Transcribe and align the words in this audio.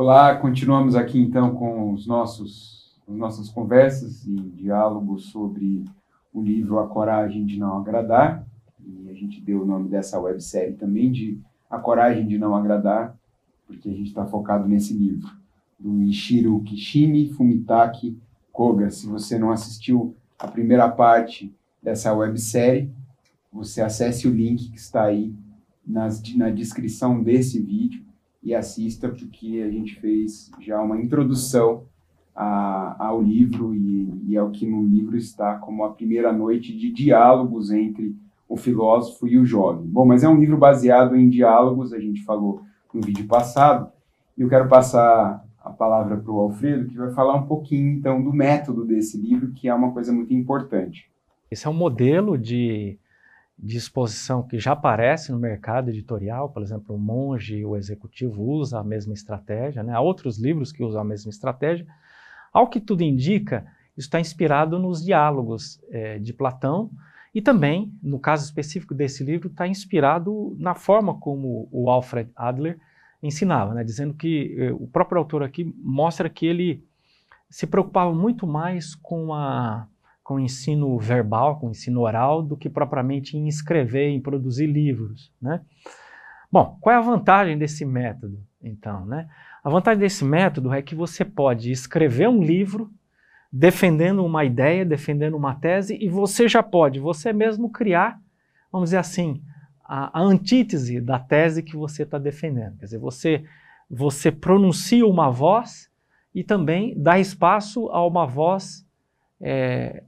Olá, 0.00 0.36
continuamos 0.36 0.94
aqui 0.94 1.18
então 1.18 1.56
com 1.56 1.92
os 1.92 2.06
nossos, 2.06 2.96
as 3.08 3.16
nossas 3.16 3.48
conversas 3.48 4.24
e 4.24 4.36
diálogos 4.36 5.24
sobre 5.24 5.84
o 6.32 6.40
livro 6.40 6.78
A 6.78 6.86
Coragem 6.86 7.44
de 7.44 7.58
Não 7.58 7.78
Agradar. 7.78 8.46
E 8.78 9.10
a 9.10 9.12
gente 9.12 9.40
deu 9.40 9.62
o 9.62 9.66
nome 9.66 9.88
dessa 9.88 10.20
websérie 10.20 10.74
também 10.74 11.10
de 11.10 11.40
A 11.68 11.80
Coragem 11.80 12.28
de 12.28 12.38
Não 12.38 12.54
Agradar, 12.54 13.18
porque 13.66 13.88
a 13.88 13.92
gente 13.92 14.06
está 14.06 14.24
focado 14.24 14.68
nesse 14.68 14.94
livro, 14.94 15.28
do 15.76 16.00
Ishiro 16.04 16.60
Kishimi 16.60 17.30
Fumitaki 17.30 18.16
Koga. 18.52 18.92
Se 18.92 19.04
você 19.08 19.36
não 19.36 19.50
assistiu 19.50 20.14
a 20.38 20.46
primeira 20.46 20.88
parte 20.88 21.52
dessa 21.82 22.14
websérie, 22.14 22.88
você 23.52 23.82
acesse 23.82 24.28
o 24.28 24.32
link 24.32 24.70
que 24.70 24.78
está 24.78 25.02
aí 25.02 25.34
nas, 25.84 26.22
na 26.36 26.50
descrição 26.50 27.20
desse 27.20 27.60
vídeo 27.60 28.06
e 28.42 28.54
assista, 28.54 29.08
porque 29.08 29.62
a 29.66 29.70
gente 29.70 29.96
fez 30.00 30.50
já 30.60 30.80
uma 30.80 31.00
introdução 31.00 31.84
a, 32.34 32.96
ao 32.98 33.20
livro 33.20 33.74
e, 33.74 34.12
e 34.28 34.36
ao 34.36 34.50
que 34.50 34.66
no 34.66 34.82
livro 34.82 35.16
está 35.16 35.56
como 35.56 35.84
a 35.84 35.92
primeira 35.92 36.32
noite 36.32 36.76
de 36.76 36.92
diálogos 36.92 37.70
entre 37.70 38.14
o 38.48 38.56
filósofo 38.56 39.26
e 39.26 39.36
o 39.36 39.44
jovem. 39.44 39.86
Bom, 39.86 40.06
mas 40.06 40.22
é 40.22 40.28
um 40.28 40.38
livro 40.38 40.56
baseado 40.56 41.16
em 41.16 41.28
diálogos, 41.28 41.92
a 41.92 41.98
gente 41.98 42.24
falou 42.24 42.62
no 42.94 43.02
vídeo 43.02 43.26
passado, 43.26 43.90
e 44.36 44.42
eu 44.42 44.48
quero 44.48 44.68
passar 44.68 45.44
a 45.62 45.70
palavra 45.70 46.16
para 46.16 46.32
o 46.32 46.38
Alfredo, 46.38 46.88
que 46.88 46.96
vai 46.96 47.10
falar 47.10 47.34
um 47.34 47.46
pouquinho, 47.46 47.88
então, 47.90 48.22
do 48.22 48.32
método 48.32 48.84
desse 48.84 49.18
livro, 49.20 49.52
que 49.52 49.68
é 49.68 49.74
uma 49.74 49.92
coisa 49.92 50.12
muito 50.12 50.32
importante. 50.32 51.10
Esse 51.50 51.66
é 51.66 51.70
um 51.70 51.74
modelo 51.74 52.38
de 52.38 52.98
de 53.58 53.76
exposição 53.76 54.42
que 54.42 54.58
já 54.58 54.72
aparece 54.72 55.32
no 55.32 55.38
mercado 55.38 55.90
editorial, 55.90 56.48
por 56.48 56.62
exemplo, 56.62 56.94
o 56.94 56.98
Monge, 56.98 57.64
o 57.64 57.76
Executivo 57.76 58.42
usa 58.42 58.78
a 58.78 58.84
mesma 58.84 59.12
estratégia, 59.12 59.82
né? 59.82 59.92
há 59.92 60.00
outros 60.00 60.38
livros 60.38 60.70
que 60.70 60.82
usam 60.82 61.00
a 61.00 61.04
mesma 61.04 61.30
estratégia. 61.30 61.86
Ao 62.52 62.68
que 62.68 62.80
tudo 62.80 63.02
indica, 63.02 63.66
isso 63.96 64.06
está 64.06 64.20
inspirado 64.20 64.78
nos 64.78 65.04
diálogos 65.04 65.80
é, 65.90 66.18
de 66.18 66.32
Platão 66.32 66.90
e 67.34 67.42
também, 67.42 67.92
no 68.02 68.18
caso 68.18 68.44
específico 68.44 68.94
desse 68.94 69.24
livro, 69.24 69.48
está 69.48 69.66
inspirado 69.66 70.56
na 70.58 70.74
forma 70.74 71.18
como 71.18 71.68
o 71.70 71.90
Alfred 71.90 72.30
Adler 72.34 72.78
ensinava, 73.22 73.74
né? 73.74 73.84
dizendo 73.84 74.14
que 74.14 74.54
eh, 74.56 74.72
o 74.72 74.86
próprio 74.86 75.18
autor 75.18 75.42
aqui 75.42 75.64
mostra 75.78 76.30
que 76.30 76.46
ele 76.46 76.84
se 77.50 77.66
preocupava 77.66 78.14
muito 78.14 78.46
mais 78.46 78.94
com 78.94 79.34
a 79.34 79.86
com 80.28 80.38
ensino 80.38 80.98
verbal, 80.98 81.58
com 81.58 81.70
ensino 81.70 82.02
oral, 82.02 82.42
do 82.42 82.54
que 82.54 82.68
propriamente 82.68 83.34
em 83.34 83.48
escrever, 83.48 84.10
em 84.10 84.20
produzir 84.20 84.66
livros. 84.66 85.32
Né? 85.40 85.62
Bom, 86.52 86.76
qual 86.82 86.94
é 86.94 86.98
a 86.98 87.00
vantagem 87.00 87.56
desse 87.56 87.82
método, 87.82 88.38
então? 88.62 89.06
Né? 89.06 89.26
A 89.64 89.70
vantagem 89.70 90.00
desse 90.00 90.26
método 90.26 90.70
é 90.70 90.82
que 90.82 90.94
você 90.94 91.24
pode 91.24 91.72
escrever 91.72 92.28
um 92.28 92.42
livro 92.42 92.90
defendendo 93.50 94.22
uma 94.22 94.44
ideia, 94.44 94.84
defendendo 94.84 95.34
uma 95.34 95.54
tese, 95.54 95.96
e 95.98 96.10
você 96.10 96.46
já 96.46 96.62
pode, 96.62 97.00
você 97.00 97.32
mesmo, 97.32 97.70
criar, 97.70 98.20
vamos 98.70 98.88
dizer 98.88 98.98
assim, 98.98 99.40
a, 99.82 100.20
a 100.20 100.22
antítese 100.22 101.00
da 101.00 101.18
tese 101.18 101.62
que 101.62 101.74
você 101.74 102.02
está 102.02 102.18
defendendo. 102.18 102.76
Quer 102.76 102.84
dizer, 102.84 102.98
você, 102.98 103.46
você 103.90 104.30
pronuncia 104.30 105.06
uma 105.06 105.30
voz 105.30 105.90
e 106.34 106.44
também 106.44 106.92
dá 106.98 107.18
espaço 107.18 107.88
a 107.88 108.06
uma 108.06 108.26
voz 108.26 108.86
é, 109.40 110.02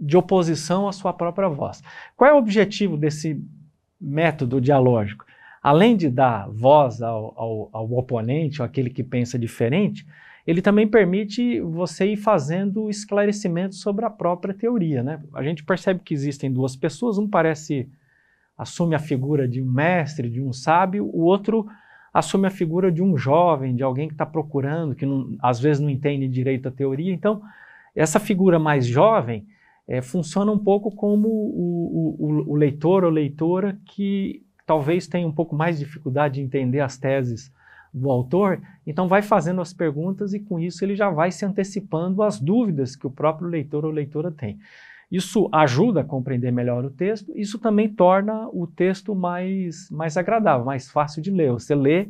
de 0.00 0.16
oposição 0.16 0.88
à 0.88 0.92
sua 0.92 1.12
própria 1.12 1.48
voz. 1.48 1.82
Qual 2.16 2.30
é 2.30 2.32
o 2.32 2.38
objetivo 2.38 2.96
desse 2.96 3.42
método 4.00 4.60
dialógico? 4.60 5.24
Além 5.62 5.96
de 5.96 6.08
dar 6.08 6.48
voz 6.48 7.02
ao, 7.02 7.34
ao, 7.36 7.68
ao 7.72 7.92
oponente, 7.92 8.62
ou 8.62 8.66
aquele 8.66 8.88
que 8.88 9.04
pensa 9.04 9.38
diferente, 9.38 10.06
ele 10.46 10.62
também 10.62 10.88
permite 10.88 11.60
você 11.60 12.06
ir 12.06 12.16
fazendo 12.16 12.88
esclarecimentos 12.88 13.80
sobre 13.80 14.04
a 14.06 14.10
própria 14.10 14.54
teoria. 14.54 15.02
Né? 15.02 15.20
A 15.34 15.42
gente 15.42 15.62
percebe 15.62 16.00
que 16.02 16.14
existem 16.14 16.50
duas 16.50 16.74
pessoas, 16.74 17.18
um 17.18 17.28
parece 17.28 17.88
assume 18.56 18.94
a 18.94 18.98
figura 18.98 19.46
de 19.46 19.62
um 19.62 19.70
mestre, 19.70 20.28
de 20.28 20.40
um 20.40 20.52
sábio, 20.52 21.04
o 21.06 21.20
outro 21.20 21.66
assume 22.12 22.46
a 22.46 22.50
figura 22.50 22.90
de 22.90 23.02
um 23.02 23.16
jovem, 23.16 23.74
de 23.74 23.82
alguém 23.82 24.08
que 24.08 24.14
está 24.14 24.26
procurando, 24.26 24.94
que 24.94 25.06
não, 25.06 25.36
às 25.40 25.60
vezes 25.60 25.80
não 25.80 25.88
entende 25.88 26.26
direito 26.26 26.68
a 26.68 26.72
teoria. 26.72 27.12
Então, 27.12 27.40
essa 27.94 28.18
figura 28.18 28.58
mais 28.58 28.86
jovem, 28.86 29.46
é, 29.90 30.00
funciona 30.00 30.52
um 30.52 30.58
pouco 30.58 30.88
como 30.94 31.26
o, 31.26 32.16
o, 32.16 32.52
o, 32.52 32.54
leitor 32.54 33.02
ou 33.02 33.10
leitora 33.10 33.76
que 33.84 34.40
talvez 34.64 35.08
tenha 35.08 35.26
um 35.26 35.32
pouco 35.32 35.56
mais 35.56 35.80
dificuldade 35.80 36.34
de 36.34 36.42
entender 36.42 36.78
as 36.78 36.96
teses 36.96 37.52
do 37.92 38.08
autor, 38.08 38.62
então 38.86 39.08
vai 39.08 39.20
fazendo 39.20 39.60
as 39.60 39.72
perguntas 39.72 40.32
e 40.32 40.38
com 40.38 40.60
isso 40.60 40.84
ele 40.84 40.94
já 40.94 41.10
vai 41.10 41.32
se 41.32 41.44
antecipando 41.44 42.22
às 42.22 42.38
dúvidas 42.38 42.94
que 42.94 43.04
o 43.04 43.10
próprio 43.10 43.48
leitor 43.48 43.84
ou 43.84 43.90
leitora 43.90 44.30
tem. 44.30 44.60
Isso 45.10 45.48
ajuda 45.50 46.02
a 46.02 46.04
compreender 46.04 46.52
melhor 46.52 46.84
o 46.84 46.90
texto, 46.90 47.32
isso 47.34 47.58
também 47.58 47.88
torna 47.88 48.48
o 48.52 48.68
texto 48.68 49.12
mais, 49.12 49.90
mais 49.90 50.16
agradável, 50.16 50.64
mais 50.64 50.88
fácil 50.88 51.20
de 51.20 51.32
ler. 51.32 51.50
Você 51.50 51.74
lê 51.74 52.08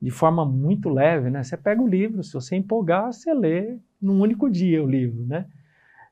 de 0.00 0.10
forma 0.10 0.46
muito 0.46 0.88
leve, 0.88 1.28
né? 1.28 1.42
Você 1.42 1.58
pega 1.58 1.82
o 1.82 1.86
livro, 1.86 2.24
se 2.24 2.32
você 2.32 2.56
empolgar, 2.56 3.12
você 3.12 3.34
lê 3.34 3.76
num 4.00 4.18
único 4.18 4.48
dia 4.48 4.82
o 4.82 4.88
livro, 4.88 5.26
né? 5.26 5.44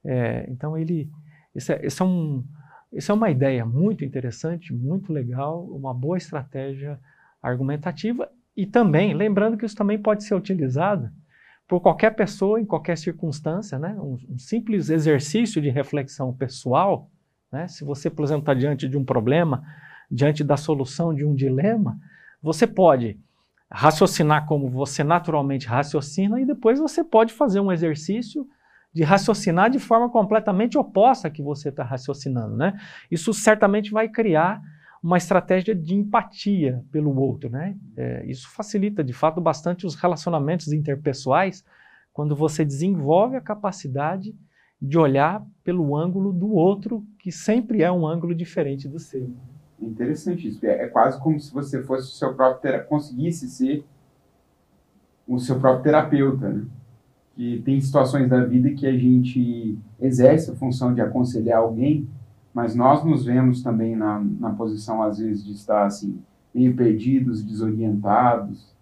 É, 0.06 0.47
então, 0.49 0.78
ele, 0.78 1.11
isso 1.55 1.72
é, 1.72 1.84
isso, 1.84 2.03
é 2.03 2.06
um, 2.06 2.44
isso 2.93 3.11
é 3.11 3.15
uma 3.15 3.31
ideia 3.31 3.67
muito 3.67 4.05
interessante, 4.05 4.72
muito 4.72 5.12
legal, 5.12 5.65
uma 5.65 5.93
boa 5.93 6.17
estratégia 6.17 6.99
argumentativa 7.43 8.31
e 8.56 8.65
também, 8.65 9.12
lembrando 9.12 9.56
que 9.56 9.66
isso 9.66 9.77
também 9.77 9.99
pode 9.99 10.25
ser 10.25 10.34
utilizado 10.34 11.11
por 11.69 11.81
qualquer 11.81 12.15
pessoa, 12.15 12.61
em 12.61 12.65
qualquer 12.65 12.97
circunstância, 12.97 13.78
né? 13.78 13.95
um, 14.00 14.16
um 14.31 14.39
simples 14.39 14.89
exercício 14.89 15.61
de 15.61 15.69
reflexão 15.69 16.33
pessoal, 16.33 17.11
né? 17.53 17.69
se 17.69 17.84
você, 17.84 18.09
por 18.09 18.25
exemplo, 18.25 18.43
está 18.43 18.55
diante 18.55 18.89
de 18.89 18.97
um 18.97 19.05
problema, 19.05 19.65
diante 20.11 20.45
da 20.45 20.56
solução 20.56 21.12
de 21.12 21.25
um 21.25 21.34
dilema, 21.34 21.99
você 22.41 22.66
pode 22.66 23.19
raciocinar 23.69 24.47
como 24.47 24.71
você 24.71 25.03
naturalmente 25.03 25.66
raciocina 25.66 26.41
e 26.41 26.47
depois 26.47 26.78
você 26.78 27.03
pode 27.03 27.33
fazer 27.33 27.59
um 27.59 27.72
exercício 27.72 28.49
de 28.97 29.03
raciocinar 29.03 29.69
de 29.69 29.79
forma 29.79 30.09
completamente 30.09 30.79
oposta 30.79 31.29
que 31.29 31.43
você 31.43 31.69
está 31.69 31.84
raciocinando, 31.84 32.57
né? 32.57 32.81
Isso 33.11 33.31
certamente 33.34 33.91
vai 33.91 34.09
criar 34.09 34.62
uma 35.03 35.19
estratégia 35.19 35.75
de 35.75 35.95
empatia 35.95 36.83
pelo 36.91 37.15
outro, 37.15 37.51
né? 37.51 37.77
É, 37.95 38.25
isso 38.25 38.49
facilita, 38.49 39.05
de 39.05 39.12
fato, 39.12 39.39
bastante 39.39 39.84
os 39.84 39.95
relacionamentos 39.95 40.73
interpessoais 40.73 41.62
quando 42.11 42.34
você 42.34 42.65
desenvolve 42.65 43.37
a 43.37 43.41
capacidade 43.43 44.34
de 44.81 44.97
olhar 44.97 45.45
pelo 45.63 45.95
ângulo 45.95 46.33
do 46.33 46.55
outro, 46.55 47.05
que 47.19 47.31
sempre 47.31 47.83
é 47.83 47.93
um 47.93 48.07
ângulo 48.07 48.34
diferente 48.34 48.89
do 48.89 48.99
seu. 48.99 49.31
Interessante 49.78 50.49
isso. 50.49 50.65
É, 50.65 50.84
é 50.84 50.89
quase 50.89 51.21
como 51.21 51.39
se 51.39 51.53
você 51.53 51.83
fosse 51.83 52.09
o 52.09 52.17
seu 52.17 52.34
próprio 52.34 52.83
conseguisse 52.87 53.47
ser 53.47 53.84
o 55.28 55.39
seu 55.39 55.61
próprio 55.61 55.83
terapeuta, 55.83 56.49
né? 56.49 56.67
Que 57.37 57.61
tem 57.61 57.79
situações 57.81 58.31
da 58.31 58.43
vida 58.43 58.71
que 58.71 58.87
a 58.87 58.97
gente 58.97 59.79
exerce 60.01 60.51
a 60.51 60.55
função 60.55 60.95
de 60.95 61.03
aconselhar 61.03 61.59
alguém, 61.59 62.09
mas 62.53 62.75
nós 62.75 63.05
nos 63.05 63.27
vemos 63.27 63.63
também 63.63 63.95
na, 63.95 64.19
na 64.41 64.51
posição, 64.51 65.03
às 65.03 65.19
vezes, 65.19 65.45
de 65.45 65.53
estar 65.53 65.85
assim, 65.85 66.19
meio 66.55 66.75
perdidos, 66.75 67.45
desorientados. 67.45 68.75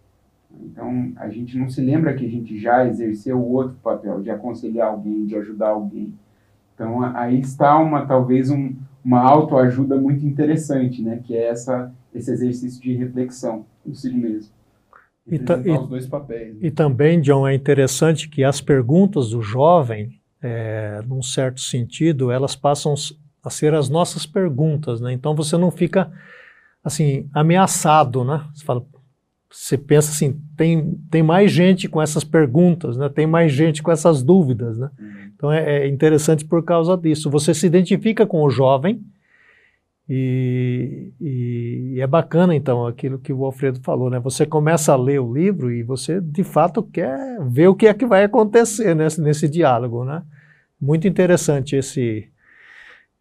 Então, 0.63 1.13
a 1.17 1.29
gente 1.29 1.59
não 1.59 1.69
se 1.69 1.81
lembra 1.81 2.15
que 2.15 2.25
a 2.25 2.29
gente 2.29 2.57
já 2.57 2.87
exerceu 2.87 3.37
o 3.37 3.53
outro 3.53 3.77
papel, 3.83 4.23
de 4.23 4.31
aconselhar 4.31 4.87
alguém, 4.87 5.27
de 5.27 5.35
ajudar 5.35 5.71
alguém. 5.71 6.15
Então, 6.77 7.03
aí 7.03 7.41
está 7.41 7.77
uma, 7.81 8.07
talvez, 8.07 8.51
um, 8.51 8.73
uma 9.05 9.21
autoajuda 9.21 10.01
muito 10.01 10.25
interessante, 10.25 11.03
né? 11.03 11.21
Que 11.25 11.37
é 11.37 11.49
essa, 11.49 11.93
esse 12.15 12.31
exercício 12.31 12.81
de 12.81 12.95
reflexão 12.95 13.67
consigo 13.83 14.17
mesmo. 14.17 14.53
E, 15.27 15.39
papéis. 16.07 16.55
Né? 16.55 16.61
E 16.63 16.71
também, 16.71 17.21
John, 17.21 17.47
é 17.47 17.55
interessante 17.55 18.29
que 18.29 18.45
as 18.45 18.61
perguntas 18.61 19.31
do 19.31 19.41
jovem, 19.41 20.21
é, 20.43 21.01
num 21.07 21.23
certo 21.23 21.61
sentido, 21.61 22.31
elas 22.31 22.55
passam 22.55 22.95
a 23.43 23.51
ser 23.51 23.75
as 23.75 23.89
nossas 23.89 24.27
perguntas, 24.27 25.01
né? 25.01 25.13
Então 25.13 25.35
você 25.35 25.57
não 25.57 25.71
fica 25.71 26.11
assim 26.83 27.29
ameaçado, 27.33 28.25
né? 28.25 28.45
Você 28.55 28.65
fala, 28.65 28.85
você 29.51 29.79
pensa 29.79 30.11
assim, 30.11 30.41
tem, 30.57 30.99
tem 31.11 31.23
mais 31.23 31.51
gente 31.51 31.89
com 31.89 32.03
essas 32.03 32.25
perguntas, 32.25 32.97
né? 32.97 33.09
Tem 33.09 33.27
mais 33.27 33.53
gente 33.53 33.83
com 33.83 33.91
essas 33.93 34.23
dúvidas, 34.23 34.79
né? 34.79 34.91
Uhum. 34.99 35.31
Então 35.35 35.53
é, 35.53 35.85
é 35.85 35.89
interessante 35.89 36.45
por 36.45 36.63
causa 36.65 36.97
disso. 36.97 37.31
Você 37.31 37.55
se 37.55 37.67
identifica 37.67 38.27
com 38.27 38.43
o 38.43 38.51
jovem 38.51 39.01
e, 40.09 41.13
e, 41.19 41.93
e, 41.95 42.01
é 42.01 42.07
bacana, 42.07 42.55
então, 42.55 42.87
aquilo 42.87 43.19
que 43.19 43.33
o 43.33 43.45
Alfredo 43.45 43.81
falou, 43.81 44.11
né? 44.11 44.21
Você 44.21 44.45
começa 44.45 44.93
a 44.93 44.97
ler 44.97 45.19
o 45.19 45.33
livro 45.33 45.73
e 45.73 45.83
você, 45.83 46.21
de 46.21 46.45
fato, 46.45 46.83
quer 46.83 47.39
ver 47.49 47.69
o 47.69 47.75
que 47.75 47.87
é 47.87 47.95
que 47.95 48.05
vai 48.05 48.25
acontecer 48.25 48.95
nesse, 48.95 49.21
nesse 49.21 49.49
diálogo, 49.49 50.05
né? 50.05 50.23
Muito 50.79 51.09
interessante 51.09 51.75
esse, 51.75 52.29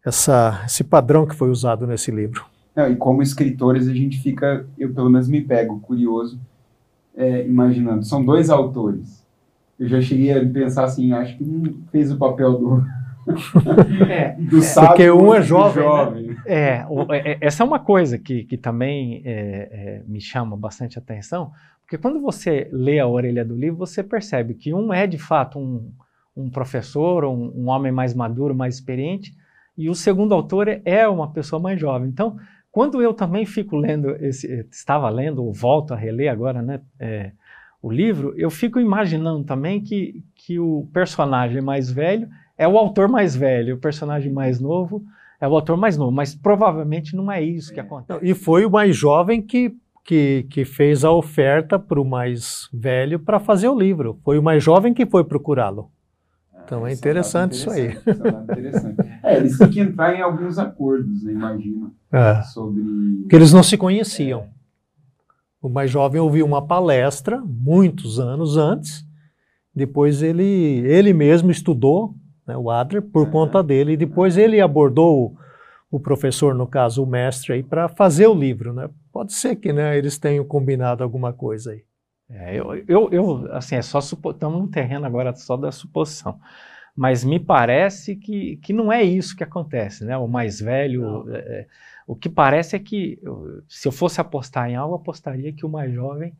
essa, 0.04 0.62
esse 0.66 0.84
padrão 0.84 1.26
que 1.26 1.34
foi 1.34 1.48
usado 1.48 1.86
nesse 1.86 2.10
livro. 2.10 2.44
Não, 2.76 2.90
e 2.90 2.96
como 2.96 3.22
escritores, 3.22 3.88
a 3.88 3.94
gente 3.94 4.20
fica, 4.20 4.66
eu 4.78 4.92
pelo 4.92 5.08
menos 5.08 5.26
me 5.26 5.40
pego 5.40 5.80
curioso 5.80 6.38
é, 7.16 7.46
imaginando, 7.46 8.04
são 8.04 8.22
dois 8.22 8.50
autores. 8.50 9.24
Eu 9.78 9.88
já 9.88 10.00
cheguei 10.00 10.32
a 10.32 10.46
pensar 10.46 10.84
assim, 10.84 11.12
acho 11.12 11.38
que 11.38 11.44
um 11.44 11.82
fez 11.90 12.12
o 12.12 12.18
papel 12.18 12.52
do, 12.58 12.84
é, 14.08 14.36
do 14.38 14.58
é, 14.58 14.60
sábio. 14.60 14.88
Porque 14.88 15.10
um 15.10 15.34
é 15.34 15.42
jovem. 15.42 15.82
Né? 15.82 15.82
jovem. 15.82 16.22
Né? 16.23 16.23
É, 16.46 16.84
o, 16.88 17.12
é, 17.12 17.38
essa 17.40 17.62
é 17.62 17.66
uma 17.66 17.78
coisa 17.78 18.18
que, 18.18 18.44
que 18.44 18.56
também 18.56 19.22
é, 19.24 19.30
é, 19.30 20.02
me 20.06 20.20
chama 20.20 20.56
bastante 20.56 20.98
atenção, 20.98 21.52
porque 21.82 21.98
quando 21.98 22.20
você 22.20 22.68
lê 22.72 22.98
a 22.98 23.06
orelha 23.06 23.44
do 23.44 23.54
livro, 23.54 23.78
você 23.78 24.02
percebe 24.02 24.54
que 24.54 24.72
um 24.72 24.92
é 24.92 25.06
de 25.06 25.18
fato 25.18 25.58
um, 25.58 25.92
um 26.36 26.50
professor, 26.50 27.24
um, 27.24 27.52
um 27.54 27.68
homem 27.68 27.92
mais 27.92 28.14
maduro, 28.14 28.54
mais 28.54 28.76
experiente, 28.76 29.34
e 29.76 29.90
o 29.90 29.94
segundo 29.94 30.34
autor 30.34 30.80
é 30.84 31.06
uma 31.08 31.30
pessoa 31.30 31.60
mais 31.60 31.80
jovem. 31.80 32.08
Então, 32.08 32.38
quando 32.70 33.02
eu 33.02 33.12
também 33.12 33.44
fico 33.44 33.76
lendo, 33.76 34.10
esse, 34.16 34.66
estava 34.70 35.08
lendo, 35.08 35.44
ou 35.44 35.52
volto 35.52 35.92
a 35.92 35.96
reler 35.96 36.30
agora, 36.30 36.62
né, 36.62 36.80
é, 36.98 37.32
o 37.82 37.90
livro, 37.90 38.34
eu 38.36 38.50
fico 38.50 38.80
imaginando 38.80 39.44
também 39.44 39.80
que, 39.80 40.24
que 40.34 40.58
o 40.58 40.88
personagem 40.92 41.60
mais 41.60 41.90
velho 41.90 42.28
é 42.56 42.66
o 42.66 42.78
autor 42.78 43.08
mais 43.08 43.36
velho, 43.36 43.74
o 43.74 43.78
personagem 43.78 44.32
mais 44.32 44.58
novo 44.58 45.04
é 45.44 45.48
o 45.48 45.54
autor 45.54 45.76
mais 45.76 45.96
novo, 45.98 46.10
mas 46.10 46.34
provavelmente 46.34 47.14
não 47.14 47.30
é 47.30 47.42
isso 47.42 47.72
que 47.72 47.78
acontece. 47.78 48.18
E 48.22 48.32
foi 48.34 48.64
o 48.64 48.70
mais 48.70 48.96
jovem 48.96 49.42
que, 49.42 49.76
que, 50.02 50.46
que 50.48 50.64
fez 50.64 51.04
a 51.04 51.10
oferta 51.10 51.78
para 51.78 52.00
o 52.00 52.04
mais 52.04 52.66
velho 52.72 53.18
para 53.18 53.38
fazer 53.38 53.68
o 53.68 53.78
livro. 53.78 54.18
Foi 54.24 54.38
o 54.38 54.42
mais 54.42 54.64
jovem 54.64 54.94
que 54.94 55.04
foi 55.04 55.22
procurá-lo. 55.22 55.90
Então 56.64 56.86
é, 56.86 56.92
é 56.92 56.94
interessante, 56.94 57.52
isso 57.52 57.70
aí. 57.70 57.88
É 57.88 58.52
interessante. 58.52 58.96
É, 59.22 59.36
eles 59.36 59.58
têm 59.58 59.68
que 59.68 59.80
entrar 59.80 60.14
em 60.14 60.22
alguns 60.22 60.58
acordos, 60.58 61.22
né, 61.22 61.32
imagina. 61.32 61.90
É. 62.10 62.40
Sobre. 62.44 62.82
Porque 63.20 63.36
eles 63.36 63.52
não 63.52 63.62
se 63.62 63.76
conheciam. 63.76 64.40
É. 64.40 64.48
O 65.60 65.68
mais 65.68 65.90
jovem 65.90 66.22
ouviu 66.22 66.46
uma 66.46 66.66
palestra 66.66 67.42
muitos 67.44 68.18
anos 68.18 68.56
antes. 68.56 69.04
Depois 69.74 70.22
ele, 70.22 70.42
ele 70.42 71.12
mesmo 71.12 71.50
estudou, 71.50 72.14
né, 72.46 72.56
o 72.56 72.70
Adler, 72.70 73.02
por 73.02 73.26
é. 73.26 73.30
conta 73.30 73.62
dele. 73.62 73.92
E 73.92 73.96
depois 73.96 74.36
ele 74.36 74.60
abordou 74.60 75.36
o, 75.90 75.96
o 75.96 76.00
professor, 76.00 76.54
no 76.54 76.66
caso 76.66 77.02
o 77.02 77.06
mestre, 77.06 77.62
para 77.62 77.88
fazer 77.88 78.26
o 78.26 78.34
livro. 78.34 78.72
Né? 78.72 78.88
Pode 79.12 79.32
ser 79.32 79.56
que 79.56 79.72
né, 79.72 79.96
eles 79.96 80.18
tenham 80.18 80.44
combinado 80.44 81.02
alguma 81.02 81.32
coisa 81.32 81.72
aí. 81.72 81.84
É, 82.30 82.58
eu, 82.58 82.74
eu, 82.88 83.08
eu, 83.12 83.52
assim, 83.52 83.76
é 83.76 83.82
só 83.82 83.98
estamos 83.98 84.58
num 84.58 84.66
terreno 84.66 85.06
agora 85.06 85.34
só 85.34 85.56
da 85.56 85.70
suposição. 85.70 86.38
Mas 86.96 87.24
me 87.24 87.40
parece 87.40 88.16
que, 88.16 88.56
que 88.58 88.72
não 88.72 88.92
é 88.92 89.02
isso 89.02 89.36
que 89.36 89.42
acontece, 89.42 90.04
né? 90.04 90.16
O 90.16 90.28
mais 90.28 90.60
velho, 90.60 91.28
é, 91.34 91.38
é, 91.38 91.66
o 92.06 92.14
que 92.14 92.28
parece 92.28 92.76
é 92.76 92.78
que 92.78 93.20
se 93.68 93.88
eu 93.88 93.92
fosse 93.92 94.20
apostar 94.20 94.70
em 94.70 94.76
algo, 94.76 94.94
apostaria 94.94 95.52
que 95.52 95.66
o 95.66 95.68
mais 95.68 95.92
jovem 95.92 96.32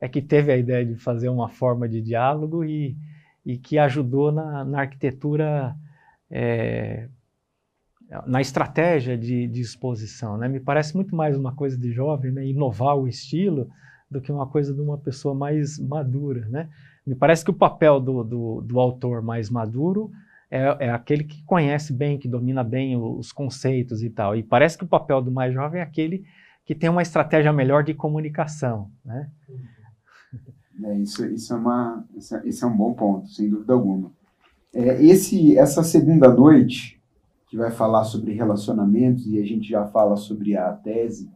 é 0.00 0.08
que 0.08 0.20
teve 0.20 0.52
a 0.52 0.56
ideia 0.56 0.84
de 0.84 0.96
fazer 0.96 1.28
uma 1.28 1.48
forma 1.48 1.88
de 1.88 2.02
diálogo 2.02 2.62
e, 2.64 2.96
e 3.44 3.58
que 3.58 3.78
ajudou 3.78 4.30
na, 4.30 4.64
na 4.64 4.80
arquitetura, 4.80 5.74
é, 6.30 7.08
na 8.26 8.40
estratégia 8.40 9.16
de, 9.16 9.46
de, 9.46 9.60
exposição, 9.60 10.36
né? 10.36 10.48
Me 10.48 10.60
parece 10.60 10.94
muito 10.94 11.14
mais 11.16 11.36
uma 11.36 11.54
coisa 11.54 11.76
de 11.76 11.90
jovem, 11.92 12.30
né? 12.30 12.46
Inovar 12.46 12.96
o 12.96 13.08
estilo 13.08 13.68
do 14.10 14.20
que 14.20 14.30
uma 14.30 14.46
coisa 14.46 14.74
de 14.74 14.80
uma 14.80 14.98
pessoa 14.98 15.34
mais 15.34 15.78
madura, 15.78 16.46
né? 16.48 16.68
Me 17.06 17.14
parece 17.14 17.44
que 17.44 17.50
o 17.50 17.54
papel 17.54 17.98
do, 17.98 18.22
do, 18.22 18.60
do 18.60 18.78
autor 18.78 19.22
mais 19.22 19.50
maduro 19.50 20.10
é, 20.50 20.86
é, 20.86 20.90
aquele 20.90 21.24
que 21.24 21.42
conhece 21.44 21.92
bem, 21.92 22.18
que 22.18 22.28
domina 22.28 22.62
bem 22.62 22.94
os 22.96 23.32
conceitos 23.32 24.02
e 24.02 24.10
tal. 24.10 24.36
E 24.36 24.42
parece 24.42 24.76
que 24.76 24.84
o 24.84 24.88
papel 24.88 25.22
do 25.22 25.32
mais 25.32 25.54
jovem 25.54 25.80
é 25.80 25.82
aquele 25.82 26.24
que 26.64 26.74
tem 26.74 26.90
uma 26.90 27.02
estratégia 27.02 27.52
melhor 27.52 27.82
de 27.82 27.94
comunicação, 27.94 28.90
né? 29.04 29.30
É, 30.80 30.98
isso, 30.98 31.24
isso, 31.26 31.52
é 31.52 31.56
uma, 31.56 32.04
isso, 32.16 32.34
é, 32.34 32.42
é 32.46 32.66
um 32.66 32.76
bom 32.76 32.94
ponto, 32.94 33.28
sem 33.28 33.48
dúvida 33.48 33.72
alguma. 33.72 34.10
É, 34.72 35.04
esse, 35.04 35.56
essa 35.58 35.82
segunda 35.82 36.32
noite, 36.32 37.00
que 37.48 37.56
vai 37.56 37.70
falar 37.70 38.04
sobre 38.04 38.32
relacionamentos, 38.32 39.26
e 39.26 39.38
a 39.38 39.44
gente 39.44 39.68
já 39.68 39.84
fala 39.86 40.16
sobre 40.16 40.56
a 40.56 40.72
tese, 40.72 41.30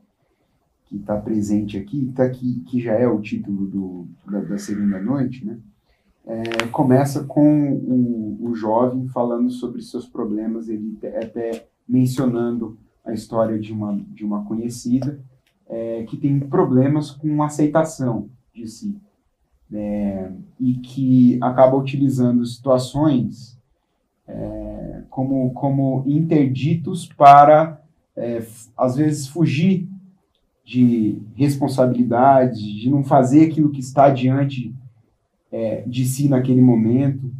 que 0.86 0.96
está 0.96 1.16
presente 1.16 1.76
aqui, 1.76 2.12
tá 2.14 2.24
aqui, 2.24 2.60
que 2.66 2.80
já 2.80 2.94
é 2.94 3.06
o 3.06 3.20
título 3.20 3.66
do, 3.66 4.08
da, 4.30 4.40
da 4.40 4.58
segunda 4.58 5.00
noite, 5.00 5.44
né? 5.44 5.58
É, 6.28 6.66
começa 6.72 7.22
com 7.22 7.72
o, 7.72 8.48
o, 8.48 8.54
jovem 8.54 9.06
falando 9.08 9.48
sobre 9.48 9.80
seus 9.80 10.08
problemas, 10.08 10.68
ele 10.68 10.98
até 11.22 11.68
mencionando 11.88 12.76
a 13.04 13.12
história 13.12 13.56
de 13.60 13.72
uma, 13.72 13.96
de 14.08 14.24
uma 14.24 14.44
conhecida 14.44 15.20
é, 15.68 16.02
que 16.02 16.16
tem 16.16 16.40
problemas 16.40 17.12
com 17.12 17.44
aceitação 17.44 18.28
de 18.52 18.66
si 18.66 19.00
é, 19.72 20.30
e 20.60 20.74
que 20.74 21.38
acaba 21.42 21.76
utilizando 21.76 22.44
situações 22.46 23.58
é, 24.26 25.02
como, 25.10 25.52
como 25.52 26.04
interditos 26.06 27.06
para, 27.06 27.80
é, 28.16 28.42
às 28.76 28.96
vezes, 28.96 29.28
fugir 29.28 29.88
de 30.64 31.22
responsabilidade, 31.34 32.80
de 32.80 32.90
não 32.90 33.04
fazer 33.04 33.46
aquilo 33.46 33.70
que 33.70 33.80
está 33.80 34.10
diante 34.10 34.74
é, 35.52 35.82
de 35.86 36.04
si 36.04 36.28
naquele 36.28 36.60
momento, 36.60 37.32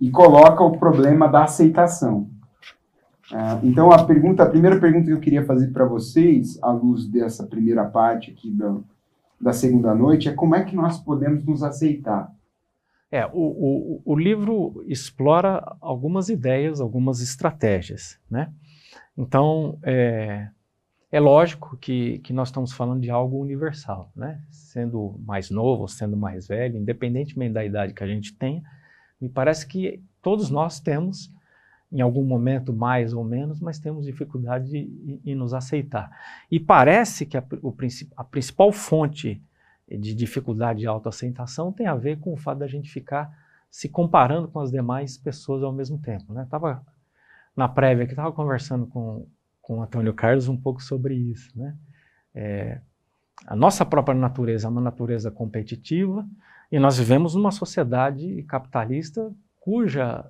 e 0.00 0.10
coloca 0.10 0.64
o 0.64 0.76
problema 0.78 1.28
da 1.28 1.44
aceitação. 1.44 2.28
Ah, 3.32 3.60
então, 3.62 3.92
a 3.92 4.04
pergunta, 4.04 4.42
a 4.42 4.48
primeira 4.48 4.80
pergunta 4.80 5.06
que 5.06 5.12
eu 5.12 5.20
queria 5.20 5.44
fazer 5.44 5.68
para 5.68 5.84
vocês, 5.84 6.58
à 6.60 6.72
luz 6.72 7.06
dessa 7.06 7.46
primeira 7.46 7.84
parte 7.84 8.32
aqui 8.32 8.50
da, 8.50 8.76
da 9.42 9.52
segunda 9.52 9.92
noite, 9.92 10.28
é 10.28 10.32
como 10.32 10.54
é 10.54 10.64
que 10.64 10.76
nós 10.76 10.98
podemos 10.98 11.44
nos 11.44 11.64
aceitar? 11.64 12.32
É, 13.10 13.26
o, 13.26 13.30
o, 13.32 14.02
o 14.04 14.16
livro 14.16 14.84
explora 14.86 15.76
algumas 15.80 16.28
ideias, 16.28 16.80
algumas 16.80 17.20
estratégias, 17.20 18.18
né? 18.30 18.50
Então, 19.18 19.78
é, 19.82 20.48
é 21.10 21.20
lógico 21.20 21.76
que, 21.76 22.20
que 22.20 22.32
nós 22.32 22.48
estamos 22.48 22.72
falando 22.72 23.02
de 23.02 23.10
algo 23.10 23.38
universal, 23.38 24.10
né? 24.16 24.40
Sendo 24.48 25.20
mais 25.26 25.50
novo, 25.50 25.88
sendo 25.88 26.16
mais 26.16 26.46
velho, 26.46 26.78
independentemente 26.78 27.52
da 27.52 27.64
idade 27.64 27.92
que 27.92 28.04
a 28.04 28.06
gente 28.06 28.34
tenha, 28.38 28.62
me 29.20 29.28
parece 29.28 29.66
que 29.66 30.02
todos 30.22 30.48
nós 30.48 30.80
temos, 30.80 31.30
em 31.92 32.00
algum 32.00 32.24
momento 32.24 32.72
mais 32.72 33.12
ou 33.12 33.22
menos, 33.22 33.60
mas 33.60 33.78
temos 33.78 34.06
dificuldade 34.06 35.20
em 35.24 35.34
nos 35.34 35.52
aceitar. 35.52 36.10
E 36.50 36.58
parece 36.58 37.26
que 37.26 37.36
a, 37.36 37.44
o, 37.62 37.74
a 38.16 38.24
principal 38.24 38.72
fonte 38.72 39.42
de 39.88 40.14
dificuldade 40.14 40.80
de 40.80 40.86
autoaceitação 40.86 41.70
tem 41.70 41.86
a 41.86 41.94
ver 41.94 42.18
com 42.18 42.32
o 42.32 42.36
fato 42.36 42.58
da 42.58 42.66
gente 42.66 42.90
ficar 42.90 43.30
se 43.70 43.88
comparando 43.88 44.48
com 44.48 44.60
as 44.60 44.70
demais 44.70 45.18
pessoas 45.18 45.62
ao 45.62 45.72
mesmo 45.72 45.98
tempo. 45.98 46.32
Né? 46.32 46.46
Tava 46.50 46.84
na 47.54 47.68
prévia 47.68 48.06
que 48.06 48.12
estava 48.12 48.32
conversando 48.32 48.86
com, 48.86 49.26
com 49.60 49.78
o 49.78 49.82
Antônio 49.82 50.14
Carlos 50.14 50.48
um 50.48 50.56
pouco 50.56 50.82
sobre 50.82 51.14
isso. 51.14 51.50
Né? 51.58 51.76
É, 52.34 52.80
a 53.46 53.56
nossa 53.56 53.84
própria 53.84 54.14
natureza 54.14 54.66
é 54.66 54.70
uma 54.70 54.80
natureza 54.80 55.30
competitiva 55.30 56.26
e 56.70 56.78
nós 56.78 56.96
vivemos 56.96 57.34
numa 57.34 57.50
sociedade 57.50 58.42
capitalista 58.44 59.30
cuja, 59.60 60.24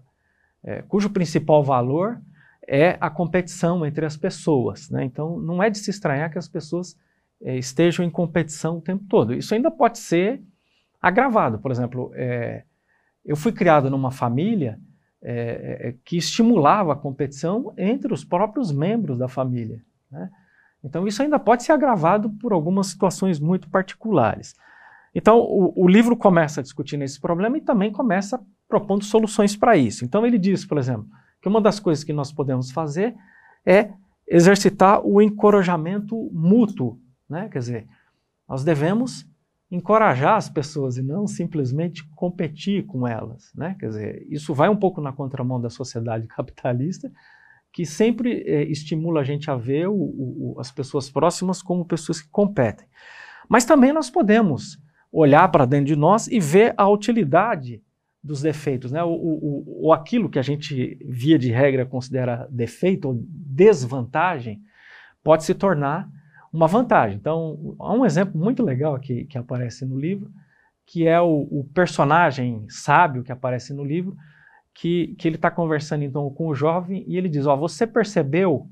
é, 0.64 0.82
cujo 0.82 1.10
principal 1.10 1.62
valor 1.62 2.20
é 2.66 2.96
a 3.00 3.10
competição 3.10 3.84
entre 3.84 4.06
as 4.06 4.16
pessoas. 4.16 4.88
Né? 4.90 5.04
Então, 5.04 5.38
não 5.38 5.62
é 5.62 5.68
de 5.68 5.78
se 5.78 5.90
estranhar 5.90 6.30
que 6.30 6.38
as 6.38 6.48
pessoas 6.48 6.96
é, 7.42 7.56
estejam 7.56 8.04
em 8.04 8.10
competição 8.10 8.78
o 8.78 8.80
tempo 8.80 9.04
todo. 9.08 9.34
Isso 9.34 9.54
ainda 9.54 9.70
pode 9.70 9.98
ser 9.98 10.42
agravado. 11.00 11.58
Por 11.58 11.70
exemplo, 11.70 12.12
é, 12.14 12.62
eu 13.24 13.36
fui 13.36 13.52
criado 13.52 13.90
numa 13.90 14.10
família 14.10 14.78
é, 15.20 15.88
é, 15.88 15.94
que 16.04 16.16
estimulava 16.16 16.92
a 16.92 16.96
competição 16.96 17.74
entre 17.76 18.12
os 18.12 18.24
próprios 18.24 18.70
membros 18.70 19.18
da 19.18 19.28
família. 19.28 19.82
Né? 20.10 20.30
Então, 20.84 21.06
isso 21.06 21.22
ainda 21.22 21.38
pode 21.38 21.62
ser 21.64 21.72
agravado 21.72 22.30
por 22.40 22.52
algumas 22.52 22.88
situações 22.88 23.38
muito 23.38 23.68
particulares. 23.68 24.54
Então, 25.14 25.38
o, 25.38 25.84
o 25.84 25.88
livro 25.88 26.16
começa 26.16 26.62
discutindo 26.62 27.02
esse 27.02 27.20
problema 27.20 27.58
e 27.58 27.60
também 27.60 27.92
começa 27.92 28.40
propondo 28.72 29.04
soluções 29.04 29.54
para 29.54 29.76
isso. 29.76 30.02
Então, 30.02 30.24
ele 30.26 30.38
diz, 30.38 30.64
por 30.64 30.78
exemplo, 30.78 31.06
que 31.42 31.46
uma 31.46 31.60
das 31.60 31.78
coisas 31.78 32.02
que 32.02 32.12
nós 32.12 32.32
podemos 32.32 32.70
fazer 32.70 33.14
é 33.66 33.90
exercitar 34.26 35.06
o 35.06 35.20
encorajamento 35.20 36.30
mútuo. 36.32 36.98
Né? 37.28 37.50
Quer 37.50 37.58
dizer, 37.58 37.86
nós 38.48 38.64
devemos 38.64 39.28
encorajar 39.70 40.36
as 40.36 40.48
pessoas 40.48 40.96
e 40.96 41.02
não 41.02 41.26
simplesmente 41.26 42.02
competir 42.14 42.86
com 42.86 43.06
elas, 43.06 43.52
né? 43.54 43.76
Quer 43.78 43.88
dizer, 43.88 44.26
isso 44.30 44.54
vai 44.54 44.70
um 44.70 44.76
pouco 44.76 45.00
na 45.02 45.12
contramão 45.12 45.60
da 45.60 45.68
sociedade 45.68 46.26
capitalista, 46.34 47.12
que 47.70 47.84
sempre 47.84 48.42
é, 48.46 48.62
estimula 48.64 49.20
a 49.20 49.24
gente 49.24 49.50
a 49.50 49.54
ver 49.54 49.88
o, 49.88 49.94
o, 49.94 50.56
as 50.58 50.70
pessoas 50.70 51.10
próximas 51.10 51.60
como 51.62 51.84
pessoas 51.84 52.22
que 52.22 52.28
competem. 52.30 52.86
Mas 53.48 53.66
também 53.66 53.92
nós 53.92 54.08
podemos 54.08 54.78
olhar 55.10 55.46
para 55.50 55.66
dentro 55.66 55.86
de 55.86 55.96
nós 55.96 56.26
e 56.26 56.40
ver 56.40 56.72
a 56.78 56.88
utilidade 56.88 57.82
dos 58.22 58.40
defeitos, 58.40 58.92
né? 58.92 59.02
Ou, 59.02 59.92
aquilo 59.92 60.30
que 60.30 60.38
a 60.38 60.42
gente, 60.42 60.98
via 61.04 61.38
de 61.38 61.50
regra, 61.50 61.84
considera 61.84 62.46
defeito 62.50 63.08
ou 63.08 63.20
desvantagem, 63.26 64.62
pode 65.24 65.44
se 65.44 65.54
tornar 65.54 66.08
uma 66.52 66.68
vantagem. 66.68 67.16
Então, 67.16 67.76
há 67.80 67.92
um 67.92 68.06
exemplo 68.06 68.38
muito 68.38 68.62
legal 68.62 68.94
aqui 68.94 69.24
que 69.24 69.38
aparece 69.38 69.84
no 69.84 69.98
livro, 69.98 70.30
que 70.86 71.06
é 71.06 71.20
o, 71.20 71.48
o 71.50 71.64
personagem 71.74 72.66
sábio 72.68 73.22
que 73.22 73.32
aparece 73.32 73.72
no 73.72 73.84
livro, 73.84 74.16
que, 74.74 75.14
que 75.18 75.28
ele 75.28 75.36
está 75.36 75.50
conversando 75.50 76.04
então 76.04 76.28
com 76.30 76.48
o 76.48 76.54
jovem 76.54 77.04
e 77.06 77.16
ele 77.16 77.28
diz: 77.28 77.46
Ó, 77.46 77.54
oh, 77.54 77.58
você 77.58 77.86
percebeu 77.86 78.68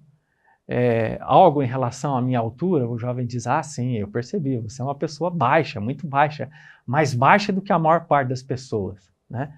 é, 0.69 1.19
algo 1.21 1.63
em 1.63 1.67
relação 1.67 2.17
à 2.17 2.23
minha 2.23 2.39
altura? 2.39 2.89
O 2.89 2.99
jovem 2.99 3.27
diz: 3.27 3.47
Ah, 3.47 3.63
sim, 3.63 3.97
eu 3.97 4.09
percebi. 4.09 4.59
Você 4.59 4.81
é 4.81 4.85
uma 4.85 4.95
pessoa 4.95 5.31
baixa, 5.31 5.81
muito 5.81 6.07
baixa, 6.07 6.49
mais 6.87 7.15
baixa 7.15 7.53
do 7.53 7.63
que 7.63 7.73
a 7.73 7.79
maior 7.79 8.07
parte 8.07 8.29
das 8.29 8.43
pessoas, 8.43 9.11
né? 9.31 9.53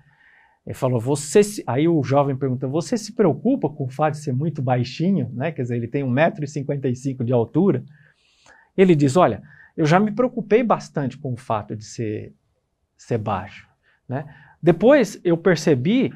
Ele 0.66 0.74
falou: 0.74 1.00
Você. 1.00 1.42
Se... 1.42 1.64
Aí 1.66 1.88
o 1.88 2.02
jovem 2.02 2.36
pergunta: 2.36 2.66
Você 2.68 2.96
se 2.96 3.12
preocupa 3.12 3.68
com 3.68 3.84
o 3.84 3.88
fato 3.88 4.14
de 4.14 4.20
ser 4.20 4.32
muito 4.32 4.62
baixinho, 4.62 5.30
né? 5.32 5.50
Quer 5.50 5.62
dizer, 5.62 5.76
ele 5.76 5.88
tem 5.88 6.04
1,55m 6.04 7.24
de 7.24 7.32
altura. 7.32 7.84
Ele 8.76 8.94
diz: 8.94 9.16
Olha, 9.16 9.42
eu 9.76 9.86
já 9.86 9.98
me 9.98 10.12
preocupei 10.12 10.62
bastante 10.62 11.18
com 11.18 11.32
o 11.32 11.36
fato 11.36 11.74
de 11.74 11.84
ser, 11.84 12.34
ser 12.96 13.18
baixo, 13.18 13.68
né? 14.08 14.24
Depois 14.62 15.20
eu 15.24 15.36
percebi 15.36 16.12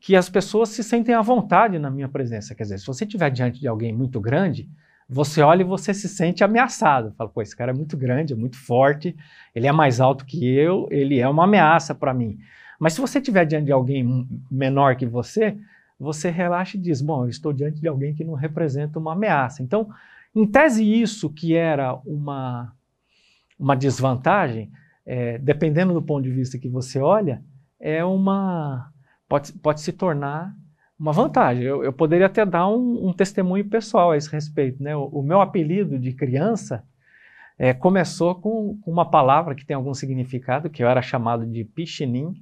que 0.00 0.14
as 0.14 0.28
pessoas 0.28 0.68
se 0.70 0.84
sentem 0.84 1.14
à 1.14 1.20
vontade 1.20 1.78
na 1.78 1.90
minha 1.90 2.08
presença. 2.08 2.54
Quer 2.54 2.62
dizer, 2.62 2.78
se 2.78 2.86
você 2.86 3.04
estiver 3.04 3.28
diante 3.30 3.60
de 3.60 3.66
alguém 3.66 3.92
muito 3.92 4.20
grande, 4.20 4.70
você 5.08 5.42
olha 5.42 5.62
e 5.62 5.64
você 5.64 5.92
se 5.92 6.08
sente 6.08 6.44
ameaçado. 6.44 7.12
Fala, 7.18 7.28
pô, 7.28 7.42
esse 7.42 7.56
cara 7.56 7.72
é 7.72 7.74
muito 7.74 7.96
grande, 7.96 8.32
é 8.32 8.36
muito 8.36 8.56
forte, 8.56 9.16
ele 9.54 9.66
é 9.66 9.72
mais 9.72 10.00
alto 10.00 10.24
que 10.24 10.48
eu, 10.48 10.86
ele 10.90 11.18
é 11.18 11.28
uma 11.28 11.44
ameaça 11.44 11.94
para 11.94 12.14
mim. 12.14 12.38
Mas 12.80 12.94
se 12.94 13.00
você 13.00 13.18
estiver 13.18 13.44
diante 13.44 13.66
de 13.66 13.72
alguém 13.72 14.26
menor 14.50 14.96
que 14.96 15.04
você, 15.04 15.56
você 15.98 16.30
relaxa 16.30 16.78
e 16.78 16.80
diz, 16.80 17.02
bom, 17.02 17.24
eu 17.24 17.28
estou 17.28 17.52
diante 17.52 17.78
de 17.78 17.86
alguém 17.86 18.14
que 18.14 18.24
não 18.24 18.32
representa 18.32 18.98
uma 18.98 19.12
ameaça. 19.12 19.62
Então, 19.62 19.90
em 20.34 20.46
tese, 20.46 20.82
isso 20.82 21.28
que 21.28 21.54
era 21.54 21.94
uma, 22.06 22.72
uma 23.58 23.76
desvantagem, 23.76 24.72
é, 25.04 25.36
dependendo 25.36 25.92
do 25.92 26.00
ponto 26.00 26.22
de 26.22 26.30
vista 26.30 26.58
que 26.58 26.70
você 26.70 26.98
olha, 26.98 27.42
é 27.78 28.02
uma 28.02 28.90
pode, 29.28 29.52
pode 29.52 29.82
se 29.82 29.92
tornar 29.92 30.56
uma 30.98 31.12
vantagem. 31.12 31.64
Eu, 31.64 31.84
eu 31.84 31.92
poderia 31.92 32.26
até 32.26 32.46
dar 32.46 32.66
um, 32.68 33.08
um, 33.08 33.12
testemunho 33.12 33.64
pessoal 33.68 34.12
a 34.12 34.16
esse 34.16 34.30
respeito. 34.30 34.82
Né? 34.82 34.96
O, 34.96 35.04
o 35.04 35.22
meu 35.22 35.42
apelido 35.42 35.98
de 35.98 36.12
criança 36.12 36.82
é, 37.58 37.74
começou 37.74 38.34
com, 38.34 38.78
com, 38.80 38.90
uma 38.90 39.10
palavra 39.10 39.54
que 39.54 39.66
tem 39.66 39.74
algum 39.74 39.92
significado, 39.92 40.70
que 40.70 40.82
eu 40.82 40.88
era 40.88 41.02
chamado 41.02 41.46
de 41.46 41.62
pichinim, 41.62 42.34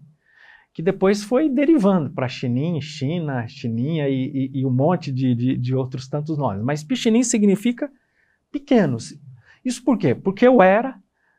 que 0.78 0.82
depois 0.82 1.24
foi 1.24 1.48
derivando 1.48 2.08
para 2.08 2.28
chinim, 2.28 2.80
china, 2.80 3.44
chininha 3.48 4.08
e, 4.08 4.30
e, 4.54 4.60
e 4.60 4.64
um 4.64 4.70
monte 4.70 5.10
de, 5.10 5.34
de, 5.34 5.56
de, 5.56 5.74
outros 5.74 6.06
tantos 6.06 6.38
nomes. 6.38 6.62
Mas 6.62 6.84
pichinim 6.84 7.24
significa 7.24 7.90
pequenos. 8.48 9.12
Isso 9.64 9.82
por 9.82 9.98
quê? 9.98 10.14
Porque 10.14 10.46
eu 10.46 10.62
era 10.62 10.94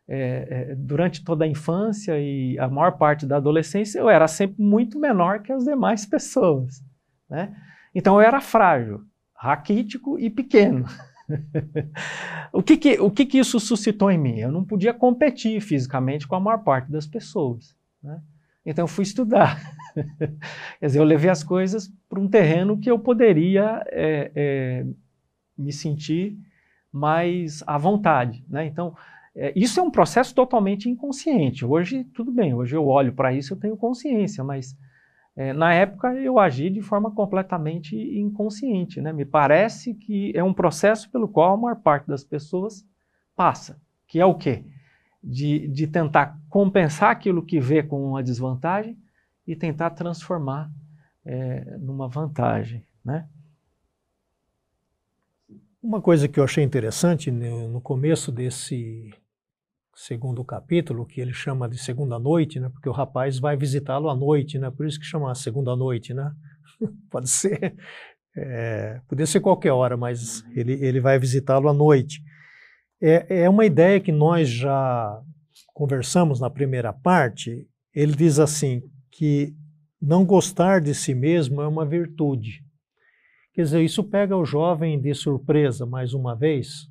é, 0.09 0.71
é, 0.71 0.75
durante 0.75 1.23
toda 1.23 1.45
a 1.45 1.47
infância 1.47 2.19
e 2.19 2.59
a 2.59 2.67
maior 2.67 2.97
parte 2.97 3.25
da 3.25 3.37
adolescência, 3.37 3.99
eu 3.99 4.09
era 4.09 4.27
sempre 4.27 4.61
muito 4.61 4.99
menor 4.99 5.41
que 5.41 5.53
as 5.53 5.63
demais 5.63 6.05
pessoas. 6.05 6.83
Né? 7.29 7.55
Então 7.95 8.15
eu 8.15 8.27
era 8.27 8.41
frágil, 8.41 9.05
raquítico 9.33 10.19
e 10.19 10.29
pequeno. 10.29 10.83
o 12.51 12.61
que 12.61 12.75
que, 12.75 12.99
o 12.99 13.09
que 13.09 13.25
que 13.25 13.39
isso 13.39 13.57
suscitou 13.57 14.11
em 14.11 14.17
mim? 14.17 14.37
Eu 14.37 14.51
não 14.51 14.65
podia 14.65 14.93
competir 14.93 15.61
fisicamente 15.61 16.27
com 16.27 16.35
a 16.35 16.41
maior 16.41 16.57
parte 16.57 16.91
das 16.91 17.07
pessoas. 17.07 17.73
Né? 18.03 18.21
Então 18.65 18.83
eu 18.83 18.87
fui 18.87 19.03
estudar. 19.03 19.59
Quer 20.79 20.85
dizer, 20.85 20.99
eu 20.99 21.03
levei 21.03 21.29
as 21.29 21.43
coisas 21.43 21.91
para 22.07 22.19
um 22.19 22.27
terreno 22.27 22.77
que 22.77 22.89
eu 22.89 22.99
poderia 22.99 23.83
é, 23.87 24.31
é, 24.35 24.85
me 25.57 25.71
sentir 25.71 26.37
mais 26.91 27.63
à 27.67 27.77
vontade. 27.77 28.43
Né? 28.49 28.65
Então, 28.65 28.95
é, 29.35 29.53
isso 29.55 29.79
é 29.79 29.83
um 29.83 29.91
processo 29.91 30.33
totalmente 30.33 30.89
inconsciente. 30.89 31.65
Hoje, 31.65 32.03
tudo 32.13 32.31
bem, 32.31 32.53
hoje 32.53 32.75
eu 32.75 32.87
olho 32.87 33.13
para 33.13 33.33
isso, 33.33 33.53
eu 33.53 33.59
tenho 33.59 33.77
consciência, 33.77 34.43
mas 34.43 34.75
é, 35.35 35.53
na 35.53 35.73
época 35.73 36.13
eu 36.15 36.39
agi 36.39 36.69
de 36.69 36.81
forma 36.81 37.11
completamente 37.11 37.95
inconsciente. 37.95 38.99
Né? 38.99 39.13
Me 39.13 39.25
parece 39.25 39.93
que 39.93 40.31
é 40.35 40.43
um 40.43 40.53
processo 40.53 41.09
pelo 41.11 41.27
qual 41.27 41.53
a 41.53 41.57
maior 41.57 41.77
parte 41.77 42.07
das 42.07 42.23
pessoas 42.23 42.85
passa, 43.35 43.79
que 44.07 44.19
é 44.19 44.25
o 44.25 44.35
quê? 44.35 44.65
De, 45.21 45.67
de 45.67 45.85
tentar 45.85 46.39
compensar 46.49 47.11
aquilo 47.11 47.45
que 47.45 47.59
vê 47.59 47.83
com 47.83 48.01
uma 48.03 48.23
desvantagem 48.23 48.97
e 49.45 49.55
tentar 49.55 49.89
transformar 49.89 50.71
é, 51.25 51.77
numa 51.77 52.07
vantagem. 52.07 52.85
Né? 53.03 53.27
Uma 55.81 56.01
coisa 56.01 56.27
que 56.27 56.39
eu 56.39 56.43
achei 56.43 56.63
interessante 56.63 57.31
no 57.31 57.81
começo 57.81 58.31
desse 58.31 59.13
segundo 59.99 60.43
capítulo, 60.45 61.05
que 61.05 61.19
ele 61.19 61.33
chama 61.33 61.67
de 61.67 61.77
segunda 61.77 62.17
noite, 62.17 62.59
né? 62.59 62.69
Porque 62.69 62.87
o 62.87 62.93
rapaz 62.93 63.37
vai 63.37 63.57
visitá-lo 63.57 64.09
à 64.09 64.15
noite, 64.15 64.57
né? 64.57 64.71
Por 64.71 64.85
isso 64.85 64.99
que 64.99 65.05
chama 65.05 65.35
segunda 65.35 65.75
noite, 65.75 66.13
né? 66.13 66.33
Pode 67.11 67.29
ser, 67.29 67.75
é, 68.35 69.01
podia 69.07 69.25
ser 69.25 69.41
qualquer 69.41 69.71
hora, 69.73 69.97
mas 69.97 70.43
ele, 70.55 70.73
ele 70.73 71.01
vai 71.01 71.19
visitá-lo 71.19 71.67
à 71.67 71.73
noite. 71.73 72.23
É, 73.01 73.43
é 73.43 73.49
uma 73.49 73.65
ideia 73.65 73.99
que 73.99 74.11
nós 74.11 74.49
já 74.49 75.21
conversamos 75.73 76.39
na 76.39 76.49
primeira 76.49 76.91
parte. 76.91 77.67
Ele 77.93 78.15
diz 78.15 78.39
assim 78.39 78.81
que 79.11 79.53
não 80.01 80.25
gostar 80.25 80.81
de 80.81 80.93
si 80.93 81.13
mesmo 81.13 81.61
é 81.61 81.67
uma 81.67 81.85
virtude. 81.85 82.63
Quer 83.53 83.63
dizer, 83.63 83.83
isso 83.83 84.03
pega 84.03 84.37
o 84.37 84.45
jovem 84.45 84.99
de 85.01 85.13
surpresa 85.13 85.85
mais 85.85 86.13
uma 86.13 86.35
vez, 86.35 86.87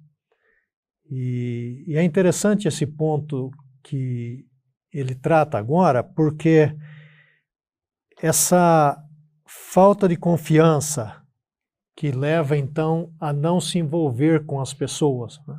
e, 1.11 1.85
e 1.87 1.97
é 1.97 2.03
interessante 2.03 2.69
esse 2.69 2.87
ponto 2.87 3.51
que 3.83 4.45
ele 4.93 5.15
trata 5.15 5.59
agora, 5.59 6.03
porque 6.03 6.75
essa 8.21 9.03
falta 9.47 10.09
de 10.09 10.17
confiança 10.17 11.23
que 11.97 12.11
leva 12.11 12.57
então 12.57 13.13
a 13.19 13.33
não 13.33 13.61
se 13.61 13.79
envolver 13.79 14.45
com 14.45 14.61
as 14.61 14.75
pessoas. 14.75 15.41
Né? 15.47 15.59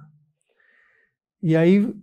E 1.42 1.56
aí, 1.56 1.94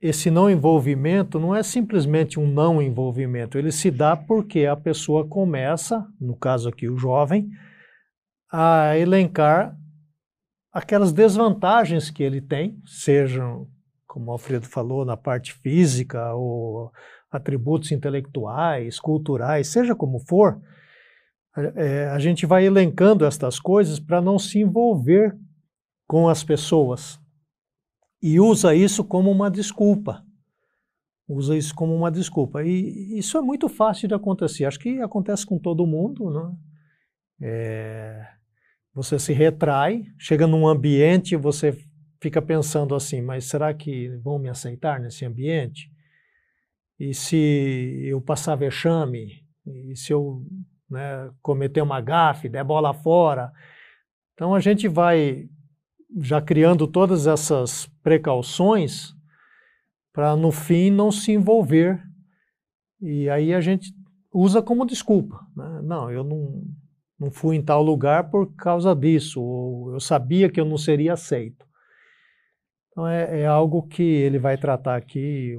esse 0.00 0.30
não 0.30 0.50
envolvimento 0.50 1.40
não 1.40 1.54
é 1.54 1.62
simplesmente 1.62 2.38
um 2.38 2.46
não 2.46 2.82
envolvimento, 2.82 3.56
ele 3.56 3.72
se 3.72 3.90
dá 3.90 4.14
porque 4.16 4.66
a 4.66 4.76
pessoa 4.76 5.26
começa, 5.26 6.06
no 6.20 6.36
caso 6.36 6.68
aqui 6.68 6.88
o 6.88 6.98
jovem, 6.98 7.50
a 8.52 8.96
elencar 8.96 9.76
aquelas 10.72 11.12
desvantagens 11.12 12.10
que 12.10 12.22
ele 12.22 12.40
tem, 12.40 12.78
sejam, 12.84 13.66
como 14.06 14.26
o 14.26 14.32
Alfredo 14.32 14.66
falou, 14.66 15.04
na 15.04 15.16
parte 15.16 15.54
física 15.54 16.34
ou 16.34 16.92
atributos 17.30 17.90
intelectuais, 17.90 19.00
culturais, 19.00 19.68
seja 19.68 19.94
como 19.94 20.20
for, 20.20 20.60
é, 21.74 22.08
a 22.08 22.18
gente 22.18 22.44
vai 22.44 22.66
elencando 22.66 23.24
estas 23.24 23.58
coisas 23.58 23.98
para 23.98 24.20
não 24.20 24.38
se 24.38 24.60
envolver 24.60 25.34
com 26.06 26.28
as 26.28 26.44
pessoas 26.44 27.18
e 28.26 28.40
usa 28.40 28.74
isso 28.74 29.04
como 29.04 29.30
uma 29.30 29.48
desculpa. 29.48 30.24
Usa 31.28 31.56
isso 31.56 31.72
como 31.72 31.94
uma 31.94 32.10
desculpa. 32.10 32.64
E 32.64 33.16
isso 33.16 33.38
é 33.38 33.40
muito 33.40 33.68
fácil 33.68 34.08
de 34.08 34.14
acontecer. 34.14 34.64
Acho 34.64 34.80
que 34.80 35.00
acontece 35.00 35.46
com 35.46 35.60
todo 35.60 35.86
mundo, 35.86 36.28
né? 36.28 36.56
É, 37.40 38.26
você 38.92 39.16
se 39.16 39.32
retrai, 39.32 40.06
chega 40.18 40.44
num 40.44 40.66
ambiente, 40.66 41.36
você 41.36 41.72
fica 42.20 42.42
pensando 42.42 42.96
assim, 42.96 43.22
mas 43.22 43.44
será 43.44 43.72
que 43.72 44.08
vão 44.24 44.40
me 44.40 44.48
aceitar 44.48 44.98
nesse 44.98 45.24
ambiente? 45.24 45.88
E 46.98 47.14
se 47.14 48.08
eu 48.08 48.20
passar 48.20 48.56
vexame? 48.56 49.44
E 49.64 49.94
se 49.94 50.12
eu 50.12 50.44
né, 50.90 51.30
cometer 51.40 51.80
uma 51.80 52.00
gafe, 52.00 52.48
der 52.48 52.64
bola 52.64 52.92
fora? 52.92 53.52
Então 54.34 54.52
a 54.52 54.58
gente 54.58 54.88
vai 54.88 55.48
já 56.18 56.40
criando 56.40 56.86
todas 56.86 57.26
essas 57.26 57.86
precauções 58.02 59.14
para 60.12 60.36
no 60.36 60.50
fim 60.50 60.90
não 60.90 61.10
se 61.10 61.32
envolver. 61.32 62.02
E 63.00 63.28
aí 63.28 63.52
a 63.52 63.60
gente 63.60 63.92
usa 64.32 64.62
como 64.62 64.86
desculpa. 64.86 65.46
Né? 65.54 65.80
Não, 65.82 66.10
eu 66.10 66.24
não, 66.24 66.62
não 67.18 67.30
fui 67.30 67.56
em 67.56 67.62
tal 67.62 67.82
lugar 67.82 68.30
por 68.30 68.54
causa 68.54 68.94
disso, 68.94 69.42
ou 69.42 69.92
eu 69.92 70.00
sabia 70.00 70.48
que 70.48 70.60
eu 70.60 70.64
não 70.64 70.78
seria 70.78 71.12
aceito. 71.12 71.66
Então 72.90 73.06
é, 73.06 73.40
é 73.40 73.46
algo 73.46 73.82
que 73.82 74.02
ele 74.02 74.38
vai 74.38 74.56
tratar 74.56 74.96
aqui 74.96 75.54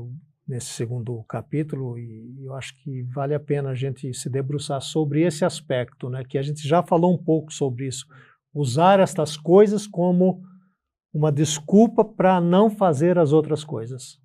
nesse 0.48 0.68
segundo 0.68 1.24
capítulo 1.26 2.00
e 2.00 2.46
eu 2.46 2.54
acho 2.56 2.76
que 2.82 3.04
vale 3.04 3.36
a 3.36 3.40
pena 3.40 3.70
a 3.70 3.76
gente 3.76 4.12
se 4.14 4.30
debruçar 4.30 4.82
sobre 4.82 5.22
esse 5.22 5.44
aspecto, 5.44 6.10
né, 6.10 6.24
que 6.24 6.38
a 6.38 6.42
gente 6.42 6.66
já 6.66 6.82
falou 6.82 7.14
um 7.14 7.22
pouco 7.22 7.52
sobre 7.52 7.86
isso, 7.86 8.08
usar 8.58 9.00
estas 9.00 9.38
coisas 9.38 9.86
como 9.86 10.42
uma 11.14 11.32
desculpa 11.32 12.04
para 12.04 12.42
não 12.42 12.70
fazer 12.70 13.18
as 13.18 13.32
outras 13.32 13.64
coisas. 13.64 14.20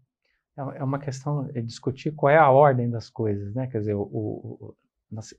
É, 0.57 0.79
é 0.79 0.85
uma 0.85 0.99
questão 0.99 1.45
de 1.47 1.63
discutir 1.63 2.13
qual 2.13 2.31
é 2.31 2.39
a 2.39 2.51
ordem 2.51 2.91
das 2.91 3.11
coisas, 3.11 3.55
né? 3.55 3.67
Quer 3.67 3.79
dizer, 3.79 3.95
o, 3.95 4.03
o, 4.03 4.77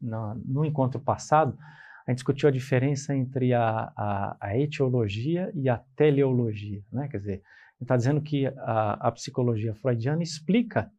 no, 0.01 0.35
no 0.45 0.65
encontro 0.65 0.99
passado, 0.99 1.57
a 2.05 2.11
gente 2.11 2.17
discutiu 2.17 2.49
a 2.49 2.51
diferença 2.51 3.15
entre 3.15 3.53
a, 3.53 3.91
a, 3.95 4.37
a 4.39 4.57
etiologia 4.57 5.51
e 5.55 5.69
a 5.69 5.81
teleologia. 5.95 6.83
Né? 6.91 7.07
Quer 7.07 7.17
dizer, 7.17 7.43
está 7.81 7.95
dizendo 7.95 8.21
que 8.21 8.45
a, 8.45 9.07
a, 9.07 9.11
psicologia 9.11 9.73
freudiana 9.75 10.21
explica 10.21 10.91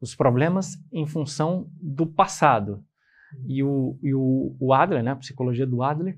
os 0.00 0.14
problemas 0.14 0.78
em 0.92 1.06
função 1.06 1.68
do 1.80 2.06
passado. 2.06 2.84
E 3.46 3.62
o, 3.62 3.98
e 4.02 4.14
o, 4.14 4.56
o 4.58 4.72
Adler, 4.72 5.02
né, 5.02 5.10
a 5.10 5.16
psicologia 5.16 5.66
do 5.66 5.82
Adler, 5.82 6.16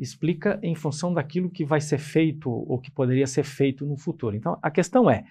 explica 0.00 0.58
em 0.62 0.74
função 0.74 1.12
daquilo 1.12 1.50
que 1.50 1.64
vai 1.64 1.80
ser 1.80 1.98
feito 1.98 2.50
ou 2.50 2.80
que 2.80 2.90
poderia 2.90 3.26
ser 3.26 3.44
feito 3.44 3.84
no 3.84 3.96
futuro. 3.96 4.34
Então, 4.34 4.58
a 4.62 4.70
questão 4.70 5.10
é, 5.10 5.24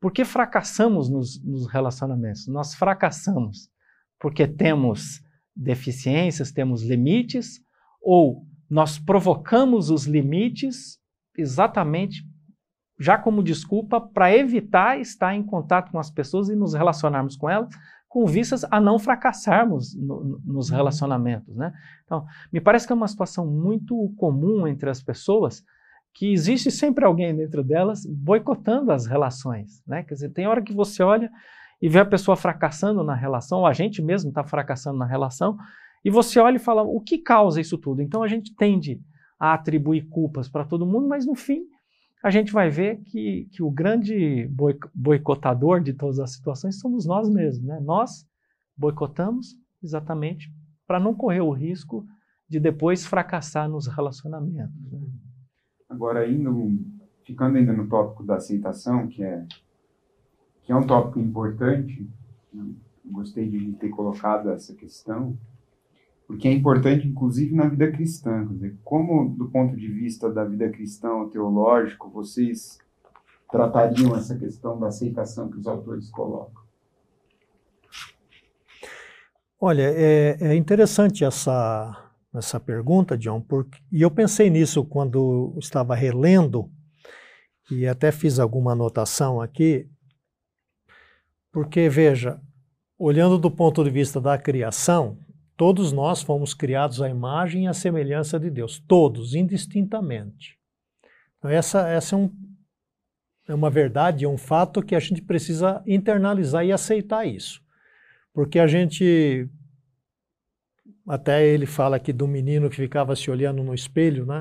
por 0.00 0.12
que 0.12 0.24
fracassamos 0.24 1.10
nos, 1.10 1.42
nos 1.44 1.66
relacionamentos? 1.66 2.46
Nós 2.46 2.74
fracassamos 2.74 3.68
porque 4.18 4.46
temos 4.46 5.20
deficiências, 5.54 6.52
temos 6.52 6.82
limites, 6.82 7.60
ou 8.00 8.46
nós 8.70 8.98
provocamos 8.98 9.90
os 9.90 10.06
limites 10.06 10.98
exatamente 11.36 12.24
já 12.98 13.18
como 13.18 13.42
desculpa 13.42 14.00
para 14.00 14.34
evitar 14.36 15.00
estar 15.00 15.34
em 15.34 15.42
contato 15.42 15.90
com 15.90 15.98
as 15.98 16.10
pessoas 16.10 16.48
e 16.48 16.54
nos 16.54 16.72
relacionarmos 16.72 17.36
com 17.36 17.50
elas 17.50 17.68
com 18.12 18.26
vistas 18.26 18.62
a 18.70 18.78
não 18.78 18.98
fracassarmos 18.98 19.94
no, 19.94 20.38
nos 20.44 20.68
uhum. 20.68 20.76
relacionamentos, 20.76 21.56
né? 21.56 21.72
Então, 22.04 22.26
me 22.52 22.60
parece 22.60 22.86
que 22.86 22.92
é 22.92 22.94
uma 22.94 23.08
situação 23.08 23.46
muito 23.46 24.12
comum 24.18 24.66
entre 24.66 24.90
as 24.90 25.02
pessoas 25.02 25.64
que 26.12 26.30
existe 26.30 26.70
sempre 26.70 27.06
alguém 27.06 27.34
dentro 27.34 27.64
delas 27.64 28.04
boicotando 28.04 28.92
as 28.92 29.06
relações, 29.06 29.82
né? 29.86 30.02
Quer 30.02 30.12
dizer, 30.12 30.28
tem 30.28 30.46
hora 30.46 30.60
que 30.60 30.74
você 30.74 31.02
olha 31.02 31.30
e 31.80 31.88
vê 31.88 32.00
a 32.00 32.04
pessoa 32.04 32.36
fracassando 32.36 33.02
na 33.02 33.14
relação, 33.14 33.60
ou 33.60 33.66
a 33.66 33.72
gente 33.72 34.02
mesmo 34.02 34.28
está 34.28 34.44
fracassando 34.44 34.98
na 34.98 35.06
relação, 35.06 35.56
e 36.04 36.10
você 36.10 36.38
olha 36.38 36.56
e 36.56 36.60
fala, 36.60 36.82
o 36.82 37.00
que 37.00 37.16
causa 37.16 37.62
isso 37.62 37.78
tudo? 37.78 38.02
Então 38.02 38.22
a 38.22 38.28
gente 38.28 38.54
tende 38.54 39.00
a 39.40 39.54
atribuir 39.54 40.06
culpas 40.10 40.50
para 40.50 40.66
todo 40.66 40.84
mundo, 40.84 41.08
mas 41.08 41.24
no 41.24 41.34
fim 41.34 41.64
a 42.22 42.30
gente 42.30 42.52
vai 42.52 42.70
ver 42.70 43.00
que, 43.02 43.48
que 43.50 43.62
o 43.62 43.70
grande 43.70 44.48
boicotador 44.94 45.80
de 45.80 45.92
todas 45.92 46.20
as 46.20 46.32
situações 46.32 46.78
somos 46.78 47.04
nós 47.04 47.28
mesmos. 47.28 47.66
Né? 47.66 47.80
Nós 47.80 48.24
boicotamos 48.76 49.58
exatamente 49.82 50.52
para 50.86 51.00
não 51.00 51.14
correr 51.14 51.40
o 51.40 51.50
risco 51.50 52.06
de 52.48 52.60
depois 52.60 53.04
fracassar 53.04 53.68
nos 53.68 53.88
relacionamentos. 53.88 54.92
Né? 54.92 55.00
Agora, 55.88 56.30
indo, 56.30 56.78
ficando 57.24 57.58
ainda 57.58 57.72
no 57.72 57.88
tópico 57.88 58.24
da 58.24 58.36
aceitação, 58.36 59.08
que 59.08 59.24
é, 59.24 59.44
que 60.62 60.70
é 60.70 60.76
um 60.76 60.86
tópico 60.86 61.18
importante, 61.18 62.08
né? 62.52 62.72
gostei 63.04 63.48
de 63.48 63.72
ter 63.72 63.88
colocado 63.88 64.48
essa 64.50 64.74
questão, 64.74 65.36
porque 66.32 66.48
é 66.48 66.52
importante, 66.52 67.06
inclusive, 67.06 67.54
na 67.54 67.68
vida 67.68 67.92
cristã. 67.92 68.48
Como, 68.82 69.36
do 69.36 69.50
ponto 69.50 69.76
de 69.76 69.86
vista 69.86 70.32
da 70.32 70.42
vida 70.42 70.66
cristã 70.70 71.28
teológico, 71.28 72.08
vocês 72.08 72.78
tratariam 73.50 74.16
essa 74.16 74.34
questão 74.34 74.80
da 74.80 74.86
aceitação 74.86 75.50
que 75.50 75.58
os 75.58 75.66
autores 75.66 76.08
colocam? 76.08 76.62
Olha, 79.60 79.82
é, 79.94 80.38
é 80.40 80.54
interessante 80.54 81.22
essa, 81.22 82.10
essa 82.34 82.58
pergunta, 82.58 83.16
John, 83.18 83.42
porque, 83.42 83.78
e 83.92 84.00
eu 84.00 84.10
pensei 84.10 84.48
nisso 84.48 84.82
quando 84.86 85.54
estava 85.58 85.94
relendo, 85.94 86.70
e 87.70 87.86
até 87.86 88.10
fiz 88.10 88.38
alguma 88.38 88.72
anotação 88.72 89.38
aqui, 89.38 89.86
porque, 91.52 91.90
veja, 91.90 92.40
olhando 92.98 93.36
do 93.36 93.50
ponto 93.50 93.84
de 93.84 93.90
vista 93.90 94.18
da 94.18 94.38
criação, 94.38 95.18
Todos 95.56 95.92
nós 95.92 96.22
fomos 96.22 96.54
criados 96.54 97.00
à 97.02 97.08
imagem 97.08 97.64
e 97.64 97.68
à 97.68 97.74
semelhança 97.74 98.38
de 98.40 98.50
Deus, 98.50 98.78
todos, 98.78 99.34
indistintamente. 99.34 100.58
Então, 101.38 101.50
essa, 101.50 101.88
essa 101.88 102.14
é, 102.14 102.18
um, 102.18 102.30
é 103.48 103.54
uma 103.54 103.68
verdade, 103.68 104.24
é 104.24 104.28
um 104.28 104.38
fato 104.38 104.82
que 104.82 104.94
a 104.94 105.00
gente 105.00 105.20
precisa 105.20 105.82
internalizar 105.86 106.64
e 106.64 106.72
aceitar 106.72 107.26
isso. 107.26 107.60
Porque 108.32 108.58
a 108.58 108.66
gente. 108.66 109.48
Até 111.06 111.44
ele 111.44 111.66
fala 111.66 111.96
aqui 111.96 112.12
do 112.12 112.28
menino 112.28 112.70
que 112.70 112.76
ficava 112.76 113.16
se 113.16 113.28
olhando 113.28 113.62
no 113.64 113.74
espelho, 113.74 114.24
né? 114.24 114.40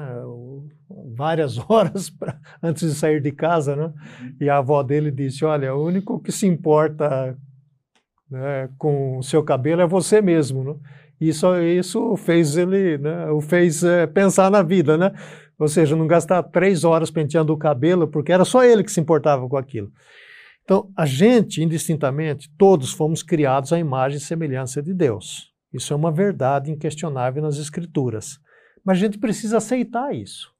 Várias 1.15 1.57
horas 1.69 2.09
pra, 2.09 2.39
antes 2.61 2.87
de 2.87 2.95
sair 2.95 3.19
de 3.19 3.31
casa, 3.31 3.75
né? 3.75 3.91
E 4.39 4.47
a 4.47 4.57
avó 4.57 4.81
dele 4.83 5.11
disse: 5.11 5.43
Olha, 5.43 5.73
o 5.75 5.83
único 5.83 6.19
que 6.19 6.31
se 6.31 6.45
importa 6.45 7.35
né, 8.29 8.69
com 8.77 9.17
o 9.17 9.23
seu 9.23 9.43
cabelo 9.43 9.81
é 9.81 9.87
você 9.87 10.21
mesmo, 10.21 10.63
né? 10.63 10.75
Isso, 11.21 11.55
isso 11.59 12.17
fez 12.17 12.57
ele, 12.57 12.97
né, 12.97 13.29
o 13.29 13.39
fez 13.39 13.83
é, 13.83 14.07
pensar 14.07 14.49
na 14.49 14.63
vida, 14.63 14.97
né? 14.97 15.11
Ou 15.59 15.67
seja, 15.67 15.95
não 15.95 16.07
gastar 16.07 16.41
três 16.41 16.83
horas 16.83 17.11
penteando 17.11 17.53
o 17.53 17.57
cabelo, 17.57 18.07
porque 18.07 18.31
era 18.31 18.43
só 18.43 18.63
ele 18.63 18.83
que 18.83 18.91
se 18.91 18.99
importava 18.99 19.47
com 19.47 19.55
aquilo. 19.55 19.91
Então, 20.63 20.91
a 20.97 21.05
gente, 21.05 21.61
indistintamente, 21.61 22.49
todos 22.57 22.91
fomos 22.91 23.21
criados 23.21 23.71
à 23.71 23.77
imagem 23.77 24.17
e 24.17 24.21
semelhança 24.21 24.81
de 24.81 24.95
Deus. 24.95 25.53
Isso 25.71 25.93
é 25.93 25.95
uma 25.95 26.11
verdade 26.11 26.71
inquestionável 26.71 27.43
nas 27.43 27.59
Escrituras. 27.59 28.39
Mas 28.83 28.97
a 28.97 29.01
gente 29.01 29.19
precisa 29.19 29.57
aceitar 29.57 30.15
isso. 30.15 30.51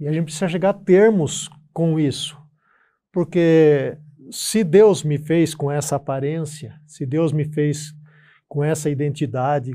E 0.00 0.08
a 0.08 0.12
gente 0.12 0.24
precisa 0.24 0.48
chegar 0.48 0.70
a 0.70 0.74
termos 0.74 1.50
com 1.74 2.00
isso. 2.00 2.38
Porque 3.12 3.98
se 4.30 4.64
Deus 4.64 5.02
me 5.02 5.18
fez 5.18 5.54
com 5.54 5.70
essa 5.70 5.96
aparência, 5.96 6.74
se 6.86 7.04
Deus 7.04 7.30
me 7.32 7.44
fez 7.44 7.92
com 8.52 8.62
essa 8.62 8.90
identidade, 8.90 9.72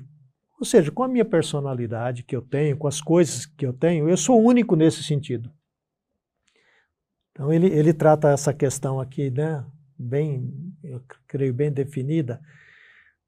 ou 0.59 0.63
seja, 0.63 0.91
com 0.91 1.01
a 1.01 1.07
minha 1.07 1.25
personalidade 1.25 2.21
que 2.21 2.35
eu 2.35 2.43
tenho, 2.43 2.77
com 2.77 2.87
as 2.87 3.01
coisas 3.01 3.43
que 3.43 3.65
eu 3.65 3.73
tenho, 3.73 4.07
eu 4.07 4.15
sou 4.15 4.39
único 4.39 4.75
nesse 4.75 5.01
sentido. 5.01 5.51
Então 7.31 7.51
ele, 7.51 7.65
ele 7.69 7.91
trata 7.91 8.29
essa 8.29 8.53
questão 8.53 8.99
aqui, 8.99 9.31
né, 9.31 9.65
bem, 9.97 10.53
eu 10.83 11.01
creio 11.27 11.55
bem 11.55 11.71
definida, 11.71 12.39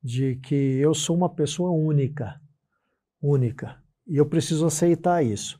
de 0.03 0.35
que 0.35 0.53
eu 0.53 0.93
sou 0.93 1.17
uma 1.17 1.33
pessoa 1.33 1.71
única, 1.71 2.39
única, 3.19 3.81
e 4.05 4.17
eu 4.17 4.27
preciso 4.27 4.67
aceitar 4.67 5.25
isso. 5.25 5.59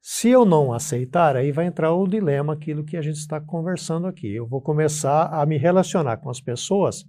Se 0.00 0.30
eu 0.30 0.46
não 0.46 0.72
aceitar, 0.72 1.36
aí 1.36 1.52
vai 1.52 1.66
entrar 1.66 1.92
o 1.92 2.08
dilema, 2.08 2.54
aquilo 2.54 2.82
que 2.82 2.96
a 2.96 3.02
gente 3.02 3.16
está 3.16 3.38
conversando 3.38 4.06
aqui. 4.06 4.34
Eu 4.34 4.46
vou 4.46 4.62
começar 4.62 5.26
a 5.26 5.44
me 5.44 5.58
relacionar 5.58 6.16
com 6.16 6.30
as 6.30 6.40
pessoas 6.40 7.04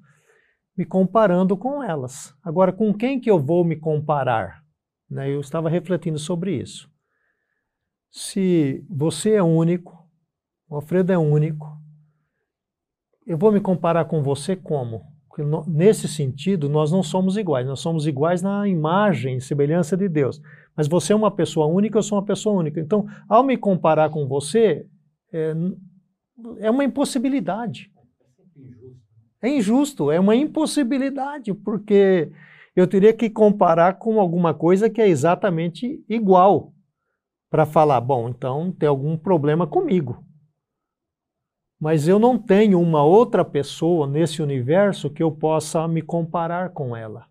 me 0.80 0.86
comparando 0.86 1.58
com 1.58 1.84
elas. 1.84 2.34
Agora, 2.42 2.72
com 2.72 2.94
quem 2.94 3.20
que 3.20 3.30
eu 3.30 3.38
vou 3.38 3.66
me 3.66 3.76
comparar? 3.76 4.64
Né? 5.12 5.30
Eu 5.30 5.42
estava 5.42 5.70
refletindo 5.70 6.18
sobre 6.18 6.56
isso. 6.56 6.90
Se 8.10 8.82
você 8.90 9.34
é 9.34 9.44
único, 9.44 10.08
o 10.70 10.76
Alfredo 10.76 11.12
é 11.12 11.18
único, 11.18 11.68
eu 13.28 13.38
vou 13.38 13.52
me 13.52 13.60
comparar 13.60 14.06
com 14.06 14.24
você 14.24 14.56
como? 14.56 15.02
Porque 15.28 15.44
nesse 15.68 16.08
sentido, 16.08 16.70
nós 16.70 16.94
não 16.94 17.04
somos 17.04 17.36
iguais, 17.36 17.68
nós 17.68 17.82
somos 17.82 18.08
iguais 18.08 18.42
na 18.42 18.66
imagem 18.66 19.36
e 19.36 19.42
semelhança 19.42 19.98
de 19.98 20.08
Deus. 20.08 20.42
Mas 20.78 20.88
você 20.88 21.12
é 21.12 21.16
uma 21.16 21.30
pessoa 21.30 21.68
única, 21.68 21.98
eu 21.98 22.04
sou 22.04 22.18
uma 22.18 22.26
pessoa 22.26 22.58
única. 22.58 22.80
Então, 22.80 23.06
ao 23.28 23.44
me 23.44 23.58
comparar 23.58 24.12
com 24.12 24.26
você, 24.30 24.88
é, 25.34 25.54
é 26.60 26.72
uma 26.72 26.86
impossibilidade. 26.86 27.92
É 29.42 29.50
injusto, 29.50 30.12
é 30.12 30.20
uma 30.20 30.36
impossibilidade, 30.36 31.54
porque 31.54 32.32
eu 32.76 32.88
teria 32.88 33.14
que 33.14 33.30
comparar 33.30 33.98
com 33.98 34.20
alguma 34.20 34.54
coisa 34.54 34.90
que 34.90 35.02
é 35.02 35.08
exatamente 35.08 36.04
igual 36.10 36.74
para 37.50 37.66
falar, 37.66 38.00
bom, 38.02 38.30
então 38.30 38.72
tem 38.72 38.88
algum 38.88 39.18
problema 39.18 39.66
comigo. 39.66 40.24
Mas 41.80 42.08
eu 42.08 42.20
não 42.20 42.38
tenho 42.38 42.80
uma 42.80 43.04
outra 43.04 43.44
pessoa 43.46 44.06
nesse 44.06 44.42
universo 44.42 45.10
que 45.10 45.24
eu 45.24 45.32
possa 45.32 45.88
me 45.88 46.02
comparar 46.02 46.72
com 46.72 46.96
ela. 46.96 47.26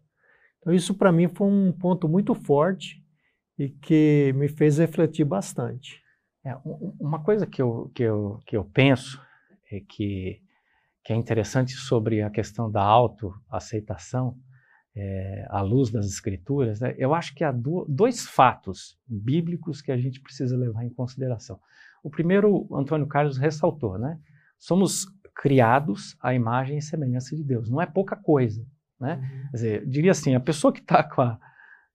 Então, 0.58 0.72
isso 0.72 0.94
para 0.94 1.12
mim 1.12 1.28
foi 1.28 1.46
um 1.46 1.70
ponto 1.70 2.08
muito 2.08 2.34
forte 2.34 3.02
e 3.58 3.68
que 3.68 4.32
me 4.34 4.48
fez 4.48 4.78
refletir 4.78 5.24
bastante. 5.24 6.02
É, 6.44 6.56
uma 6.98 7.22
coisa 7.22 7.46
que 7.46 7.60
eu, 7.60 7.90
que, 7.94 8.02
eu, 8.02 8.40
que 8.46 8.56
eu 8.56 8.64
penso 8.64 9.20
é 9.70 9.80
que 9.80 10.40
que 11.08 11.12
é 11.14 11.16
interessante 11.16 11.72
sobre 11.72 12.20
a 12.20 12.28
questão 12.28 12.70
da 12.70 12.82
autoaceitação, 12.82 14.36
é, 14.94 15.46
à 15.48 15.62
luz 15.62 15.90
das 15.90 16.04
escrituras, 16.04 16.80
né? 16.80 16.94
eu 16.98 17.14
acho 17.14 17.34
que 17.34 17.42
há 17.42 17.50
do, 17.50 17.86
dois 17.88 18.26
fatos 18.26 18.98
bíblicos 19.06 19.80
que 19.80 19.90
a 19.90 19.96
gente 19.96 20.20
precisa 20.20 20.54
levar 20.54 20.84
em 20.84 20.92
consideração. 20.92 21.58
O 22.04 22.10
primeiro, 22.10 22.68
Antônio 22.70 23.06
Carlos 23.06 23.38
ressaltou, 23.38 23.98
né? 23.98 24.18
Somos 24.58 25.06
criados 25.34 26.14
à 26.20 26.34
imagem 26.34 26.76
e 26.76 26.82
semelhança 26.82 27.34
de 27.34 27.42
Deus. 27.42 27.70
Não 27.70 27.80
é 27.80 27.86
pouca 27.86 28.14
coisa, 28.14 28.62
né? 29.00 29.14
Uhum. 29.14 29.50
Quer 29.50 29.56
dizer, 29.56 29.86
diria 29.86 30.10
assim, 30.10 30.34
a 30.34 30.40
pessoa 30.40 30.74
que 30.74 30.80
está 30.80 31.02
com 31.02 31.22
a, 31.22 31.38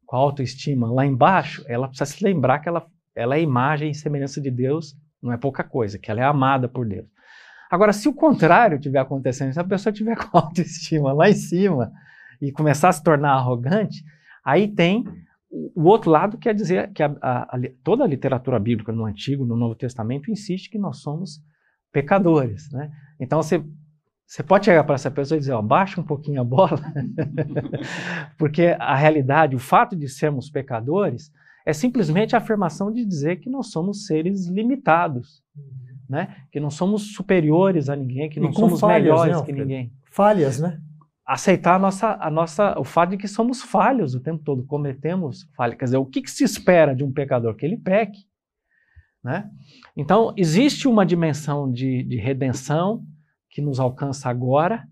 com 0.07 0.15
a 0.15 0.19
autoestima 0.19 0.91
lá 0.91 1.05
embaixo, 1.05 1.63
ela 1.67 1.87
precisa 1.87 2.09
se 2.09 2.23
lembrar 2.23 2.61
que 2.61 2.67
ela, 2.67 2.83
ela 3.13 3.35
é 3.35 3.41
imagem 3.41 3.91
e 3.91 3.95
semelhança 3.95 4.41
de 4.41 4.49
Deus, 4.49 4.97
não 5.21 5.31
é 5.31 5.37
pouca 5.37 5.63
coisa, 5.63 5.99
que 5.99 6.09
ela 6.09 6.21
é 6.21 6.25
amada 6.25 6.67
por 6.67 6.87
Deus. 6.87 7.12
Agora, 7.73 7.91
se 7.91 8.07
o 8.07 8.13
contrário 8.13 8.75
estiver 8.75 8.99
acontecendo, 8.99 9.51
se 9.51 9.59
a 9.59 9.63
pessoa 9.63 9.91
tiver 9.91 10.15
com 10.29 10.37
autoestima 10.37 11.11
lá 11.11 11.27
em 11.27 11.33
cima 11.33 11.91
e 12.39 12.51
começar 12.51 12.89
a 12.89 12.91
se 12.91 13.03
tornar 13.03 13.31
arrogante, 13.31 14.05
aí 14.45 14.67
tem 14.67 15.03
o 15.49 15.85
outro 15.85 16.11
lado 16.11 16.37
quer 16.37 16.53
dizer 16.53 16.91
que 16.93 17.01
a, 17.01 17.15
a, 17.19 17.55
a, 17.55 17.61
toda 17.83 18.03
a 18.03 18.07
literatura 18.07 18.59
bíblica 18.59 18.91
no 18.91 19.05
Antigo, 19.05 19.43
no 19.43 19.55
Novo 19.55 19.73
Testamento 19.73 20.29
insiste 20.29 20.69
que 20.69 20.77
nós 20.77 20.97
somos 20.97 21.41
pecadores, 21.91 22.71
né? 22.71 22.91
Então 23.19 23.41
você 23.41 23.63
Você 24.27 24.43
pode 24.43 24.65
chegar 24.65 24.83
para 24.83 24.93
essa 24.93 25.09
pessoa 25.09 25.37
e 25.37 25.39
dizer, 25.39 25.53
ó, 25.53 25.61
baixa 25.61 25.99
um 25.99 26.03
pouquinho 26.03 26.41
a 26.41 26.43
bola, 26.43 26.79
porque 28.37 28.75
a 28.79 28.95
realidade, 28.95 29.55
o 29.55 29.59
fato 29.59 29.95
de 29.95 30.07
sermos 30.07 30.47
pecadores, 30.47 31.31
é 31.65 31.73
simplesmente 31.73 32.35
a 32.35 32.39
afirmação 32.39 32.91
de 32.91 33.03
dizer 33.03 33.37
que 33.37 33.49
nós 33.49 33.71
somos 33.71 34.05
seres 34.05 34.45
limitados, 34.47 35.41
né? 36.09 36.35
Que 36.51 36.59
não 36.59 36.69
somos 36.69 37.13
superiores 37.13 37.89
a 37.89 37.95
ninguém, 37.95 38.29
que 38.29 38.39
não 38.39 38.51
somos 38.51 38.79
falhas, 38.79 39.03
melhores 39.03 39.37
né, 39.37 39.45
que 39.45 39.51
ninguém. 39.53 39.93
Falhas, 40.11 40.59
né? 40.59 40.79
Aceitar 41.25 41.75
a 41.75 41.79
nossa, 41.79 42.17
a 42.19 42.29
nossa, 42.29 42.77
o 42.77 42.83
fato 42.83 43.11
de 43.11 43.17
que 43.17 43.27
somos 43.27 43.61
falhos 43.61 44.13
o 44.13 44.19
tempo 44.19 44.43
todo, 44.43 44.65
cometemos 44.65 45.49
falhas. 45.55 45.77
Quer 45.77 45.85
dizer, 45.85 45.97
o 45.97 46.05
que, 46.05 46.21
que 46.21 46.29
se 46.29 46.43
espera 46.43 46.93
de 46.93 47.03
um 47.03 47.11
pecador? 47.11 47.55
Que 47.55 47.65
ele 47.65 47.77
peque, 47.77 48.25
né? 49.23 49.49
Então, 49.95 50.33
existe 50.35 50.87
uma 50.87 51.05
dimensão 51.05 51.71
de, 51.71 52.03
de 52.03 52.17
redenção 52.17 53.03
que 53.49 53.61
nos 53.61 53.79
alcança 53.79 54.29
agora, 54.29 54.85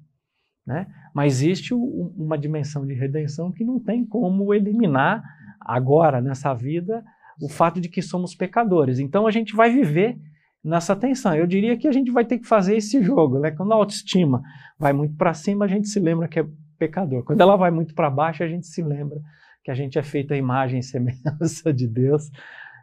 né? 0.65 0.87
mas 1.13 1.33
existe 1.33 1.73
o, 1.73 2.13
uma 2.15 2.37
dimensão 2.37 2.85
de 2.85 2.93
redenção 2.93 3.51
que 3.51 3.65
não 3.65 3.79
tem 3.79 4.05
como 4.05 4.53
eliminar 4.53 5.21
agora, 5.59 6.21
nessa 6.21 6.53
vida, 6.53 7.03
o 7.41 7.49
fato 7.49 7.81
de 7.81 7.89
que 7.89 8.01
somos 8.01 8.35
pecadores. 8.35 8.99
Então, 8.99 9.27
a 9.27 9.31
gente 9.31 9.55
vai 9.55 9.71
viver 9.71 10.17
nessa 10.63 10.95
tensão. 10.95 11.35
Eu 11.35 11.47
diria 11.47 11.77
que 11.77 11.87
a 11.87 11.91
gente 11.91 12.11
vai 12.11 12.25
ter 12.25 12.39
que 12.39 12.47
fazer 12.47 12.75
esse 12.75 13.01
jogo. 13.03 13.39
Né? 13.39 13.51
Quando 13.51 13.71
a 13.71 13.75
autoestima 13.75 14.41
vai 14.77 14.93
muito 14.93 15.15
para 15.15 15.33
cima, 15.33 15.65
a 15.65 15.67
gente 15.67 15.87
se 15.87 15.99
lembra 15.99 16.27
que 16.27 16.39
é 16.39 16.45
pecador. 16.77 17.23
Quando 17.23 17.41
ela 17.41 17.55
vai 17.55 17.71
muito 17.71 17.93
para 17.93 18.09
baixo, 18.09 18.43
a 18.43 18.47
gente 18.47 18.67
se 18.67 18.81
lembra 18.81 19.19
que 19.63 19.71
a 19.71 19.75
gente 19.75 19.99
é 19.99 20.03
feito 20.03 20.33
a 20.33 20.37
imagem 20.37 20.79
e 20.79 20.83
semelhança 20.83 21.71
de 21.73 21.87
Deus 21.87 22.29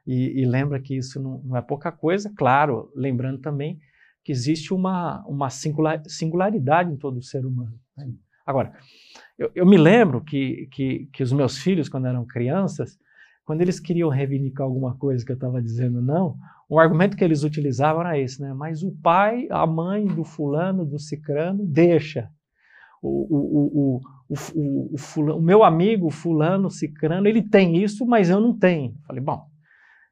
e, 0.06 0.40
e 0.40 0.46
lembra 0.46 0.80
que 0.80 0.96
isso 0.96 1.20
não, 1.20 1.42
não, 1.44 1.56
é 1.56 1.60
pouca 1.60 1.92
coisa, 1.92 2.32
claro, 2.36 2.90
lembrando 2.94 3.40
também 3.40 3.78
que 4.24 4.32
existe 4.32 4.72
uma, 4.72 5.24
uma 5.26 5.50
singular, 5.50 6.02
singularidade 6.06 6.92
em 6.92 6.96
todo 6.96 7.22
ser 7.22 7.44
humano. 7.44 7.78
Né? 7.96 8.08
Agora, 8.46 8.72
eu, 9.38 9.50
eu, 9.54 9.66
me 9.66 9.76
lembro 9.76 10.22
que, 10.22 10.68
que, 10.72 11.08
que 11.12 11.22
os 11.22 11.32
meus 11.32 11.58
filhos, 11.58 11.88
quando 11.88 12.06
eram 12.06 12.24
crianças, 12.24 12.98
quando 13.44 13.60
eles 13.60 13.78
queriam 13.78 14.08
reivindicar 14.08 14.66
alguma 14.66 14.96
coisa 14.96 15.24
que 15.24 15.32
eu 15.32 15.34
estava 15.34 15.60
dizendo 15.60 16.00
não, 16.00 16.36
o 16.68 16.78
argumento 16.78 17.16
que 17.16 17.24
eles 17.24 17.42
utilizavam 17.42 18.02
era 18.02 18.18
esse, 18.18 18.40
né? 18.42 18.52
Mas 18.52 18.82
o 18.82 18.92
pai, 19.02 19.46
a 19.50 19.66
mãe 19.66 20.06
do 20.06 20.24
fulano, 20.24 20.84
do 20.84 20.98
cicrano, 20.98 21.64
deixa. 21.64 22.28
O, 23.00 23.08
o, 23.08 23.96
o, 23.96 24.00
o, 24.54 24.94
o, 24.94 24.98
fulano, 24.98 25.38
o 25.38 25.42
meu 25.42 25.64
amigo 25.64 26.10
fulano, 26.10 26.68
cicrano, 26.70 27.26
ele 27.26 27.42
tem 27.42 27.82
isso, 27.82 28.04
mas 28.04 28.28
eu 28.28 28.40
não 28.40 28.58
tenho. 28.58 28.94
Falei, 29.06 29.22
bom, 29.22 29.46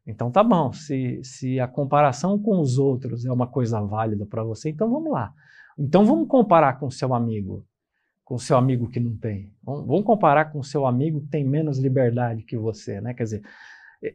então 0.06 0.30
tá 0.30 0.42
bom, 0.42 0.72
se, 0.72 1.20
se 1.24 1.58
a 1.58 1.66
comparação 1.66 2.38
com 2.38 2.60
os 2.60 2.78
outros 2.78 3.26
é 3.26 3.32
uma 3.32 3.48
coisa 3.48 3.80
válida 3.80 4.24
para 4.24 4.44
você, 4.44 4.70
então 4.70 4.88
vamos 4.88 5.10
lá. 5.10 5.32
Então 5.76 6.06
vamos 6.06 6.28
comparar 6.28 6.78
com 6.78 6.86
o 6.86 6.92
seu 6.92 7.12
amigo, 7.12 7.66
com 8.24 8.36
o 8.36 8.38
seu 8.38 8.56
amigo 8.56 8.88
que 8.88 9.00
não 9.00 9.16
tem. 9.16 9.52
Vamos, 9.62 10.04
comparar 10.04 10.46
com 10.46 10.60
o 10.60 10.64
seu 10.64 10.86
amigo 10.86 11.20
que 11.22 11.28
tem 11.28 11.44
menos 11.44 11.78
liberdade 11.78 12.44
que 12.44 12.56
você, 12.56 13.00
né? 13.00 13.12
Quer 13.14 13.24
dizer, 13.24 13.42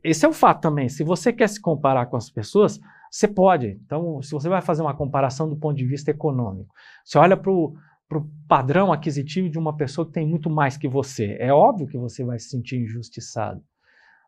esse 0.03 0.25
é 0.25 0.27
o 0.29 0.33
fato 0.33 0.61
também. 0.61 0.89
Se 0.89 1.03
você 1.03 1.33
quer 1.33 1.47
se 1.47 1.59
comparar 1.59 2.05
com 2.05 2.17
as 2.17 2.29
pessoas, 2.29 2.79
você 3.09 3.27
pode. 3.27 3.79
Então, 3.85 4.21
se 4.21 4.31
você 4.31 4.47
vai 4.47 4.61
fazer 4.61 4.81
uma 4.81 4.95
comparação 4.95 5.49
do 5.49 5.55
ponto 5.55 5.75
de 5.75 5.85
vista 5.85 6.11
econômico, 6.11 6.73
você 7.03 7.17
olha 7.17 7.35
para 7.35 7.51
o 7.51 7.75
padrão 8.47 8.91
aquisitivo 8.91 9.49
de 9.49 9.59
uma 9.59 9.75
pessoa 9.75 10.05
que 10.05 10.13
tem 10.13 10.25
muito 10.25 10.49
mais 10.49 10.77
que 10.77 10.87
você. 10.87 11.35
É 11.39 11.53
óbvio 11.53 11.87
que 11.87 11.97
você 11.97 12.23
vai 12.23 12.39
se 12.39 12.49
sentir 12.49 12.77
injustiçado. 12.81 13.61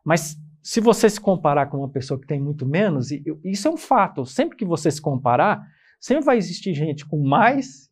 Mas 0.04 0.36
se 0.62 0.80
você 0.80 1.08
se 1.08 1.20
comparar 1.20 1.66
com 1.66 1.78
uma 1.78 1.88
pessoa 1.88 2.20
que 2.20 2.26
tem 2.26 2.40
muito 2.40 2.66
menos, 2.66 3.10
isso 3.42 3.68
é 3.68 3.70
um 3.70 3.76
fato. 3.76 4.26
Sempre 4.26 4.56
que 4.56 4.64
você 4.64 4.90
se 4.90 5.00
comparar, 5.00 5.66
sempre 5.98 6.24
vai 6.24 6.36
existir 6.36 6.74
gente 6.74 7.06
com 7.06 7.22
mais 7.22 7.90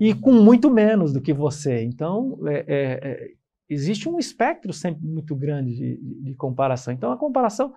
e 0.00 0.12
uhum. 0.12 0.20
com 0.20 0.32
muito 0.32 0.70
menos 0.70 1.12
do 1.12 1.20
que 1.20 1.32
você. 1.32 1.82
Então, 1.82 2.38
é, 2.46 2.54
é, 2.54 2.64
é, 3.02 3.30
existe 3.74 4.08
um 4.08 4.18
espectro 4.18 4.72
sempre 4.72 5.06
muito 5.06 5.34
grande 5.36 5.74
de, 5.74 6.22
de, 6.22 6.34
comparação. 6.34 6.94
Então, 6.94 7.12
a 7.12 7.16
comparação, 7.16 7.72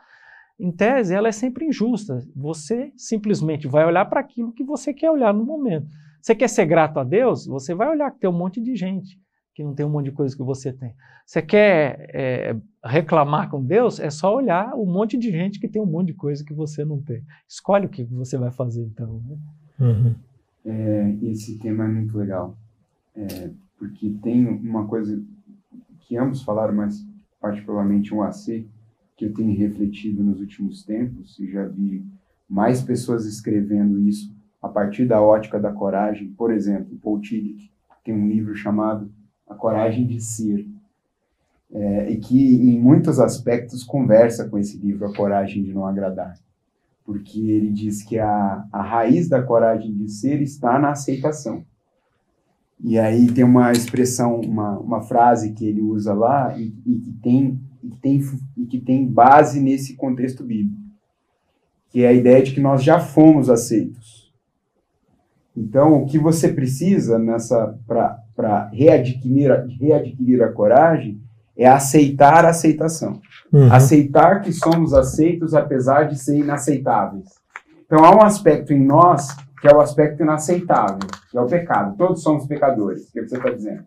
em 0.60 0.72
tese, 0.72 1.14
ela 1.14 1.28
é 1.28 1.32
sempre 1.32 1.66
injusta. 1.66 2.26
Você 2.36 2.92
simplesmente 2.96 3.68
vai 3.68 3.86
olhar 3.86 4.06
para 4.06 4.20
aquilo 4.20 4.54
que 4.54 4.64
você 4.64 4.94
quer 4.94 5.12
olhar 5.12 5.34
no 5.34 5.44
momento. 5.44 5.88
Você 6.22 6.34
quer 6.34 6.48
ser 6.48 6.66
grato 6.66 7.00
a 7.00 7.04
Deus? 7.04 7.46
Você 7.46 7.74
vai 7.74 7.90
olhar 7.90 8.12
que 8.12 8.20
tem 8.20 8.30
um 8.30 8.38
monte 8.38 8.62
de 8.62 8.76
gente 8.76 9.20
que 9.58 9.64
não 9.64 9.74
tem 9.74 9.84
um 9.84 9.90
monte 9.90 10.06
de 10.06 10.12
coisa 10.12 10.38
que 10.38 10.44
você 10.44 10.72
tem. 10.72 10.94
Você 11.26 11.42
quer 11.42 12.12
é, 12.14 12.56
reclamar 12.86 13.50
com 13.50 13.64
Deus? 13.64 14.00
É 14.00 14.12
só 14.12 14.36
olhar 14.36 14.76
um 14.76 14.86
monte 14.86 15.18
de 15.18 15.32
gente 15.32 15.60
que 15.60 15.68
tem 15.68 15.82
um 15.82 15.86
monte 15.86 16.08
de 16.08 16.14
coisa 16.14 16.46
que 16.46 16.54
você 16.54 16.86
não 16.86 17.02
tem. 17.02 17.24
Escolhe 17.50 17.88
o 17.88 17.90
que 17.90 18.04
você 18.04 18.38
vai 18.38 18.52
fazer 18.52 18.84
então. 18.84 19.20
Né? 19.28 19.38
Uhum. 19.80 20.16
É, 20.64 21.16
esse 21.24 21.58
tema 21.58 21.86
é 21.86 21.88
muito 21.88 22.16
legal, 22.16 22.56
é, 23.16 23.50
porque 23.80 24.12
tem 24.22 24.48
uma 24.48 24.86
coisa 24.86 25.20
que 26.08 26.18
ambos 26.18 26.42
falaram, 26.42 26.74
mas 26.74 27.06
particularmente 27.40 28.14
um 28.14 28.24
AC, 28.24 28.66
que 29.16 29.26
eu 29.26 29.34
tenho 29.34 29.58
refletido 29.58 30.24
nos 30.24 30.40
últimos 30.40 30.84
tempos 30.84 31.38
e 31.40 31.52
já 31.52 31.66
vi 31.68 32.06
mais 32.48 32.82
pessoas 32.82 33.26
escrevendo 33.26 34.00
isso 34.08 34.34
a 34.62 34.70
partir 34.70 35.06
da 35.06 35.22
ótica 35.22 35.60
da 35.60 35.72
coragem. 35.72 36.30
Por 36.30 36.52
exemplo, 36.52 36.98
Paul 37.04 37.20
Tillich 37.20 37.72
tem 38.04 38.16
um 38.16 38.28
livro 38.28 38.56
chamado 38.56 39.12
a 39.46 39.54
coragem 39.54 40.08
de 40.08 40.22
ser, 40.22 40.66
é, 41.72 42.10
e 42.10 42.18
que 42.18 42.56
em 42.56 42.80
muitos 42.80 43.20
aspectos 43.20 43.84
conversa 43.84 44.48
com 44.48 44.58
esse 44.58 44.78
livro, 44.78 45.06
A 45.06 45.14
Coragem 45.14 45.62
de 45.62 45.74
Não 45.74 45.86
Agradar, 45.86 46.38
porque 47.04 47.40
ele 47.40 47.70
diz 47.72 48.04
que 48.04 48.18
a, 48.18 48.66
a 48.72 48.82
raiz 48.82 49.28
da 49.28 49.44
coragem 49.44 49.94
de 49.94 50.10
ser 50.10 50.42
está 50.42 50.80
na 50.80 50.92
aceitação. 50.92 51.66
E 52.84 52.98
aí 53.00 53.28
tem 53.28 53.44
uma 53.44 53.72
expressão, 53.72 54.40
uma, 54.40 54.78
uma 54.78 55.02
frase 55.02 55.54
que 55.54 55.66
ele 55.66 55.82
usa 55.82 56.14
lá 56.14 56.58
e, 56.58 56.74
e 56.86 56.96
que 57.00 57.12
tem 57.22 57.60
e 57.84 57.90
que 57.90 58.00
tem 58.00 58.22
e 58.58 58.66
que 58.66 58.80
tem 58.80 59.06
base 59.06 59.60
nesse 59.60 59.96
contexto 59.96 60.44
bíblico, 60.44 60.82
que 61.90 62.04
é 62.04 62.08
a 62.08 62.14
ideia 62.14 62.44
de 62.44 62.54
que 62.54 62.60
nós 62.60 62.84
já 62.84 63.00
fomos 63.00 63.50
aceitos. 63.50 64.32
Então, 65.56 66.04
o 66.04 66.06
que 66.06 66.20
você 66.20 66.50
precisa 66.50 67.18
nessa 67.18 67.76
para 67.88 68.70
readquirir, 68.72 69.52
readquirir 69.80 70.44
a 70.44 70.52
coragem 70.52 71.20
é 71.58 71.68
aceitar 71.68 72.46
a 72.46 72.50
aceitação. 72.50 73.20
Uhum. 73.52 73.74
Aceitar 73.74 74.42
que 74.42 74.54
somos 74.54 74.94
aceitos 74.94 75.56
apesar 75.56 76.04
de 76.04 76.20
ser 76.20 76.38
inaceitáveis. 76.38 77.28
Então 77.86 78.06
há 78.06 78.16
um 78.16 78.22
aspecto 78.22 78.72
em 78.72 78.86
nós 78.86 79.36
que 79.60 79.68
é 79.68 79.74
o 79.74 79.82
aspecto 79.82 80.22
inaceitável, 80.22 81.00
é 81.40 81.42
o 81.42 81.48
pecado. 81.48 81.96
Todos 81.98 82.22
somos 82.22 82.46
pecadores, 82.46 83.16
é 83.16 83.22
que 83.22 83.28
você 83.28 83.38
está 83.38 83.50
dizendo. 83.50 83.84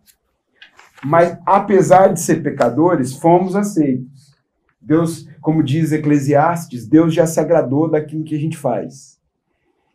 Mas 1.04 1.38
apesar 1.46 2.12
de 2.12 2.20
ser 2.20 2.42
pecadores, 2.42 3.14
fomos 3.14 3.56
aceitos. 3.56 4.34
Deus, 4.80 5.28
como 5.40 5.62
diz 5.62 5.92
Eclesiastes, 5.92 6.86
Deus 6.86 7.14
já 7.14 7.26
se 7.26 7.38
agradou 7.38 7.90
daquilo 7.90 8.24
que 8.24 8.34
a 8.34 8.38
gente 8.38 8.56
faz. 8.56 9.18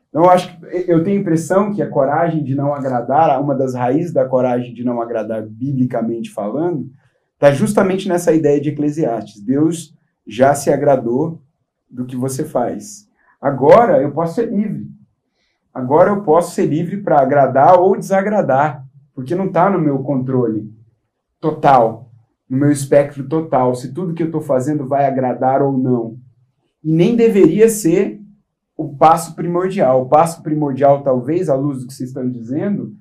Então, 0.10 0.24
eu 0.24 0.30
acho 0.30 0.58
eu 0.88 1.04
tenho 1.04 1.18
a 1.18 1.22
impressão 1.22 1.74
que 1.74 1.82
a 1.82 1.90
coragem 1.90 2.42
de 2.44 2.56
não 2.56 2.74
agradar, 2.74 3.42
uma 3.42 3.54
das 3.54 3.74
raízes 3.76 4.14
da 4.14 4.26
coragem 4.26 4.74
de 4.74 4.84
não 4.84 5.02
agradar, 5.02 5.46
biblicamente 5.46 6.32
falando, 6.32 6.90
está 7.34 7.52
justamente 7.52 8.08
nessa 8.08 8.32
ideia 8.32 8.62
de 8.62 8.70
Eclesiastes. 8.70 9.42
Deus 9.42 9.94
já 10.26 10.56
se 10.56 10.72
agradou 10.72 11.42
do 11.90 12.06
que 12.06 12.16
você 12.16 12.46
faz. 12.46 13.10
Agora 13.42 14.02
eu 14.02 14.12
posso 14.12 14.36
ser 14.36 14.50
livre. 14.50 14.88
Agora 15.76 16.10
eu 16.10 16.22
posso 16.22 16.56
ser 16.56 16.68
livre 16.68 17.02
para 17.02 17.20
agradar 17.20 17.78
ou 17.78 17.98
desagradar, 17.98 18.88
porque 19.14 19.36
não 19.36 19.48
está 19.48 19.70
no 19.70 19.78
meu 19.78 20.00
controle 20.00 20.74
total, 21.38 22.10
no 22.50 22.58
meu 22.58 22.72
espectro 22.72 23.28
total, 23.28 23.76
se 23.76 23.92
tudo 23.92 24.14
que 24.14 24.24
eu 24.24 24.28
estou 24.28 24.40
fazendo 24.40 24.88
vai 24.88 25.06
agradar 25.06 25.62
ou 25.62 25.78
não. 25.78 26.18
E 26.82 26.90
nem 26.90 27.14
deveria 27.14 27.68
ser 27.68 28.22
o 28.78 28.96
passo 28.96 29.36
primordial. 29.36 30.04
O 30.04 30.06
passo 30.08 30.42
primordial, 30.42 31.04
talvez, 31.04 31.50
à 31.50 31.56
luz 31.56 31.82
do 31.82 31.88
que 31.88 31.94
vocês 31.94 32.10
estão 32.10 32.30
dizendo, 32.30 32.96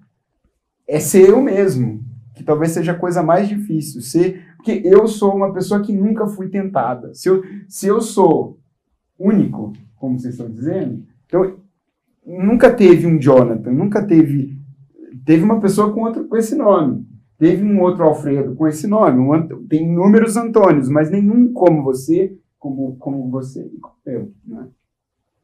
é 0.84 0.98
ser 0.98 1.28
eu 1.28 1.40
mesmo, 1.40 2.02
que 2.34 2.42
talvez 2.42 2.72
seja 2.72 2.90
a 2.90 2.98
coisa 2.98 3.22
mais 3.22 3.48
difícil. 3.48 4.00
Ser, 4.00 4.44
porque 4.56 4.82
eu 4.84 5.06
sou 5.06 5.32
uma 5.32 5.52
pessoa 5.52 5.80
que 5.80 5.92
nunca 5.92 6.26
fui 6.26 6.48
tentada. 6.48 7.14
Se 7.14 7.28
eu, 7.28 7.40
se 7.68 7.86
eu 7.86 8.00
sou 8.00 8.58
único, 9.16 9.72
como 9.94 10.18
vocês 10.18 10.34
estão 10.34 10.50
dizendo, 10.50 11.04
então 11.26 11.62
nunca 12.26 12.72
teve 12.72 13.06
um 13.06 13.18
Jonathan, 13.18 13.70
nunca 13.70 14.04
teve 14.04 14.58
teve 15.24 15.42
uma 15.42 15.60
pessoa 15.60 15.92
com 15.92 16.02
outro 16.02 16.24
com 16.24 16.36
esse 16.36 16.54
nome. 16.54 17.06
Teve 17.38 17.64
um 17.64 17.80
outro 17.80 18.04
Alfredo 18.04 18.54
com 18.54 18.66
esse 18.66 18.86
nome. 18.86 19.18
Um, 19.18 19.66
tem 19.66 19.82
inúmeros 19.84 20.36
Antônios, 20.36 20.88
mas 20.88 21.10
nenhum 21.10 21.52
como 21.52 21.82
você, 21.82 22.36
como, 22.58 22.96
como 22.96 23.28
você 23.30 23.60
e 23.74 23.78
como 23.78 23.96
eu. 24.06 24.32
Né? 24.46 24.66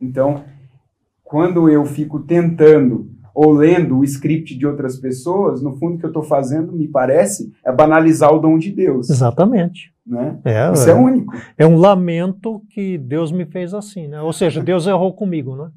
Então, 0.00 0.44
quando 1.24 1.68
eu 1.68 1.84
fico 1.84 2.20
tentando 2.20 3.10
ou 3.34 3.52
lendo 3.52 3.98
o 3.98 4.04
script 4.04 4.56
de 4.56 4.66
outras 4.66 4.98
pessoas, 4.98 5.62
no 5.62 5.76
fundo 5.76 5.96
o 5.96 5.98
que 5.98 6.04
eu 6.04 6.10
estou 6.10 6.22
fazendo, 6.22 6.72
me 6.72 6.88
parece, 6.88 7.52
é 7.64 7.72
banalizar 7.72 8.32
o 8.32 8.38
dom 8.38 8.58
de 8.58 8.70
Deus. 8.70 9.08
Exatamente. 9.08 9.92
Né? 10.06 10.38
É, 10.44 10.72
Isso 10.72 10.88
é, 10.88 10.92
é 10.92 10.94
único. 10.94 11.32
É 11.56 11.66
um 11.66 11.76
lamento 11.76 12.62
que 12.70 12.98
Deus 12.98 13.30
me 13.30 13.46
fez 13.46 13.72
assim, 13.72 14.08
né? 14.08 14.20
Ou 14.20 14.32
seja, 14.32 14.62
Deus 14.62 14.86
errou 14.86 15.12
comigo, 15.12 15.54
né? 15.54 15.70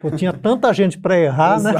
Pô, 0.00 0.10
tinha 0.10 0.32
tanta 0.32 0.72
gente 0.72 0.98
para 0.98 1.18
errar, 1.18 1.60
né? 1.60 1.72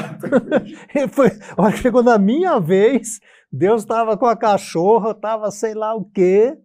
Foi, 1.12 1.30
hora 1.56 1.72
que 1.72 1.78
chegou 1.78 2.02
na 2.02 2.18
minha 2.18 2.58
vez, 2.58 3.20
Deus 3.52 3.82
estava 3.82 4.16
com 4.16 4.26
a 4.26 4.36
cachorra, 4.36 5.12
estava 5.12 5.50
sei 5.50 5.74
lá 5.74 5.94
o 5.94 6.04
quê, 6.04 6.56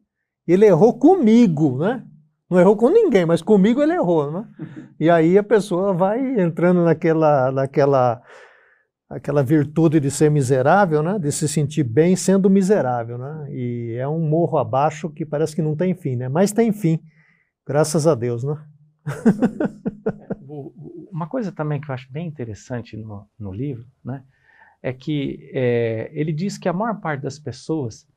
ele 0.47 0.65
errou 0.65 0.97
comigo, 0.97 1.77
né? 1.77 2.03
Não 2.49 2.59
errou 2.59 2.75
com 2.75 2.89
ninguém, 2.89 3.25
mas 3.25 3.41
comigo 3.41 3.81
ele 3.81 3.93
errou, 3.93 4.31
né? 4.31 4.45
E 4.99 5.09
aí 5.09 5.37
a 5.37 5.43
pessoa 5.43 5.93
vai 5.93 6.19
entrando 6.39 6.83
naquela, 6.83 7.51
naquela 7.51 8.21
aquela 9.09 9.43
virtude 9.43 9.99
de 9.99 10.09
ser 10.09 10.31
miserável, 10.31 11.03
né? 11.03 11.19
De 11.19 11.31
se 11.31 11.47
sentir 11.47 11.83
bem 11.83 12.15
sendo 12.15 12.49
miserável, 12.49 13.17
né? 13.17 13.47
E 13.51 13.95
é 13.97 14.07
um 14.07 14.19
morro 14.19 14.57
abaixo 14.57 15.09
que 15.09 15.25
parece 15.25 15.55
que 15.55 15.61
não 15.61 15.75
tem 15.75 15.93
fim, 15.93 16.15
né? 16.15 16.27
Mas 16.27 16.51
tem 16.51 16.71
fim, 16.71 16.99
graças 17.65 18.07
a 18.07 18.15
Deus, 18.15 18.43
né? 18.43 18.57
Uma 21.13 21.27
coisa 21.27 21.51
também 21.51 21.79
que 21.79 21.91
eu 21.91 21.93
acho 21.93 22.11
bem 22.11 22.27
interessante 22.27 22.97
no, 22.97 23.27
no 23.39 23.53
livro, 23.53 23.85
né? 24.03 24.23
É 24.81 24.91
que 24.91 25.51
é, 25.53 26.09
ele 26.11 26.33
diz 26.33 26.57
que 26.57 26.67
a 26.67 26.73
maior 26.73 26.99
parte 26.99 27.21
das 27.21 27.37
pessoas 27.37 28.07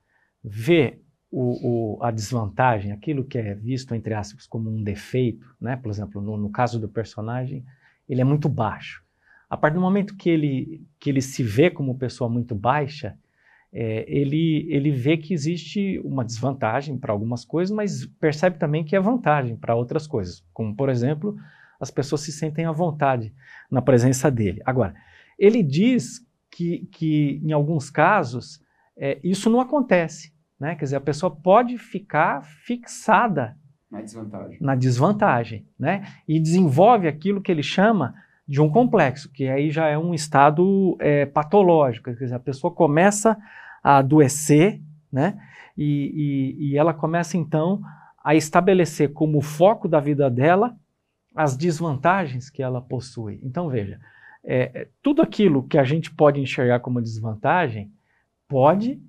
vê 0.43 0.99
o, 1.31 1.99
o, 1.99 2.03
a 2.03 2.11
desvantagem, 2.11 2.93
aquilo 2.93 3.23
que 3.23 3.37
é 3.37 3.55
visto, 3.55 3.95
entre 3.95 4.15
aspas, 4.15 4.47
como 4.47 4.71
um 4.71 4.83
defeito, 4.83 5.47
né? 5.61 5.77
Por 5.77 5.91
exemplo, 5.91 6.23
no, 6.23 6.39
no 6.39 6.49
caso 6.49 6.81
do 6.81 6.89
personagem, 6.89 7.63
ele 8.09 8.23
é 8.23 8.25
muito 8.25 8.49
baixo. 8.49 9.05
A 9.51 9.59
partir 9.59 9.75
do 9.75 9.83
momento 9.83 10.17
que 10.17 10.31
ele, 10.31 10.87
que 10.99 11.11
ele 11.11 11.21
se 11.21 11.43
vê 11.43 11.69
como 11.69 11.99
pessoa 11.99 12.31
muito 12.31 12.55
baixa, 12.55 13.15
é, 13.71 14.07
ele, 14.09 14.67
ele 14.71 14.91
vê 14.91 15.19
que 15.19 15.35
existe 15.35 16.01
uma 16.03 16.25
desvantagem 16.25 16.97
para 16.97 17.13
algumas 17.13 17.45
coisas, 17.45 17.77
mas 17.77 18.07
percebe 18.19 18.59
também 18.59 18.83
que 18.83 18.97
é 18.97 19.01
vantagem 19.01 19.55
para 19.55 19.75
outras 19.75 20.07
coisas. 20.07 20.43
Como, 20.55 20.75
por 20.75 20.89
exemplo, 20.89 21.37
as 21.81 21.91
pessoas 21.91 22.23
se 22.23 22.33
sentem 22.33 22.65
à 22.65 22.73
vontade 22.73 23.35
na 23.71 23.83
presença 23.83 24.31
dele. 24.31 24.61
Agora, 24.65 24.95
ele 25.39 25.63
diz 25.63 26.27
que, 26.51 26.89
que 26.93 27.41
em 27.45 27.53
alguns 27.53 27.91
casos, 27.91 28.61
é, 28.97 29.19
isso 29.23 29.51
não 29.51 29.61
acontece. 29.61 30.33
Né? 30.59 30.75
Quer 30.75 30.85
dizer, 30.85 30.97
a 30.97 31.01
pessoa 31.01 31.31
pode 31.31 31.77
ficar 31.77 32.43
fixada 32.43 33.57
na 33.91 34.01
desvantagem, 34.01 34.59
na 34.61 34.75
desvantagem 34.75 35.67
né? 35.79 36.07
e 36.27 36.41
desenvolve 36.41 37.07
aquilo 37.07 37.43
que 37.43 37.53
ele 37.53 37.63
chama 37.63 38.15
de 38.49 38.61
um 38.61 38.71
complexo, 38.71 39.31
que 39.33 39.49
aí 39.49 39.71
já 39.71 39.89
é 39.89 39.99
um 39.99 40.15
estado 40.15 40.97
é, 41.01 41.27
patológico, 41.27 42.05
quer 42.05 42.25
dizer, 42.25 42.35
a 42.35 42.41
pessoa 42.41 42.73
começa 42.73 43.37
a 43.83 43.99
adoecer, 43.99 44.81
né? 45.13 45.37
E, 45.77 46.55
e, 46.59 46.71
e, 46.71 46.79
ela 46.79 46.95
começa 46.95 47.37
então 47.37 47.83
a 48.25 48.35
estabelecer 48.35 49.13
como 49.13 49.43
foco 49.43 49.89
da 49.89 50.01
vida 50.01 50.31
dela 50.31 50.75
as 51.37 51.57
desvantagens 51.57 52.49
que 52.49 52.63
ela 52.63 52.81
possui. 52.81 53.39
Então 53.43 53.69
veja, 53.69 54.01
é, 54.43 54.71
é 54.75 54.89
tudo 55.03 55.21
aquilo 55.21 55.69
que 55.69 55.77
a 55.77 55.85
gente 55.85 56.11
pode 56.11 56.41
enxergar 56.41 56.81
como 56.81 57.03
desvantagem 57.03 57.93
pode 58.49 59.01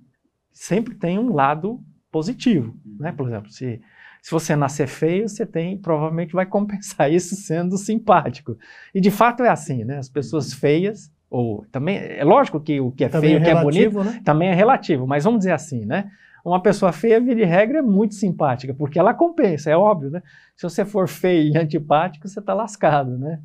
sempre 0.52 0.96
tem 0.96 1.18
um 1.18 1.34
lado 1.34 1.80
positivo, 2.12 2.76
né? 3.00 3.12
Por 3.12 3.28
exemplo, 3.28 3.50
se 3.50 3.82
se 4.22 4.32
você 4.32 4.58
nascer 4.58 4.88
feio, 4.88 5.30
você 5.30 5.46
tem, 5.46 5.78
provavelmente 5.78 6.34
vai 6.34 6.46
compensar 6.46 7.10
isso 7.14 7.34
sendo 7.36 7.78
simpático. 7.78 8.58
E 8.94 9.00
de 9.00 9.10
fato 9.10 9.42
é 9.42 9.50
assim, 9.50 9.86
né? 9.86 9.98
As 9.98 10.10
pessoas 10.10 10.54
feias, 10.54 11.10
ou 11.30 11.66
também, 11.72 11.98
é 11.98 12.26
lógico 12.26 12.60
que 12.60 12.82
o 12.82 12.92
que 12.92 13.06
é 13.06 13.10
também 13.10 13.30
feio, 13.30 13.42
o 13.42 13.44
que 13.46 13.50
é 13.50 13.62
bonito, 13.62 14.04
né? 14.04 14.22
também 14.26 14.50
é 14.50 14.54
relativo, 14.54 15.08
mas 15.08 15.24
vamos 15.24 15.40
dizer 15.40 15.54
assim, 15.54 15.86
né? 15.86 16.12
Uma 16.48 16.62
pessoa 16.62 16.94
feia, 16.94 17.20
via 17.20 17.36
de 17.36 17.44
regra, 17.44 17.80
é 17.80 17.82
muito 17.82 18.16
simpática, 18.16 18.74
porque 18.74 18.98
ela 18.98 19.14
compensa, 19.14 19.70
é 19.70 19.76
óbvio, 19.76 20.10
né? 20.10 20.24
Se 20.56 20.64
você 20.64 20.86
for 20.86 21.08
feio 21.08 21.54
e 21.54 21.58
antipático, 21.58 22.26
você 22.26 22.40
está 22.40 22.54
lascado, 22.54 23.18
né? 23.18 23.42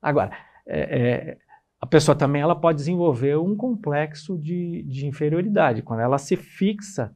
Agora, 0.00 0.30
é, 0.66 0.80
é, 0.80 1.36
a 1.78 1.86
pessoa 1.86 2.16
também 2.16 2.40
ela 2.40 2.56
pode 2.56 2.78
desenvolver 2.78 3.36
um 3.36 3.54
complexo 3.54 4.38
de, 4.38 4.82
de 4.84 5.06
inferioridade, 5.06 5.82
quando 5.82 6.00
ela 6.00 6.16
se 6.16 6.36
fixa 6.36 7.12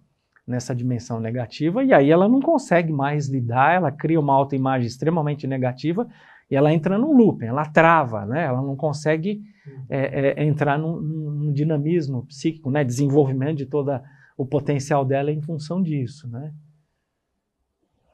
nessa 0.46 0.74
dimensão 0.74 1.18
negativa 1.18 1.82
e 1.82 1.94
aí 1.94 2.10
ela 2.10 2.28
não 2.28 2.40
consegue 2.40 2.92
mais 2.92 3.28
lidar, 3.28 3.76
ela 3.76 3.90
cria 3.90 4.20
uma 4.20 4.34
autoimagem 4.34 4.86
extremamente 4.86 5.46
negativa 5.46 6.06
e 6.50 6.56
ela 6.56 6.72
entra 6.72 6.98
no 6.98 7.10
looping, 7.10 7.46
ela 7.46 7.64
trava, 7.64 8.26
né? 8.26 8.44
ela 8.44 8.60
não 8.60 8.76
consegue 8.76 9.40
é, 9.88 10.34
é, 10.38 10.44
entrar 10.44 10.78
num, 10.78 11.00
num, 11.00 11.52
dinamismo 11.52 12.26
psíquico, 12.26 12.70
né? 12.70 12.84
desenvolvimento 12.84 13.56
de 13.56 13.66
todo 13.66 13.90
o 14.42 14.46
potencial 14.46 15.04
dela 15.04 15.30
em 15.30 15.40
função 15.40 15.80
disso. 15.80 16.26
Né? 16.26 16.52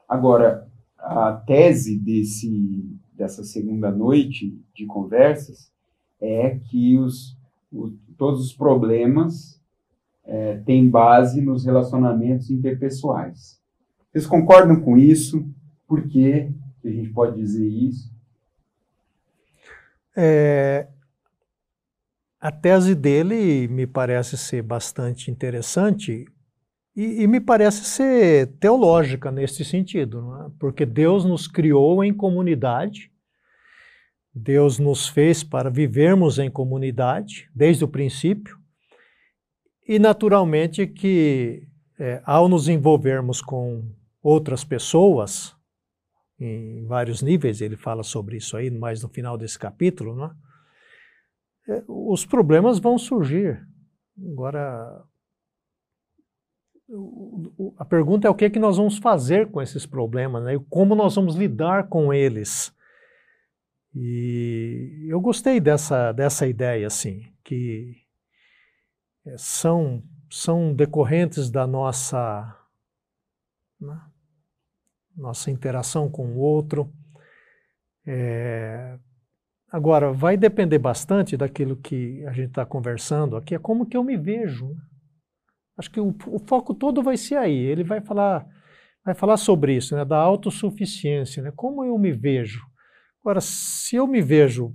Agora, 0.07 0.69
a 0.95 1.33
tese 1.33 1.97
desse, 1.97 2.87
dessa 3.13 3.43
segunda 3.43 3.89
noite 3.89 4.55
de 4.75 4.85
conversas 4.85 5.71
é 6.21 6.59
que 6.69 6.99
os, 6.99 7.35
o, 7.71 7.89
todos 8.15 8.45
os 8.45 8.53
problemas 8.53 9.59
é, 10.23 10.57
tem 10.57 10.87
base 10.87 11.41
nos 11.41 11.65
relacionamentos 11.65 12.51
interpessoais. 12.51 13.59
Vocês 14.11 14.27
concordam 14.27 14.79
com 14.79 14.99
isso? 14.99 15.43
Por 15.87 16.07
que 16.07 16.51
a 16.85 16.89
gente 16.89 17.09
pode 17.09 17.37
dizer 17.37 17.67
isso? 17.67 18.13
É, 20.15 20.87
a 22.39 22.51
tese 22.51 22.95
dele 22.95 23.67
me 23.67 23.85
parece 23.85 24.37
ser 24.37 24.61
bastante 24.61 25.29
interessante 25.29 26.25
e, 26.95 27.23
e 27.23 27.27
me 27.27 27.39
parece 27.39 27.83
ser 27.85 28.47
teológica 28.59 29.31
nesse 29.31 29.63
sentido, 29.65 30.35
é? 30.35 30.51
porque 30.59 30.85
Deus 30.85 31.25
nos 31.25 31.47
criou 31.47 32.03
em 32.03 32.13
comunidade, 32.13 33.11
Deus 34.33 34.79
nos 34.79 35.07
fez 35.07 35.43
para 35.43 35.69
vivermos 35.69 36.39
em 36.39 36.49
comunidade 36.49 37.49
desde 37.53 37.83
o 37.83 37.87
princípio, 37.87 38.57
e, 39.87 39.97
naturalmente, 39.97 40.85
que 40.85 41.67
é, 41.99 42.21
ao 42.23 42.47
nos 42.47 42.69
envolvermos 42.69 43.41
com 43.41 43.91
outras 44.21 44.63
pessoas, 44.63 45.55
em 46.39 46.85
vários 46.85 47.21
níveis, 47.21 47.59
ele 47.59 47.75
fala 47.75 48.03
sobre 48.03 48.37
isso 48.37 48.55
aí 48.55 48.69
mais 48.69 49.01
no 49.01 49.09
final 49.09 49.37
desse 49.37 49.57
capítulo, 49.57 50.15
né? 50.15 50.29
É, 50.29 50.48
os 51.87 52.25
problemas 52.25 52.79
vão 52.79 52.97
surgir. 52.97 53.65
Agora, 54.31 55.03
a 57.77 57.85
pergunta 57.85 58.27
é 58.27 58.29
o 58.29 58.35
que, 58.35 58.45
é 58.45 58.49
que 58.49 58.59
nós 58.59 58.77
vamos 58.77 58.97
fazer 58.97 59.49
com 59.51 59.61
esses 59.61 59.85
problemas, 59.85 60.43
né? 60.43 60.55
E 60.55 60.59
como 60.69 60.95
nós 60.95 61.15
vamos 61.15 61.35
lidar 61.35 61.87
com 61.87 62.13
eles. 62.13 62.73
E 63.93 65.07
eu 65.09 65.19
gostei 65.19 65.59
dessa, 65.59 66.11
dessa 66.11 66.47
ideia, 66.47 66.87
assim, 66.87 67.31
que 67.43 67.95
é, 69.25 69.37
são, 69.37 70.03
são 70.31 70.73
decorrentes 70.73 71.49
da 71.49 71.65
nossa, 71.65 72.55
né, 73.79 74.01
nossa 75.15 75.49
interação 75.49 76.09
com 76.09 76.33
o 76.33 76.37
outro. 76.37 76.91
É, 78.05 78.97
agora, 79.71 80.11
vai 80.11 80.37
depender 80.37 80.79
bastante 80.79 81.37
daquilo 81.37 81.77
que 81.77 82.25
a 82.25 82.31
gente 82.31 82.49
está 82.49 82.65
conversando 82.65 83.35
aqui, 83.35 83.55
é 83.55 83.59
como 83.59 83.85
que 83.85 83.95
eu 83.95 84.03
me 84.03 84.17
vejo. 84.17 84.69
Né? 84.69 84.81
Acho 85.77 85.91
que 85.91 85.99
o, 85.99 86.15
o, 86.27 86.39
foco 86.39 86.73
todo 86.73 87.01
vai 87.01 87.15
ser 87.15 87.35
aí. 87.35 87.55
Ele 87.55 87.83
vai 87.83 88.01
falar, 88.01 88.45
vai 89.05 89.15
falar 89.15 89.37
sobre 89.37 89.75
isso, 89.75 89.95
né, 89.95 90.03
da 90.03 90.17
autossuficiência, 90.17 91.41
né, 91.41 91.51
como 91.55 91.83
eu 91.85 91.97
me 91.97 92.11
vejo. 92.11 92.65
Agora, 93.21 93.41
se 93.41 93.95
eu 93.95 94.07
me 94.07 94.21
vejo 94.21 94.73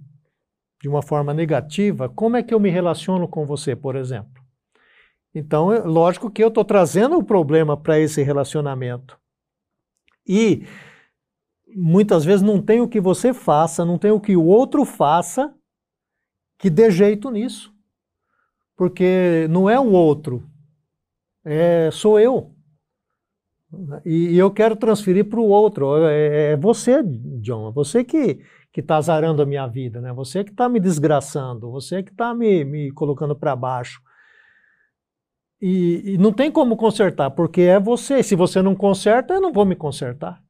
de 0.80 0.88
uma 0.88 1.02
forma 1.02 1.33
negativa, 1.33 2.09
como 2.09 2.37
é 2.37 2.42
que 2.42 2.52
eu 2.52 2.61
me 2.61 2.70
relaciono 2.70 3.26
com 3.26 3.46
você, 3.46 3.74
por 3.74 3.96
exemplo? 3.96 4.42
Então, 5.35 5.72
é 5.72 5.80
lógico 5.80 6.30
que 6.30 6.42
eu 6.42 6.48
estou 6.48 6.64
trazendo 6.64 7.18
o 7.18 7.24
problema 7.24 7.76
para 7.76 7.98
esse 7.98 8.22
relacionamento. 8.22 9.18
E 10.26 10.64
muitas 11.74 12.24
vezes 12.24 12.42
não 12.42 12.60
tem 12.60 12.80
o 12.80 12.88
que 12.88 13.00
você 13.00 13.32
faça, 13.32 13.84
não 13.84 13.98
tem 13.98 14.10
o 14.10 14.20
que 14.20 14.37
o 14.37 14.44
outro 14.44 14.84
faça 14.84 15.54
que 16.58 16.70
dê 16.70 16.90
jeito 16.90 17.30
nisso. 17.30 17.72
Porque 18.76 19.46
não 19.50 19.68
é 19.70 19.78
o 19.78 19.92
outro, 19.92 20.48
é, 21.44 21.90
sou 21.92 22.18
eu. 22.18 22.52
E, 24.04 24.30
e 24.30 24.38
eu 24.38 24.50
quero 24.50 24.76
transferir 24.76 25.28
para 25.28 25.40
o 25.40 25.48
outro. 25.48 26.06
É, 26.06 26.52
é, 26.52 26.56
você, 26.56 27.02
John, 27.40 27.68
é 27.68 27.72
você 27.72 28.02
que 28.02 28.40
que 28.74 28.80
está 28.80 28.96
azarando 28.96 29.40
a 29.40 29.46
minha 29.46 29.68
vida, 29.68 30.00
né? 30.00 30.12
Você 30.12 30.42
que 30.42 30.50
está 30.50 30.68
me 30.68 30.80
desgraçando, 30.80 31.70
você 31.70 32.02
que 32.02 32.10
está 32.10 32.34
me, 32.34 32.64
me 32.64 32.90
colocando 32.90 33.37
para 33.37 33.54
baixo. 33.54 34.02
E, 35.62 36.14
e, 36.14 36.18
não 36.18 36.32
tem 36.32 36.50
como 36.50 36.76
consertar, 36.76 37.30
porque 37.30 37.60
é 37.60 37.78
você. 37.78 38.20
Se 38.20 38.34
você 38.34 38.60
não 38.60 38.74
conserta, 38.74 39.34
eu 39.34 39.40
não 39.40 39.52
vou 39.52 39.64
me 39.64 39.76
consertar. 39.76 40.42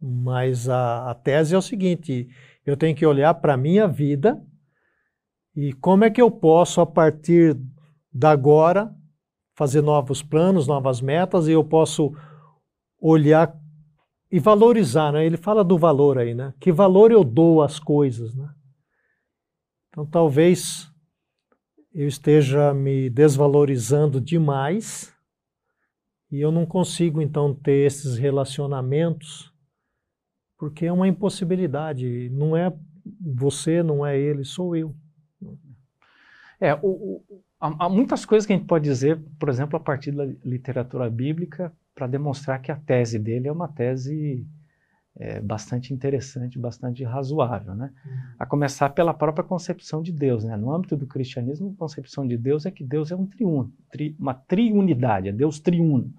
Mas 0.00 0.68
a, 0.68 1.10
a 1.10 1.14
tese 1.14 1.54
é 1.54 1.58
o 1.58 1.62
seguinte: 1.62 2.28
eu 2.64 2.76
tenho 2.76 2.96
que 2.96 3.04
olhar 3.04 3.34
para 3.34 3.54
a 3.54 3.56
minha 3.56 3.86
vida 3.86 4.42
e 5.54 5.72
como 5.74 6.04
é 6.04 6.10
que 6.10 6.22
eu 6.22 6.30
posso, 6.30 6.80
a 6.80 6.86
partir 6.86 7.56
da 8.12 8.30
agora, 8.30 8.94
fazer 9.54 9.82
novos 9.82 10.22
planos, 10.22 10.66
novas 10.66 11.00
metas, 11.00 11.48
e 11.48 11.52
eu 11.52 11.62
posso 11.62 12.12
olhar 12.98 13.54
e 14.30 14.38
valorizar, 14.38 15.12
né? 15.12 15.26
Ele 15.26 15.36
fala 15.36 15.64
do 15.64 15.76
valor 15.76 16.18
aí, 16.18 16.34
né? 16.34 16.54
Que 16.60 16.70
valor 16.70 17.10
eu 17.10 17.24
dou 17.24 17.62
às 17.62 17.78
coisas, 17.78 18.34
né? 18.34 18.48
Então 19.88 20.06
talvez 20.06 20.90
eu 21.92 22.06
esteja 22.06 22.72
me 22.72 23.10
desvalorizando 23.10 24.20
demais 24.20 25.12
e 26.30 26.40
eu 26.40 26.52
não 26.52 26.64
consigo 26.64 27.20
então 27.20 27.52
ter 27.52 27.86
esses 27.86 28.16
relacionamentos 28.16 29.49
porque 30.60 30.84
é 30.84 30.92
uma 30.92 31.08
impossibilidade. 31.08 32.28
Não 32.34 32.54
é 32.54 32.70
você, 33.18 33.82
não 33.82 34.04
é 34.04 34.18
ele, 34.18 34.44
sou 34.44 34.76
eu. 34.76 34.94
É, 36.60 36.74
o, 36.74 36.86
o, 36.86 37.42
há, 37.58 37.88
muitas 37.88 38.26
coisas 38.26 38.46
que 38.46 38.52
a 38.52 38.56
gente 38.56 38.66
pode 38.66 38.84
dizer, 38.84 39.18
por 39.38 39.48
exemplo, 39.48 39.78
a 39.78 39.80
partir 39.80 40.12
da 40.12 40.26
literatura 40.44 41.08
bíblica, 41.08 41.72
para 41.94 42.06
demonstrar 42.06 42.60
que 42.60 42.70
a 42.70 42.76
tese 42.76 43.18
dele 43.18 43.48
é 43.48 43.52
uma 43.52 43.68
tese 43.68 44.46
é, 45.16 45.40
bastante 45.40 45.94
interessante, 45.94 46.58
bastante 46.58 47.02
razoável, 47.04 47.74
né? 47.74 47.90
Uhum. 48.04 48.12
A 48.38 48.44
começar 48.44 48.90
pela 48.90 49.14
própria 49.14 49.42
concepção 49.42 50.02
de 50.02 50.12
Deus, 50.12 50.44
né? 50.44 50.58
No 50.58 50.74
âmbito 50.74 50.94
do 50.94 51.06
cristianismo, 51.06 51.72
a 51.74 51.78
concepção 51.78 52.28
de 52.28 52.36
Deus 52.36 52.66
é 52.66 52.70
que 52.70 52.84
Deus 52.84 53.10
é 53.10 53.16
um 53.16 53.24
triuno, 53.24 53.72
tri, 53.90 54.14
uma 54.18 54.34
triunidade, 54.34 55.28
é 55.28 55.32
Deus 55.32 55.58
triuno. 55.58 56.12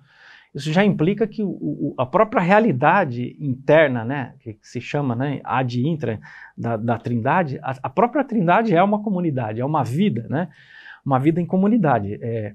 Isso 0.53 0.71
já 0.71 0.83
implica 0.83 1.25
que 1.25 1.41
o, 1.41 1.49
o, 1.49 1.95
a 1.97 2.05
própria 2.05 2.41
realidade 2.41 3.37
interna, 3.39 4.03
né, 4.03 4.33
que, 4.39 4.57
se 4.61 4.81
chama 4.81 5.15
né, 5.15 5.39
ad 5.43 5.81
intra 5.81 6.19
da, 6.57 6.75
da 6.75 6.97
trindade, 6.97 7.57
a, 7.63 7.75
a, 7.83 7.89
própria 7.89 8.23
trindade 8.23 8.75
é 8.75 8.83
uma 8.83 9.01
comunidade, 9.01 9.61
é 9.61 9.65
uma 9.65 9.83
vida, 9.83 10.27
né, 10.29 10.49
uma 11.05 11.19
vida 11.19 11.39
em 11.39 11.45
comunidade. 11.45 12.19
É, 12.21 12.53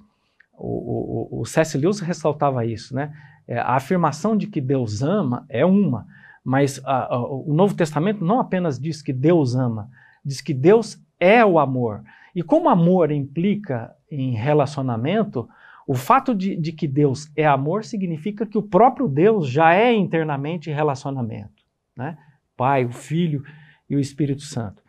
o, 0.59 1.39
o, 1.39 1.41
o 1.41 1.47
C.S. 1.47 1.79
Lewis 1.79 2.01
ressaltava 2.01 2.67
isso, 2.67 2.95
né, 2.95 3.15
é, 3.49 3.59
a 3.59 3.77
afirmação 3.77 4.37
de 4.37 4.47
que 4.47 4.61
Deus 4.61 5.03
ama 5.03 5.47
é 5.49 5.65
uma, 5.65 6.07
mas 6.45 6.81
a, 6.85 7.15
a, 7.15 7.19
o 7.19 7.55
Novo 7.55 7.75
Testamento 7.75 8.23
não 8.23 8.41
apenas 8.41 8.79
diz 8.79 9.01
que 9.01 9.13
Deus 9.13 9.55
ama, 9.55 9.89
diz 10.23 10.43
que 10.43 10.53
Deus 10.53 11.01
é 11.19 11.45
o 11.45 11.59
amor. 11.59 12.03
E 12.35 12.43
como 12.43 12.69
amor 12.69 13.11
implica 13.11 13.91
em 14.11 14.33
relacionamento, 14.35 15.49
o 15.87 15.95
fato 15.95 16.35
de, 16.35 16.57
de, 16.57 16.73
que 16.73 16.89
Deus 16.89 17.31
é 17.37 17.47
amor 17.47 17.85
significa 17.85 18.45
que 18.45 18.59
o 18.59 18.63
próprio 18.63 19.07
Deus 19.07 19.49
já 19.49 19.73
é 19.73 19.93
internamente 19.95 20.71
relacionamento. 20.71 21.63
Né? 21.97 22.19
Pai, 22.57 22.85
o 22.85 22.91
Filho 22.91 23.45
e 23.89 23.95
o 23.95 24.01
Espírito 24.01 24.43
Santo. 24.43 24.83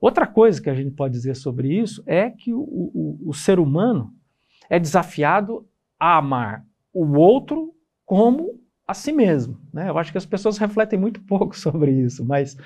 Outra 0.00 0.26
coisa 0.26 0.62
que 0.62 0.70
a 0.70 0.74
gente 0.74 0.92
pode 0.92 1.14
dizer 1.14 1.34
sobre 1.34 1.76
isso 1.76 2.02
é 2.06 2.30
que 2.30 2.52
o, 2.52 2.60
o, 2.60 3.18
o 3.26 3.34
ser 3.34 3.58
humano 3.58 4.12
é 4.70 4.78
desafiado 4.78 5.66
a 5.98 6.18
amar 6.18 6.64
o 6.92 7.16
outro 7.16 7.74
como 8.04 8.60
a 8.86 8.94
si 8.94 9.12
mesmo. 9.12 9.58
Né? 9.72 9.88
Eu 9.88 9.98
acho 9.98 10.12
que 10.12 10.18
as 10.18 10.26
pessoas 10.26 10.58
refletem 10.58 10.98
muito 10.98 11.20
pouco 11.26 11.56
sobre 11.56 11.90
isso, 11.90 12.24
mas, 12.24 12.56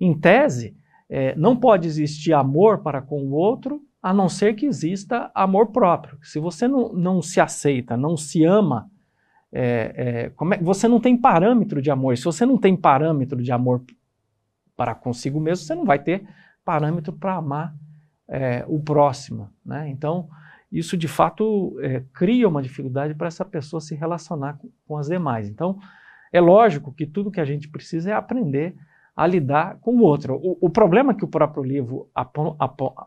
em 0.00 0.16
tese, 0.18 0.76
é, 1.08 1.34
não 1.36 1.56
pode 1.56 1.88
existir 1.88 2.32
amor 2.32 2.82
para 2.82 3.02
com 3.02 3.22
o 3.22 3.32
outro 3.32 3.82
a 4.04 4.12
não 4.12 4.28
ser 4.28 4.54
que 4.54 4.66
exista 4.66 5.30
amor 5.34 5.68
próprio. 5.68 6.18
Se 6.22 6.38
você 6.38 6.68
não, 6.68 6.92
não 6.92 7.22
se 7.22 7.40
aceita, 7.40 7.96
não 7.96 8.18
se 8.18 8.44
ama, 8.44 8.90
é, 9.50 9.94
é, 9.96 10.54
é, 10.54 10.58
você 10.58 10.86
não 10.86 11.00
tem 11.00 11.16
parâmetro 11.16 11.80
de 11.80 11.90
amor. 11.90 12.14
Se 12.18 12.24
você 12.26 12.44
não 12.44 12.58
tem 12.58 12.76
parâmetro 12.76 13.42
de 13.42 13.50
amor 13.50 13.82
para 14.76 14.94
consigo 14.94 15.40
mesmo, 15.40 15.64
você 15.64 15.74
não 15.74 15.86
vai 15.86 15.98
ter 15.98 16.22
parâmetro 16.62 17.14
para 17.14 17.36
amar 17.36 17.74
é, 18.28 18.62
o 18.68 18.78
próximo. 18.78 19.48
Né? 19.64 19.88
Então, 19.88 20.28
isso 20.70 20.98
de 20.98 21.08
fato 21.08 21.74
é, 21.80 22.02
cria 22.12 22.46
uma 22.46 22.60
dificuldade 22.60 23.14
para 23.14 23.28
essa 23.28 23.42
pessoa 23.42 23.80
se 23.80 23.94
relacionar 23.94 24.58
com, 24.58 24.68
com 24.86 24.98
as 24.98 25.06
demais. 25.06 25.48
Então, 25.48 25.78
é 26.30 26.42
lógico 26.42 26.92
que 26.92 27.06
tudo 27.06 27.30
que 27.30 27.40
a 27.40 27.44
gente 27.46 27.70
precisa 27.70 28.10
é 28.10 28.12
aprender 28.12 28.74
a 28.74 28.80
lidar 29.26 29.78
com 29.80 29.96
o 29.96 30.02
outro. 30.02 30.34
O, 30.42 30.66
o 30.66 30.70
problema 30.70 31.14
que 31.14 31.24
o 31.24 31.28
próprio 31.28 31.62
livro 31.62 32.08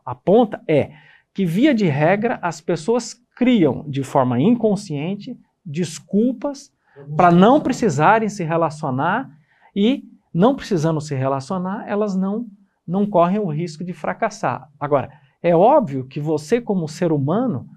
aponta 0.06 0.62
é 0.68 0.92
que, 1.34 1.46
via 1.46 1.74
de 1.74 1.86
regra, 1.86 2.40
as 2.42 2.62
pessoas 2.62 3.14
criam 3.36 3.84
de 3.88 4.04
forma 4.04 4.40
inconsciente 4.40 5.38
desculpas 5.66 6.72
para 7.16 7.30
não 7.30 7.60
precisarem 7.60 8.30
se 8.30 8.44
relacionar 8.44 9.30
e, 9.76 10.04
não 10.34 10.56
precisando 10.56 11.02
se 11.02 11.14
relacionar, 11.14 11.88
elas 11.88 12.16
não, 12.16 12.48
não 12.88 13.06
correm 13.06 13.40
o 13.40 13.52
risco 13.52 13.84
de 13.84 13.94
fracassar. 13.94 14.70
Agora, 14.80 15.12
é 15.44 15.56
óbvio 15.56 16.06
que 16.06 16.20
você, 16.20 16.60
como 16.60 16.88
ser 16.88 17.12
humano, 17.12 17.68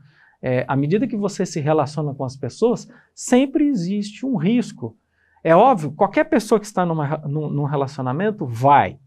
é, 0.41 0.65
à 0.67 0.75
medida 0.75 1.07
que 1.07 1.17
você 1.17 1.45
se 1.45 1.61
relaciona 1.61 2.15
com 2.15 2.25
as 2.25 2.37
pessoas, 2.37 2.89
sempre 3.15 3.67
existe 3.69 4.25
um 4.25 4.37
risco 4.37 4.97
é 5.43 5.55
óbvio, 5.55 5.93
qualquer 5.93 6.25
pessoa 6.25 6.61
que 6.61 6.67
está 6.67 6.85
numa, 6.85 7.19
num, 7.19 7.49
num 7.49 7.65
relacionamento 7.65 8.47
vai, 8.47 8.99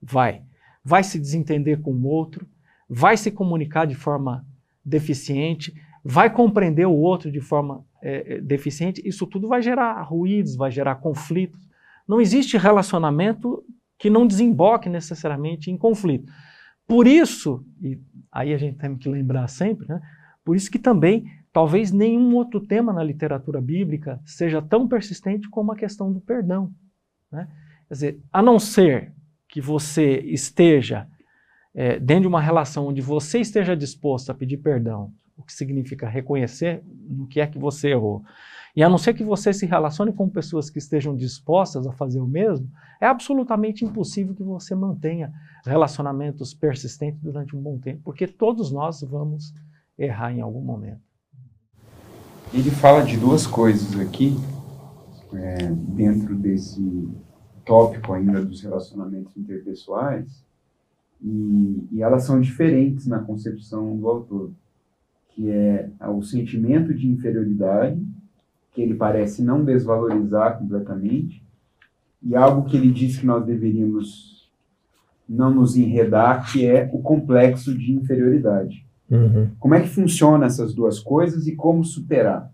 vai, 0.00 0.42
vai 0.84 1.02
se 1.02 1.18
desentender 1.18 1.80
com 1.80 1.92
o 1.92 2.06
outro, 2.06 2.46
vai 2.88 3.16
se 3.16 3.30
comunicar 3.30 3.86
de 3.86 3.94
forma 3.94 4.44
deficiente, 4.84 5.74
vai 6.04 6.28
compreender 6.28 6.86
o 6.86 6.94
outro 6.94 7.30
de 7.30 7.40
forma 7.40 7.84
é, 8.02 8.34
é, 8.34 8.40
deficiente. 8.40 9.00
Isso 9.04 9.26
tudo 9.26 9.48
vai 9.48 9.62
gerar 9.62 10.02
ruídos, 10.02 10.56
vai 10.56 10.70
gerar 10.70 10.96
conflitos. 10.96 11.60
Não 12.06 12.20
existe 12.20 12.58
relacionamento 12.58 13.64
que 13.98 14.10
não 14.10 14.26
desemboque 14.26 14.88
necessariamente 14.88 15.70
em 15.70 15.78
conflito. 15.78 16.30
Por 16.86 17.06
isso, 17.06 17.64
e 17.80 17.98
aí 18.30 18.52
a 18.52 18.58
gente 18.58 18.76
tem 18.76 18.96
que 18.96 19.08
lembrar 19.08 19.48
sempre, 19.48 19.88
né? 19.88 20.02
Por 20.44 20.54
isso 20.54 20.70
que 20.70 20.78
também 20.78 21.24
Talvez 21.54 21.92
nenhum 21.92 22.34
outro 22.34 22.58
tema 22.58 22.92
na 22.92 23.04
literatura 23.04 23.60
bíblica 23.60 24.20
seja 24.26 24.60
tão 24.60 24.88
persistente 24.88 25.48
como 25.48 25.70
a 25.70 25.76
questão 25.76 26.12
do 26.12 26.20
perdão. 26.20 26.72
Né? 27.30 27.48
Quer 27.86 27.94
dizer, 27.94 28.20
a 28.32 28.42
não 28.42 28.58
ser 28.58 29.12
que 29.48 29.60
você 29.60 30.18
esteja 30.22 31.06
é, 31.72 31.96
dentro 32.00 32.22
de 32.22 32.26
uma 32.26 32.40
relação 32.40 32.88
onde 32.88 33.00
você 33.00 33.38
esteja 33.38 33.76
disposto 33.76 34.30
a 34.30 34.34
pedir 34.34 34.56
perdão, 34.56 35.12
o 35.36 35.44
que 35.44 35.52
significa 35.52 36.08
reconhecer 36.08 36.82
no 37.08 37.28
que 37.28 37.40
é 37.40 37.46
que 37.46 37.56
você 37.56 37.90
errou, 37.90 38.24
e 38.74 38.82
a 38.82 38.88
não 38.88 38.98
ser 38.98 39.14
que 39.14 39.22
você 39.22 39.52
se 39.52 39.64
relacione 39.64 40.12
com 40.12 40.28
pessoas 40.28 40.68
que 40.68 40.80
estejam 40.80 41.16
dispostas 41.16 41.86
a 41.86 41.92
fazer 41.92 42.18
o 42.18 42.26
mesmo, 42.26 42.68
é 43.00 43.06
absolutamente 43.06 43.84
impossível 43.84 44.34
que 44.34 44.42
você 44.42 44.74
mantenha 44.74 45.32
relacionamentos 45.64 46.52
persistentes 46.52 47.22
durante 47.22 47.54
um 47.54 47.62
bom 47.62 47.78
tempo, 47.78 48.00
porque 48.02 48.26
todos 48.26 48.72
nós 48.72 49.02
vamos 49.02 49.54
errar 49.96 50.32
em 50.32 50.40
algum 50.40 50.60
momento. 50.60 51.03
Ele 52.56 52.70
fala 52.70 53.02
de 53.02 53.16
duas 53.16 53.48
coisas 53.48 53.98
aqui, 53.98 54.36
é, 55.32 55.66
dentro 55.66 56.36
desse 56.36 57.08
tópico 57.66 58.12
ainda 58.12 58.44
dos 58.44 58.62
relacionamentos 58.62 59.36
interpessoais, 59.36 60.46
e, 61.20 61.88
e, 61.90 62.00
elas 62.00 62.22
são 62.22 62.40
diferentes 62.40 63.08
na 63.08 63.18
concepção 63.18 63.96
do 63.96 64.08
autor, 64.08 64.52
que 65.30 65.50
é 65.50 65.90
o 66.06 66.22
sentimento 66.22 66.94
de 66.94 67.08
inferioridade, 67.08 68.00
que 68.72 68.80
ele 68.80 68.94
parece 68.94 69.42
não 69.42 69.64
desvalorizar 69.64 70.56
completamente, 70.56 71.44
e 72.22 72.36
algo 72.36 72.68
que 72.68 72.76
ele 72.76 72.92
diz 72.92 73.18
que 73.18 73.26
nós 73.26 73.44
deveríamos 73.44 74.48
não 75.28 75.52
nos 75.52 75.76
enredar, 75.76 76.52
que 76.52 76.64
é 76.64 76.88
o 76.92 77.02
complexo 77.02 77.76
de 77.76 77.92
inferioridade. 77.92 78.86
Uhum. 79.14 79.54
Como 79.60 79.74
é 79.74 79.80
que 79.80 79.88
funciona 79.88 80.46
essas 80.46 80.74
duas 80.74 80.98
coisas 80.98 81.46
e 81.46 81.54
como 81.54 81.84
superar? 81.84 82.52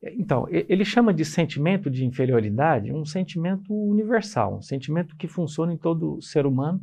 Então, 0.00 0.46
ele 0.48 0.84
chama 0.84 1.12
de 1.12 1.24
sentimento 1.24 1.90
de 1.90 2.04
inferioridade 2.04 2.92
um 2.92 3.04
sentimento 3.04 3.74
universal, 3.74 4.58
um 4.58 4.62
sentimento 4.62 5.16
que 5.16 5.26
funciona 5.26 5.72
em 5.72 5.76
todo 5.76 6.22
ser 6.22 6.46
humano, 6.46 6.80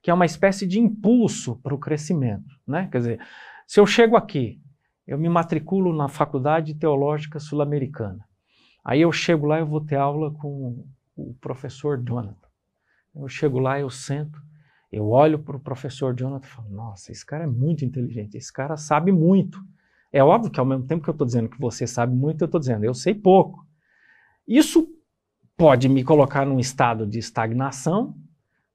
que 0.00 0.10
é 0.10 0.14
uma 0.14 0.26
espécie 0.26 0.66
de 0.66 0.78
impulso 0.78 1.56
para 1.56 1.74
o 1.74 1.78
crescimento. 1.78 2.54
Né? 2.66 2.88
Quer 2.90 2.98
dizer, 2.98 3.20
se 3.66 3.80
eu 3.80 3.86
chego 3.86 4.16
aqui, 4.16 4.60
eu 5.04 5.18
me 5.18 5.28
matriculo 5.28 5.92
na 5.92 6.08
Faculdade 6.08 6.74
Teológica 6.74 7.40
Sul-Americana, 7.40 8.24
aí 8.84 9.00
eu 9.00 9.10
chego 9.10 9.46
lá 9.46 9.58
e 9.58 9.64
vou 9.64 9.80
ter 9.80 9.96
aula 9.96 10.30
com 10.32 10.84
o 11.16 11.34
professor 11.40 12.00
Jonathan. 12.00 12.48
Eu 13.14 13.28
chego 13.28 13.58
lá, 13.58 13.80
eu 13.80 13.90
sento, 13.90 14.40
eu 14.92 15.08
olho 15.08 15.38
para 15.38 15.56
o 15.56 15.60
professor 15.60 16.14
Jonathan 16.14 16.46
e 16.46 16.50
falo, 16.50 16.68
nossa, 16.68 17.10
esse 17.10 17.24
cara 17.24 17.44
é 17.44 17.46
muito 17.46 17.82
inteligente, 17.82 18.36
esse 18.36 18.52
cara 18.52 18.76
sabe 18.76 19.10
muito. 19.10 19.58
É 20.12 20.22
óbvio 20.22 20.50
que 20.50 20.60
ao 20.60 20.66
mesmo 20.66 20.84
tempo 20.84 21.02
que 21.02 21.08
eu 21.08 21.12
estou 21.12 21.26
dizendo 21.26 21.48
que 21.48 21.58
você 21.58 21.86
sabe 21.86 22.14
muito, 22.14 22.42
eu 22.42 22.46
estou 22.46 22.60
dizendo, 22.60 22.84
eu 22.84 22.92
sei 22.92 23.14
pouco. 23.14 23.66
Isso 24.46 24.86
pode 25.56 25.88
me 25.88 26.04
colocar 26.04 26.44
num 26.44 26.58
estado 26.58 27.06
de 27.06 27.18
estagnação, 27.18 28.14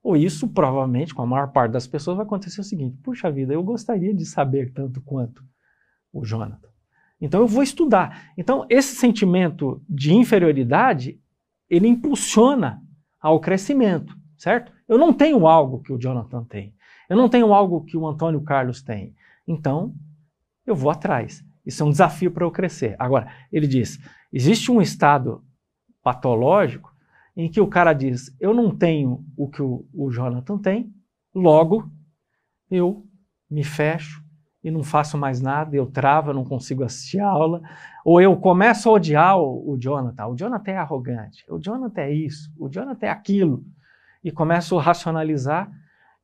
ou 0.01 0.18
isso 0.18 0.47
provavelmente, 0.47 1.13
com 1.13 1.22
a 1.22 1.26
maior 1.28 1.51
parte 1.51 1.74
das 1.74 1.86
pessoas, 1.86 2.18
vai 2.18 2.26
acontecer 2.26 2.61
o 2.61 2.63
seguinte: 2.63 2.97
puxa 3.03 3.30
vida, 3.30 3.53
eu 3.53 3.61
gostaria 3.61 4.13
de 4.13 4.26
saber 4.26 4.74
tanto 4.74 4.99
quanto 5.01 5.43
o 6.11 6.26
Jonathan. 6.26 6.70
Então 7.22 7.41
eu 7.41 7.47
vou 7.47 7.61
estudar. 7.61 8.32
Então 8.36 8.65
esse 8.70 8.95
sentimento 8.95 9.84
de 9.88 10.15
inferioridade, 10.15 11.20
ele 11.70 11.88
impulsiona 11.88 12.82
ao 13.20 13.39
crescimento, 13.39 14.15
certo? 14.36 14.72
Eu 14.88 14.97
não 14.97 15.13
tenho 15.13 15.47
algo 15.47 15.81
que 15.81 15.91
o 15.91 15.97
Jonathan 15.97 16.43
tem. 16.43 16.73
Eu 17.09 17.17
não 17.17 17.29
tenho 17.29 17.53
algo 17.53 17.83
que 17.83 17.97
o 17.97 18.07
Antônio 18.07 18.41
Carlos 18.41 18.81
tem. 18.81 19.15
Então, 19.47 19.93
eu 20.65 20.75
vou 20.75 20.91
atrás. 20.91 21.43
Isso 21.65 21.83
é 21.83 21.85
um 21.85 21.91
desafio 21.91 22.31
para 22.31 22.45
eu 22.45 22.51
crescer. 22.51 22.95
Agora, 22.97 23.31
ele 23.51 23.67
diz: 23.67 23.99
existe 24.31 24.71
um 24.71 24.81
estado 24.81 25.43
patológico 26.01 26.93
em 27.35 27.49
que 27.49 27.59
o 27.59 27.67
cara 27.67 27.93
diz: 27.93 28.35
Eu 28.39 28.53
não 28.53 28.75
tenho 28.75 29.25
o 29.35 29.49
que 29.49 29.61
o, 29.61 29.85
o 29.93 30.09
Jonathan 30.09 30.57
tem, 30.57 30.93
logo 31.33 31.91
eu 32.69 33.05
me 33.49 33.63
fecho 33.63 34.23
e 34.63 34.71
não 34.71 34.83
faço 34.83 35.17
mais 35.17 35.39
nada, 35.39 35.75
eu 35.75 35.85
travo, 35.85 36.33
não 36.33 36.43
consigo 36.43 36.83
assistir 36.83 37.19
a 37.19 37.27
aula, 37.27 37.61
ou 38.03 38.19
eu 38.19 38.35
começo 38.35 38.89
a 38.89 38.93
odiar 38.93 39.38
o, 39.38 39.71
o 39.71 39.77
Jonathan. 39.77 40.27
O 40.27 40.35
Jonathan 40.35 40.71
é 40.71 40.77
arrogante, 40.77 41.45
o 41.49 41.59
Jonathan 41.59 42.01
é 42.01 42.13
isso, 42.13 42.51
o 42.57 42.67
Jonathan 42.67 43.05
é 43.05 43.09
aquilo, 43.09 43.63
e 44.28 44.32
começo 44.32 44.78
a 44.78 44.82
racionalizar 44.82 45.71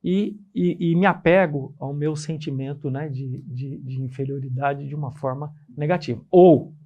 e, 0.02 0.38
e, 0.54 0.90
e 0.90 0.94
me 0.94 1.06
apego 1.06 1.74
ao 1.78 1.94
meu 1.94 2.14
sentimento 2.14 2.90
né, 2.90 3.08
de, 3.08 3.40
de, 3.46 3.78
de 3.78 4.02
inferioridade 4.02 4.86
de 4.86 4.94
uma 4.94 5.10
forma 5.10 5.50
negativa. 5.74 6.22
Ou, 6.30 6.76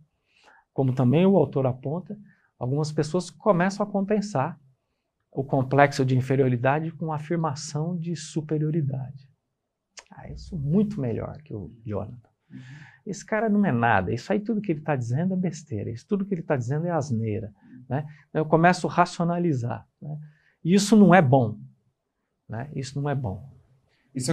como 0.72 0.94
também 0.94 1.26
o 1.26 1.36
autor 1.36 1.66
aponta, 1.66 2.16
algumas 2.56 2.92
pessoas 2.92 3.30
começam 3.30 3.84
a 3.84 3.90
compensar 3.90 4.60
o 5.32 5.42
complexo 5.42 6.04
de 6.04 6.16
inferioridade 6.16 6.92
com 6.92 7.12
a 7.12 7.16
afirmação 7.16 7.98
de 7.98 8.14
superioridade. 8.14 9.28
Ah, 10.12 10.30
isso 10.30 10.54
é 10.54 10.58
muito 10.58 11.00
melhor 11.00 11.36
que 11.42 11.52
o 11.52 11.72
Jonathan. 11.84 12.28
Uhum. 12.48 12.60
Esse 13.04 13.26
cara 13.26 13.48
não 13.48 13.66
é 13.66 13.72
nada. 13.72 14.14
Isso 14.14 14.32
aí 14.32 14.38
tudo 14.38 14.60
que 14.60 14.70
ele 14.70 14.78
está 14.78 14.94
dizendo 14.94 15.34
é 15.34 15.36
besteira. 15.36 15.90
Isso 15.90 16.06
tudo 16.06 16.24
que 16.24 16.32
ele 16.32 16.42
está 16.42 16.56
dizendo 16.56 16.86
é 16.86 16.90
asneira. 16.92 17.52
Né? 17.88 18.06
Eu 18.32 18.46
começo 18.46 18.86
a 18.86 18.90
racionalizar. 18.92 19.84
Né? 20.00 20.16
Isso 20.72 20.96
não 20.96 21.14
é 21.14 21.22
bom. 21.22 21.58
Né? 22.48 22.70
Isso 22.74 23.00
não 23.00 23.08
é 23.08 23.14
bom. 23.14 23.48
Isso 24.14 24.32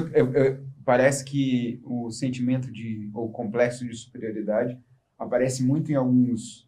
parece 0.84 1.24
que 1.24 1.82
o 1.84 2.10
sentimento 2.10 2.72
de 2.72 3.10
ou 3.14 3.30
complexo 3.32 3.86
de 3.86 3.96
superioridade 3.96 4.80
aparece 5.18 5.64
muito 5.64 5.92
em 5.92 5.96
alguns 5.96 6.66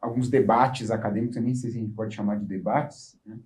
alguns 0.00 0.30
debates 0.30 0.90
acadêmicos, 0.90 1.36
nem 1.36 1.54
sei 1.54 1.70
se 1.70 1.76
a 1.76 1.80
gente 1.80 1.92
pode 1.92 2.14
chamar 2.14 2.38
de 2.38 2.46
debates, 2.46 3.18
né? 3.26 3.38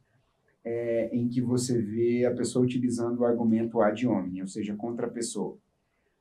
é, 0.64 1.08
em 1.12 1.28
que 1.28 1.40
você 1.40 1.80
vê 1.80 2.26
a 2.26 2.34
pessoa 2.34 2.64
utilizando 2.64 3.20
o 3.20 3.24
argumento 3.24 3.80
ad 3.80 4.06
hominem, 4.06 4.42
ou 4.42 4.48
seja, 4.48 4.76
contra 4.76 5.06
a 5.06 5.10
pessoa. 5.10 5.56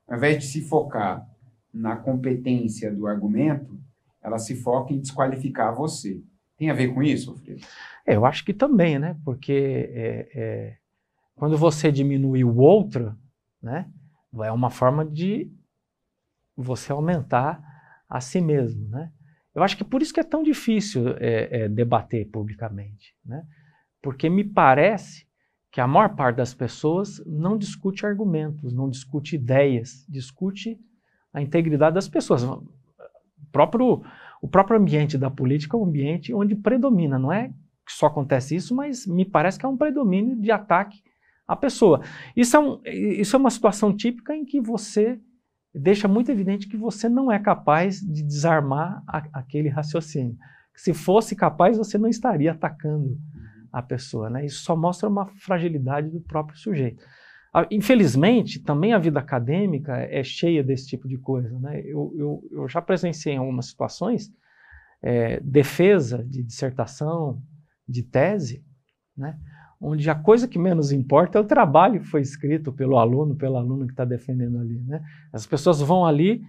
Ao 0.07 0.17
invés 0.17 0.39
de 0.39 0.45
se 0.45 0.61
focar 0.61 1.27
na 1.73 1.97
competência 1.97 2.93
do 2.93 3.07
argumento, 3.07 3.77
ela 4.21 4.39
se 4.39 4.55
foca 4.55 4.93
em 4.93 4.99
desqualificar 4.99 5.75
você. 5.75 6.21
Tem 6.57 6.69
a 6.69 6.73
ver 6.73 6.93
com 6.93 7.03
isso, 7.03 7.31
Alfredo? 7.31 7.61
É, 8.05 8.15
eu 8.15 8.25
acho 8.25 8.43
que 8.43 8.53
também, 8.53 8.97
né? 8.97 9.15
Porque 9.23 9.89
é, 9.93 10.29
é, 10.33 10.77
quando 11.35 11.57
você 11.57 11.91
diminui 11.91 12.43
o 12.43 12.57
outro, 12.57 13.15
né? 13.61 13.89
É 14.43 14.51
uma 14.51 14.69
forma 14.69 15.05
de 15.05 15.51
você 16.55 16.91
aumentar 16.91 17.61
a 18.09 18.19
si 18.19 18.41
mesmo, 18.41 18.87
né? 18.89 19.11
Eu 19.53 19.63
acho 19.63 19.75
que 19.75 19.83
por 19.83 20.01
isso 20.01 20.13
que 20.13 20.19
é 20.19 20.23
tão 20.23 20.43
difícil 20.43 21.09
é, 21.17 21.63
é, 21.63 21.69
debater 21.69 22.29
publicamente, 22.29 23.15
né? 23.25 23.43
Porque 24.01 24.29
me 24.29 24.43
parece 24.43 25.27
que 25.71 25.81
a 25.81 25.87
maior 25.87 26.15
parte 26.15 26.37
das 26.37 26.53
pessoas 26.53 27.21
não 27.25 27.57
discute 27.57 28.05
argumentos, 28.05 28.73
não 28.73 28.89
discute 28.89 29.35
ideias, 29.35 30.05
discute 30.07 30.79
a 31.33 31.41
integridade 31.41 31.95
das 31.95 32.07
pessoas. 32.07 32.43
O 32.43 32.63
próprio, 33.51 34.03
o 34.41 34.47
próprio 34.47 34.79
ambiente 34.79 35.17
da 35.17 35.29
política 35.29 35.75
é 35.75 35.79
um 35.79 35.85
ambiente 35.85 36.33
onde 36.33 36.55
predomina, 36.55 37.17
não 37.17 37.31
é 37.31 37.49
que 37.85 37.93
só 37.93 38.07
acontece 38.07 38.55
isso, 38.55 38.75
mas 38.75 39.07
me 39.07 39.23
parece 39.23 39.57
que 39.57 39.65
é 39.65 39.69
um 39.69 39.77
predomínio 39.77 40.35
de 40.35 40.51
ataque 40.51 41.01
à 41.47 41.55
pessoa. 41.55 42.01
Isso 42.35 42.57
é, 42.57 42.59
um, 42.59 42.81
isso 42.85 43.35
é 43.35 43.39
uma 43.39 43.49
situação 43.49 43.95
típica 43.95 44.35
em 44.35 44.43
que 44.43 44.59
você 44.59 45.19
deixa 45.73 46.07
muito 46.07 46.29
evidente 46.31 46.67
que 46.67 46.75
você 46.75 47.07
não 47.07 47.31
é 47.31 47.39
capaz 47.39 48.01
de 48.01 48.23
desarmar 48.23 49.01
a, 49.07 49.23
aquele 49.33 49.69
raciocínio. 49.69 50.35
Se 50.75 50.93
fosse 50.93 51.35
capaz, 51.35 51.77
você 51.77 51.97
não 51.97 52.09
estaria 52.09 52.51
atacando 52.51 53.17
a 53.71 53.81
pessoa. 53.81 54.29
Né? 54.29 54.45
Isso 54.45 54.63
só 54.63 54.75
mostra 54.75 55.07
uma 55.07 55.25
fragilidade 55.25 56.09
do 56.09 56.19
próprio 56.19 56.57
sujeito. 56.57 57.03
Ah, 57.53 57.65
infelizmente, 57.71 58.59
também 58.59 58.93
a 58.93 58.99
vida 58.99 59.19
acadêmica 59.19 59.95
é 59.97 60.23
cheia 60.23 60.63
desse 60.63 60.87
tipo 60.87 61.07
de 61.07 61.17
coisa. 61.17 61.57
Né? 61.59 61.81
Eu, 61.81 62.13
eu, 62.15 62.43
eu 62.51 62.67
já 62.67 62.81
presenciei 62.81 63.35
em 63.35 63.37
algumas 63.37 63.67
situações 63.67 64.31
é, 65.01 65.39
defesa 65.39 66.23
de 66.23 66.43
dissertação, 66.43 67.41
de 67.87 68.03
tese, 68.03 68.63
né? 69.15 69.37
onde 69.79 70.09
a 70.09 70.15
coisa 70.15 70.47
que 70.47 70.57
menos 70.57 70.91
importa 70.91 71.37
é 71.37 71.41
o 71.41 71.45
trabalho 71.45 72.01
que 72.01 72.07
foi 72.07 72.21
escrito 72.21 72.73
pelo 72.73 72.97
aluno, 72.97 73.35
pelo 73.35 73.57
aluno 73.57 73.85
que 73.85 73.93
está 73.93 74.05
defendendo 74.05 74.59
ali. 74.59 74.81
Né? 74.81 75.01
As 75.31 75.45
pessoas 75.45 75.79
vão 75.79 76.05
ali 76.05 76.41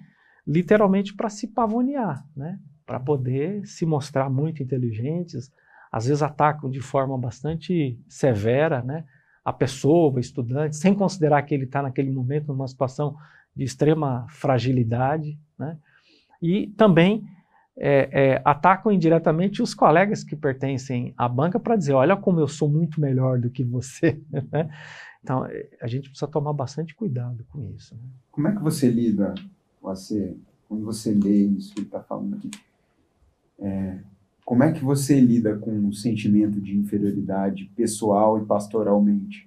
literalmente 0.46 1.14
para 1.14 1.28
se 1.28 1.46
pavonear, 1.49 2.24
né? 2.34 2.59
para 2.86 2.99
poder 2.99 3.66
se 3.66 3.84
mostrar 3.84 4.30
muito 4.30 4.62
inteligentes, 4.62 5.53
às 5.92 6.07
vezes 6.07 6.22
atacam 6.22 6.70
de 6.70 6.80
forma 6.80 7.18
bastante 7.18 7.99
severa, 8.09 8.82
né? 8.82 9.05
A 9.49 9.53
pessoa, 9.53 10.20
estudante, 10.20 10.76
sem 10.76 10.94
considerar 10.94 11.42
que 11.42 11.55
ele 11.55 11.64
está 11.64 11.82
naquele 11.82 12.11
momento 12.11 12.49
numa 12.49 12.68
situação 12.68 13.16
de 13.55 13.64
extrema 13.64 14.26
fragilidade, 14.28 15.38
né? 15.59 15.78
E 16.40 16.68
também 16.76 17.26
é, 17.76 18.09
é, 18.12 18.42
atacam 18.44 18.92
indiretamente 18.92 19.62
os 19.62 19.72
colegas 19.74 20.24
que 20.24 20.36
pertencem 20.36 21.14
à 21.16 21.28
banca 21.28 21.59
para 21.61 21.76
dizer, 21.76 21.92
olha 21.92 22.16
como 22.16 22.40
eu 22.40 22.49
sou 22.49 22.68
muito 22.68 23.01
melhor 23.01 23.38
do 23.38 23.51
que 23.51 23.64
você, 23.64 24.20
né? 24.53 24.68
Então, 25.22 25.46
é, 25.46 25.68
a 25.80 25.86
gente 25.86 26.09
precisa 26.09 26.30
tomar 26.30 26.53
bastante 26.53 26.94
cuidado 26.94 27.44
com 27.51 27.62
isso. 27.74 27.94
Né? 27.94 28.03
Como 28.30 28.49
é 28.49 28.53
que 28.55 28.62
você 28.62 28.88
lida, 28.90 29.34
você, 29.80 30.36
quando 30.68 30.84
você 30.84 31.12
lê 31.12 31.44
isso 31.44 31.72
que 31.74 31.80
ele 31.80 31.86
está 31.86 32.01
falando 32.03 32.34
aqui? 32.36 32.51
É, 33.61 33.99
como 34.49 34.62
é 34.62 34.72
que 34.72 34.82
você 34.82 35.20
lida 35.20 35.59
com 35.59 35.86
o 35.86 35.92
sentimento 35.92 36.59
de 36.59 36.74
inferioridade 36.74 37.66
pessoal 37.76 38.38
e 38.38 38.46
pastoralmente? 38.46 39.46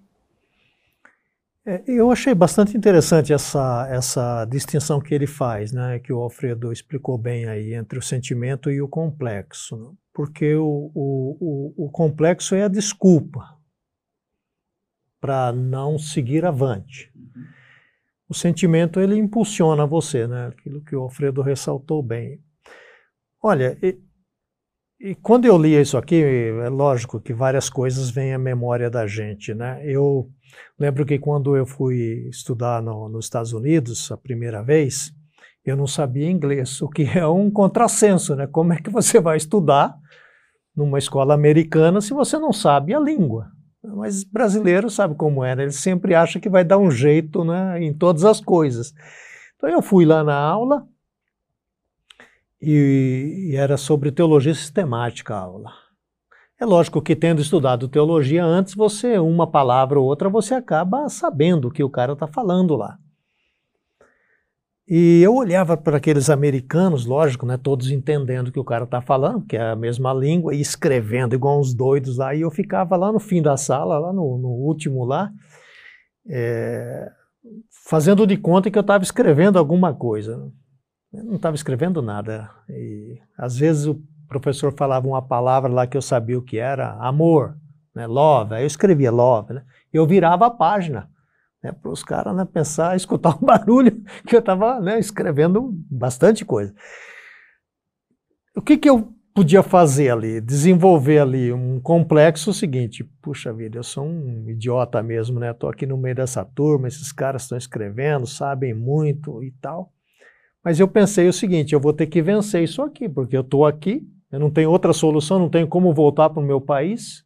É, 1.65 1.81
eu 1.87 2.11
achei 2.11 2.35
bastante 2.35 2.77
interessante 2.77 3.33
essa, 3.33 3.87
essa 3.89 4.45
distinção 4.45 5.01
que 5.01 5.11
ele 5.15 5.25
faz, 5.25 5.71
né, 5.71 5.97
que 5.97 6.13
o 6.13 6.19
Alfredo 6.19 6.71
explicou 6.71 7.17
bem 7.17 7.47
aí, 7.47 7.73
entre 7.73 7.97
o 7.97 8.01
sentimento 8.01 8.69
e 8.69 8.79
o 8.79 8.87
complexo. 8.87 9.75
Né? 9.75 9.91
Porque 10.13 10.53
o, 10.53 10.91
o, 10.93 11.37
o, 11.41 11.85
o 11.85 11.89
complexo 11.89 12.53
é 12.53 12.61
a 12.61 12.67
desculpa 12.67 13.57
para 15.19 15.51
não 15.51 15.97
seguir 15.97 16.45
avante. 16.45 17.11
Uhum. 17.15 17.43
O 18.29 18.35
sentimento 18.35 18.99
ele 18.99 19.17
impulsiona 19.17 19.83
você, 19.83 20.27
né? 20.27 20.49
aquilo 20.49 20.79
que 20.83 20.95
o 20.95 21.01
Alfredo 21.01 21.41
ressaltou 21.41 22.03
bem. 22.03 22.39
Olha, 23.41 23.75
e 25.03 25.15
quando 25.15 25.45
eu 25.45 25.57
li 25.57 25.79
isso 25.79 25.97
aqui, 25.97 26.21
é 26.21 26.69
lógico 26.69 27.19
que 27.19 27.33
várias 27.33 27.69
coisas 27.69 28.11
vêm 28.11 28.33
à 28.33 28.37
memória 28.37 28.89
da 28.89 29.07
gente, 29.07 29.53
né? 29.53 29.81
Eu 29.83 30.29
lembro 30.79 31.05
que 31.05 31.17
quando 31.17 31.55
eu 31.57 31.65
fui 31.65 32.27
estudar 32.29 32.83
no, 32.83 33.09
nos 33.09 33.25
Estados 33.25 33.51
Unidos 33.51 34.11
a 34.11 34.17
primeira 34.17 34.61
vez, 34.61 35.11
eu 35.65 35.75
não 35.75 35.87
sabia 35.87 36.29
inglês, 36.29 36.81
o 36.81 36.87
que 36.87 37.03
é 37.17 37.25
um 37.25 37.49
contrassenso, 37.49 38.35
né? 38.35 38.45
Como 38.45 38.73
é 38.73 38.77
que 38.77 38.91
você 38.91 39.19
vai 39.19 39.37
estudar 39.37 39.95
numa 40.75 40.99
escola 40.99 41.33
americana 41.33 41.99
se 41.99 42.13
você 42.13 42.37
não 42.37 42.53
sabe 42.53 42.93
a 42.93 42.99
língua? 42.99 43.47
Mas 43.83 44.23
brasileiro 44.23 44.87
sabe 44.89 45.15
como 45.15 45.43
é, 45.43 45.55
né? 45.55 45.63
ele 45.63 45.71
sempre 45.71 46.13
acha 46.13 46.39
que 46.39 46.47
vai 46.47 46.63
dar 46.63 46.77
um 46.77 46.91
jeito 46.91 47.43
né, 47.43 47.81
em 47.83 47.91
todas 47.91 48.23
as 48.23 48.39
coisas. 48.39 48.93
Então 49.55 49.67
eu 49.67 49.81
fui 49.81 50.05
lá 50.05 50.23
na 50.23 50.37
aula, 50.37 50.87
e, 52.61 53.49
e 53.51 53.55
era 53.55 53.75
sobre 53.77 54.11
teologia 54.11 54.53
sistemática 54.53 55.35
a 55.35 55.39
aula. 55.39 55.71
É 56.59 56.65
lógico 56.65 57.01
que 57.01 57.15
tendo 57.15 57.41
estudado 57.41 57.87
teologia 57.87 58.45
antes, 58.45 58.75
você, 58.75 59.17
uma 59.17 59.47
palavra 59.47 59.99
ou 59.99 60.05
outra, 60.05 60.29
você 60.29 60.53
acaba 60.53 61.09
sabendo 61.09 61.67
o 61.67 61.71
que 61.71 61.83
o 61.83 61.89
cara 61.89 62.13
está 62.13 62.27
falando 62.27 62.75
lá. 62.75 62.99
E 64.87 65.21
eu 65.23 65.33
olhava 65.33 65.75
para 65.75 65.97
aqueles 65.97 66.29
americanos, 66.29 67.05
lógico, 67.05 67.45
né, 67.45 67.57
todos 67.57 67.89
entendendo 67.89 68.49
o 68.49 68.51
que 68.51 68.59
o 68.59 68.63
cara 68.63 68.83
está 68.83 69.01
falando, 69.01 69.45
que 69.45 69.55
é 69.55 69.71
a 69.71 69.75
mesma 69.75 70.13
língua, 70.13 70.53
e 70.53 70.61
escrevendo 70.61 71.33
igual 71.33 71.59
uns 71.59 71.73
doidos 71.73 72.17
lá, 72.17 72.35
e 72.35 72.41
eu 72.41 72.51
ficava 72.51 72.95
lá 72.95 73.11
no 73.11 73.19
fim 73.19 73.41
da 73.41 73.57
sala, 73.57 73.97
lá 73.97 74.13
no, 74.13 74.37
no 74.37 74.49
último 74.49 75.05
lá, 75.05 75.31
é, 76.27 77.09
fazendo 77.87 78.27
de 78.27 78.37
conta 78.37 78.69
que 78.69 78.77
eu 78.77 78.81
estava 78.81 79.03
escrevendo 79.03 79.57
alguma 79.57 79.93
coisa. 79.93 80.51
Eu 81.13 81.25
não 81.25 81.35
estava 81.35 81.55
escrevendo 81.55 82.01
nada. 82.01 82.49
E 82.69 83.19
às 83.37 83.57
vezes 83.57 83.85
o 83.85 84.01
professor 84.27 84.73
falava 84.77 85.07
uma 85.07 85.21
palavra 85.21 85.69
lá 85.71 85.85
que 85.85 85.97
eu 85.97 86.01
sabia 86.01 86.39
o 86.39 86.41
que 86.41 86.57
era, 86.57 86.93
amor, 86.93 87.57
né, 87.93 88.07
love. 88.07 88.55
Aí 88.55 88.63
eu 88.63 88.67
escrevia 88.67 89.11
love, 89.11 89.53
né? 89.53 89.65
Eu 89.91 90.07
virava 90.07 90.45
a 90.45 90.51
página, 90.51 91.09
né, 91.61 91.73
para 91.73 91.91
os 91.91 92.01
caras 92.01 92.33
né, 92.33 92.45
pensar, 92.45 92.95
escutar 92.97 93.35
o 93.35 93.45
barulho 93.45 94.01
que 94.25 94.35
eu 94.35 94.39
estava 94.39 94.79
né, 94.79 94.99
escrevendo 94.99 95.73
bastante 95.89 96.45
coisa. 96.45 96.73
O 98.55 98.61
que, 98.61 98.77
que 98.77 98.89
eu 98.89 99.13
podia 99.33 99.61
fazer 99.61 100.11
ali? 100.11 100.39
Desenvolver 100.39 101.19
ali 101.19 101.51
um 101.51 101.79
complexo 101.81 102.53
seguinte, 102.53 103.03
puxa 103.21 103.53
vida, 103.53 103.77
eu 103.77 103.83
sou 103.83 104.05
um 104.05 104.49
idiota 104.49 105.03
mesmo, 105.03 105.41
né? 105.41 105.51
Estou 105.51 105.69
aqui 105.69 105.85
no 105.85 105.97
meio 105.97 106.15
dessa 106.15 106.45
turma, 106.45 106.87
esses 106.87 107.11
caras 107.11 107.43
estão 107.43 107.57
escrevendo, 107.57 108.25
sabem 108.25 108.73
muito 108.73 109.43
e 109.43 109.51
tal. 109.61 109.91
Mas 110.63 110.79
eu 110.79 110.87
pensei 110.87 111.27
o 111.27 111.33
seguinte: 111.33 111.73
eu 111.73 111.79
vou 111.79 111.93
ter 111.93 112.07
que 112.07 112.21
vencer 112.21 112.63
isso 112.63 112.81
aqui, 112.81 113.09
porque 113.09 113.35
eu 113.35 113.41
estou 113.41 113.65
aqui, 113.65 114.07
Eu 114.31 114.39
não 114.39 114.49
tenho 114.49 114.71
outra 114.71 114.93
solução, 114.93 115.37
não 115.39 115.49
tenho 115.49 115.67
como 115.67 115.93
voltar 115.93 116.29
para 116.29 116.41
o 116.41 116.45
meu 116.45 116.61
país. 116.61 117.25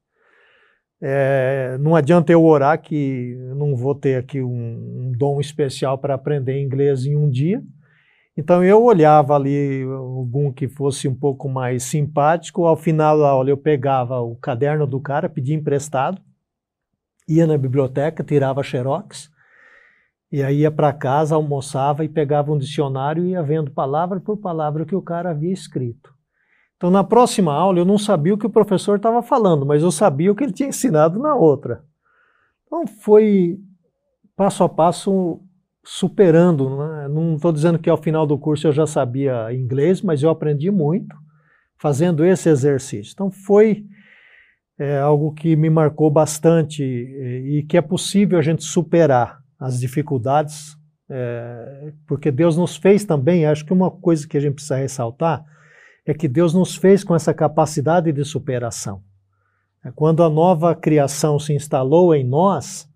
É, 1.01 1.77
não 1.79 1.95
adianta 1.95 2.31
eu 2.31 2.43
orar 2.43 2.81
que 2.81 3.35
não 3.55 3.75
vou 3.75 3.93
ter 3.93 4.15
aqui 4.15 4.41
um, 4.41 4.47
um 4.47 5.11
dom 5.15 5.39
especial 5.39 5.97
para 5.97 6.15
aprender 6.15 6.59
inglês 6.59 7.05
em 7.05 7.15
um 7.15 7.29
dia. 7.29 7.61
Então 8.37 8.63
eu 8.63 8.83
olhava 8.83 9.35
ali 9.35 9.83
algum 9.83 10.51
que 10.51 10.67
fosse 10.67 11.07
um 11.07 11.15
pouco 11.15 11.47
mais 11.47 11.83
simpático, 11.83 12.65
ao 12.65 12.75
final 12.75 13.23
aula 13.23 13.49
eu 13.49 13.57
pegava 13.57 14.19
o 14.19 14.35
caderno 14.35 14.85
do 14.85 14.99
cara, 14.99 15.29
pedia 15.29 15.55
emprestado, 15.55 16.21
ia 17.29 17.47
na 17.47 17.57
biblioteca, 17.57 18.23
tirava 18.23 18.61
xerox, 18.61 19.29
e 20.31 20.43
aí 20.43 20.61
ia 20.61 20.71
para 20.71 20.91
casa, 20.91 21.35
almoçava 21.35 22.03
e 22.03 22.09
pegava 22.09 22.51
um 22.51 22.57
dicionário 22.57 23.25
e 23.25 23.29
ia 23.29 23.43
vendo 23.43 23.71
palavra 23.71 24.19
por 24.19 24.37
palavra 24.37 24.83
o 24.83 24.85
que 24.85 24.95
o 24.95 25.01
cara 25.01 25.31
havia 25.31 25.53
escrito. 25.53 26.13
Então 26.77 26.91
na 26.91 27.03
próxima 27.03 27.53
aula 27.53 27.79
eu 27.79 27.85
não 27.85 27.97
sabia 27.97 28.33
o 28.33 28.37
que 28.37 28.47
o 28.47 28.49
professor 28.49 28.97
estava 28.97 29.21
falando, 29.21 29.65
mas 29.65 29.81
eu 29.81 29.91
sabia 29.91 30.31
o 30.31 30.35
que 30.35 30.43
ele 30.43 30.53
tinha 30.53 30.69
ensinado 30.69 31.19
na 31.19 31.35
outra. 31.35 31.83
Então 32.65 32.85
foi 32.85 33.59
passo 34.35 34.63
a 34.63 34.69
passo 34.69 35.39
superando. 35.83 36.77
Né? 36.77 37.07
Não 37.07 37.35
estou 37.35 37.51
dizendo 37.51 37.79
que 37.79 37.89
ao 37.89 37.97
final 37.97 38.25
do 38.25 38.37
curso 38.37 38.67
eu 38.67 38.73
já 38.73 38.85
sabia 38.85 39.53
inglês, 39.53 40.01
mas 40.01 40.21
eu 40.21 40.29
aprendi 40.29 40.69
muito 40.69 41.15
fazendo 41.77 42.25
esse 42.25 42.49
exercício. 42.49 43.13
Então 43.13 43.31
foi 43.31 43.85
é, 44.77 44.99
algo 44.99 45.31
que 45.33 45.55
me 45.55 45.69
marcou 45.69 46.09
bastante 46.09 46.83
e, 46.83 47.59
e, 47.59 47.63
que 47.63 47.77
é 47.77 47.81
possível 47.81 48.37
a 48.37 48.41
gente 48.41 48.63
superar 48.63 49.44
as 49.59 49.79
dificuldades, 49.79 50.77
é, 51.09 51.93
porque 52.07 52.31
Deus 52.31 52.57
nos 52.57 52.75
fez 52.75 53.05
também. 53.05 53.45
Acho 53.45 53.65
que 53.65 53.73
uma 53.73 53.91
coisa 53.91 54.27
que 54.27 54.37
a 54.37 54.39
gente 54.39 54.55
precisa 54.55 54.77
ressaltar 54.77 55.45
é 56.05 56.13
que 56.13 56.27
Deus 56.27 56.53
nos 56.53 56.75
fez 56.75 57.03
com 57.03 57.15
essa 57.15 57.33
capacidade 57.33 58.11
de 58.11 58.23
superação. 58.23 59.01
É, 59.83 59.91
quando 59.91 60.23
a 60.23 60.29
nova 60.29 60.75
criação 60.75 61.39
se 61.39 61.53
instalou 61.53 62.13
em 62.13 62.23
nós, 62.23 62.89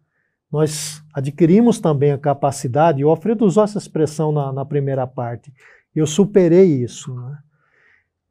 nós 0.51 1.03
adquirimos 1.13 1.79
também 1.79 2.11
a 2.11 2.17
capacidade, 2.17 3.03
o 3.03 3.09
Alfredo 3.09 3.45
usou 3.45 3.63
essa 3.63 3.77
expressão 3.77 4.31
na, 4.31 4.51
na 4.51 4.65
primeira 4.65 5.05
parte, 5.05 5.53
eu 5.95 6.07
superei 6.07 6.83
isso. 6.83 7.13
Né? 7.13 7.37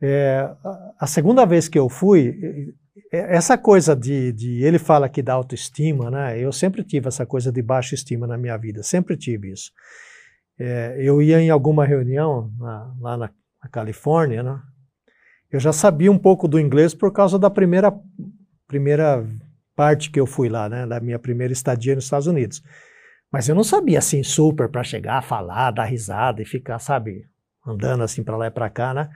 É, 0.01 0.51
a 0.99 1.07
segunda 1.07 1.45
vez 1.45 1.68
que 1.68 1.79
eu 1.79 1.89
fui, 1.89 2.74
essa 3.11 3.56
coisa 3.56 3.96
de, 3.96 4.32
de, 4.32 4.62
ele 4.62 4.78
fala 4.78 5.06
aqui 5.06 5.22
da 5.22 5.32
autoestima, 5.32 6.11
né? 6.11 6.38
Eu 6.38 6.52
sempre 6.52 6.84
tive 6.84 7.09
essa 7.09 7.24
coisa 7.24 7.50
de 7.50 7.62
baixa 7.62 7.94
estima 7.94 8.26
na 8.26 8.36
minha 8.36 8.56
vida, 8.56 8.82
sempre 8.82 9.16
tive 9.16 9.52
isso. 9.52 9.72
É, 10.59 10.96
eu 10.98 11.22
ia 11.22 11.40
em 11.40 11.50
alguma 11.50 11.86
reunião 11.86 12.52
na, 12.59 12.94
lá 13.00 13.16
na, 13.16 13.30
na, 13.62 13.68
Califórnia, 13.70 14.42
né? 14.42 14.61
Eu 15.50 15.59
já 15.59 15.72
sabia 15.72 16.12
um 16.12 16.18
pouco 16.18 16.46
do 16.46 16.61
inglês 16.61 16.92
por 16.92 17.12
causa 17.12 17.38
da 17.38 17.48
primeira 17.48 17.92
primeira 18.66 19.24
parte 19.74 20.11
que 20.11 20.20
eu 20.20 20.26
fui 20.26 20.48
lá, 20.48 20.68
né, 20.68 20.86
da 20.86 21.00
minha 21.00 21.18
primeira 21.18 21.52
estadia 21.52 21.94
nos 21.94 22.04
Estados 22.04 22.26
Unidos. 22.26 22.62
Mas 23.32 23.48
eu 23.48 23.54
não 23.54 23.64
sabia 23.64 23.98
assim 23.98 24.22
super 24.22 24.68
para 24.68 24.82
chegar, 24.82 25.22
falar, 25.22 25.70
dar 25.70 25.84
risada 25.84 26.42
e 26.42 26.44
ficar, 26.44 26.78
sabe, 26.78 27.24
andando 27.66 28.02
assim 28.02 28.22
para 28.22 28.36
lá 28.36 28.48
e 28.48 28.50
para 28.50 28.68
cá, 28.68 28.92
né? 28.92 29.09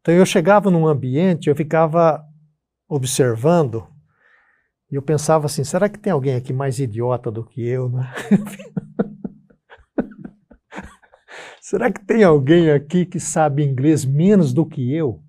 Então 0.00 0.14
eu 0.14 0.24
chegava 0.24 0.70
num 0.70 0.86
ambiente, 0.86 1.50
eu 1.50 1.56
ficava 1.56 2.24
observando 2.88 3.86
e 4.90 4.94
eu 4.94 5.02
pensava 5.02 5.46
assim, 5.46 5.64
será 5.64 5.88
que 5.88 5.98
tem 5.98 6.12
alguém 6.12 6.34
aqui 6.34 6.52
mais 6.52 6.78
idiota 6.78 7.30
do 7.30 7.44
que 7.44 7.66
eu, 7.66 7.90
né? 7.90 8.10
será 11.60 11.92
que 11.92 12.02
tem 12.04 12.24
alguém 12.24 12.70
aqui 12.70 13.04
que 13.04 13.20
sabe 13.20 13.62
inglês 13.62 14.06
menos 14.06 14.54
do 14.54 14.64
que 14.64 14.94
eu? 14.94 15.22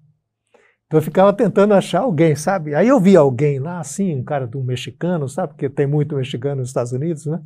Então 0.88 1.00
eu 1.00 1.04
ficava 1.04 1.34
tentando 1.34 1.74
achar 1.74 2.02
alguém, 2.02 2.36
sabe? 2.36 2.74
Aí 2.74 2.88
eu 2.88 3.00
vi 3.02 3.18
alguém 3.18 3.60
lá, 3.60 3.80
assim, 3.80 4.16
um 4.16 4.24
cara 4.24 4.48
do 4.48 4.64
mexicano, 4.64 5.28
sabe? 5.28 5.50
Porque 5.50 5.70
tem 5.70 5.86
muito 5.86 6.16
mexicano 6.16 6.62
nos 6.62 6.70
Estados 6.70 6.94
Unidos, 6.94 7.26
né? 7.26 7.42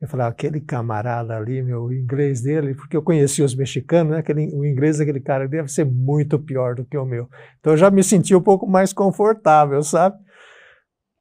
Eu 0.00 0.08
falava, 0.08 0.30
aquele 0.30 0.60
camarada 0.60 1.34
ali, 1.34 1.62
meu, 1.62 1.84
o 1.84 1.92
inglês 1.92 2.42
dele, 2.42 2.74
porque 2.74 2.96
eu 2.96 3.02
conhecia 3.02 3.44
os 3.44 3.54
mexicanos, 3.54 4.12
né? 4.12 4.18
Aquele, 4.18 4.54
o 4.54 4.64
inglês 4.64 4.98
daquele 4.98 5.20
cara 5.20 5.48
deve 5.48 5.68
ser 5.68 5.86
muito 5.86 6.38
pior 6.38 6.74
do 6.74 6.84
que 6.84 6.98
o 6.98 7.06
meu. 7.06 7.30
Então 7.58 7.72
eu 7.72 7.76
já 7.78 7.90
me 7.90 8.04
sentia 8.04 8.36
um 8.36 8.42
pouco 8.42 8.66
mais 8.66 8.92
confortável, 8.92 9.82
sabe? 9.82 10.16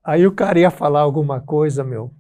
Aí 0.04 0.28
o 0.28 0.32
cara 0.32 0.60
ia 0.60 0.70
falar 0.70 1.00
alguma 1.00 1.40
coisa, 1.40 1.86
meu. 1.86 2.12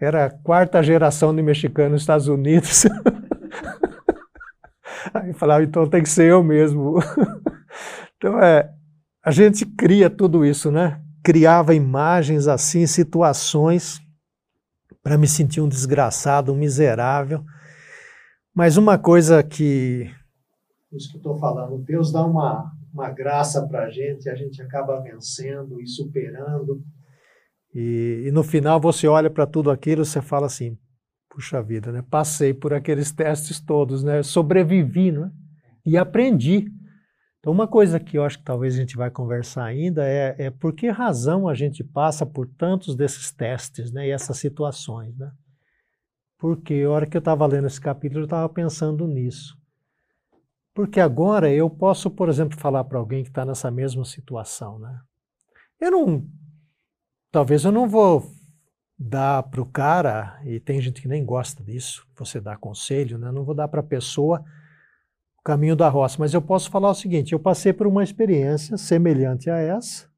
Era 0.00 0.24
a 0.24 0.30
quarta 0.30 0.82
geração 0.82 1.36
de 1.36 1.42
mexicano 1.42 1.90
nos 1.90 2.02
Estados 2.02 2.26
Unidos. 2.26 2.86
Aí 5.12 5.34
falava, 5.34 5.62
então 5.62 5.86
tem 5.86 6.02
que 6.02 6.08
ser 6.08 6.30
eu 6.30 6.42
mesmo. 6.42 6.98
Então, 8.16 8.40
é, 8.40 8.70
a 9.24 9.32
gente 9.32 9.66
cria 9.66 10.08
tudo 10.08 10.46
isso, 10.46 10.70
né? 10.70 11.00
Criava 11.24 11.74
imagens 11.74 12.46
assim, 12.46 12.86
situações 12.86 14.00
para 15.02 15.16
me 15.16 15.28
sentir 15.28 15.60
um 15.60 15.68
desgraçado, 15.68 16.52
um 16.52 16.56
miserável. 16.56 17.44
Mas 18.54 18.76
uma 18.76 18.98
coisa 18.98 19.42
que. 19.42 20.10
Isso 20.92 21.10
que 21.10 21.16
estou 21.16 21.38
falando, 21.38 21.78
Deus 21.78 22.12
dá 22.12 22.24
uma, 22.24 22.70
uma 22.92 23.10
graça 23.10 23.66
para 23.66 23.84
a 23.84 23.90
gente, 23.90 24.28
a 24.28 24.34
gente 24.34 24.60
acaba 24.60 25.00
vencendo 25.00 25.80
e 25.80 25.86
superando. 25.86 26.82
E, 27.74 28.24
e 28.26 28.30
no 28.30 28.42
final 28.42 28.78
você 28.78 29.08
olha 29.08 29.30
para 29.30 29.46
tudo 29.46 29.70
aquilo 29.70 30.02
e 30.02 30.06
você 30.06 30.20
fala 30.20 30.46
assim: 30.46 30.76
puxa 31.30 31.62
vida, 31.62 31.90
né? 31.90 32.04
Passei 32.10 32.52
por 32.52 32.74
aqueles 32.74 33.10
testes 33.10 33.58
todos, 33.58 34.04
né? 34.04 34.22
Sobrevivi, 34.22 35.10
né? 35.12 35.30
E 35.84 35.96
aprendi. 35.96 36.70
Então, 37.42 37.52
uma 37.52 37.66
coisa 37.66 37.98
que 37.98 38.16
eu 38.16 38.24
acho 38.24 38.38
que 38.38 38.44
talvez 38.44 38.74
a 38.74 38.76
gente 38.76 38.96
vai 38.96 39.10
conversar 39.10 39.64
ainda 39.64 40.06
é, 40.06 40.36
é 40.38 40.48
por 40.48 40.72
que 40.72 40.88
razão 40.88 41.48
a 41.48 41.54
gente 41.54 41.82
passa 41.82 42.24
por 42.24 42.46
tantos 42.46 42.94
desses 42.94 43.32
testes 43.32 43.90
né, 43.90 44.06
e 44.06 44.12
essas 44.12 44.38
situações. 44.38 45.18
Né? 45.18 45.28
Porque 46.38 46.84
a 46.86 46.90
hora 46.90 47.04
que 47.04 47.16
eu 47.16 47.18
estava 47.18 47.44
lendo 47.44 47.66
esse 47.66 47.80
capítulo, 47.80 48.20
eu 48.20 48.26
estava 48.26 48.48
pensando 48.48 49.08
nisso. 49.08 49.58
Porque 50.72 51.00
agora 51.00 51.52
eu 51.52 51.68
posso, 51.68 52.08
por 52.12 52.28
exemplo, 52.28 52.56
falar 52.56 52.84
para 52.84 53.00
alguém 53.00 53.24
que 53.24 53.30
está 53.30 53.44
nessa 53.44 53.72
mesma 53.72 54.04
situação. 54.04 54.78
Né? 54.78 55.00
Eu 55.80 55.90
não. 55.90 56.24
Talvez 57.32 57.64
eu 57.64 57.72
não 57.72 57.88
vou 57.88 58.22
dar 58.96 59.42
para 59.42 59.60
o 59.60 59.66
cara, 59.66 60.40
e 60.44 60.60
tem 60.60 60.80
gente 60.80 61.02
que 61.02 61.08
nem 61.08 61.24
gosta 61.24 61.60
disso, 61.64 62.06
você 62.16 62.40
dá 62.40 62.56
conselho, 62.56 63.18
né? 63.18 63.32
não 63.32 63.42
vou 63.42 63.54
dar 63.54 63.66
para 63.66 63.80
a 63.80 63.84
pessoa 63.84 64.44
caminho 65.44 65.74
da 65.74 65.88
roça, 65.88 66.16
mas 66.18 66.32
eu 66.32 66.42
posso 66.42 66.70
falar 66.70 66.90
o 66.90 66.94
seguinte: 66.94 67.32
eu 67.32 67.40
passei 67.40 67.72
por 67.72 67.86
uma 67.86 68.02
experiência 68.02 68.76
semelhante 68.76 69.50
a 69.50 69.56
essa 69.58 70.08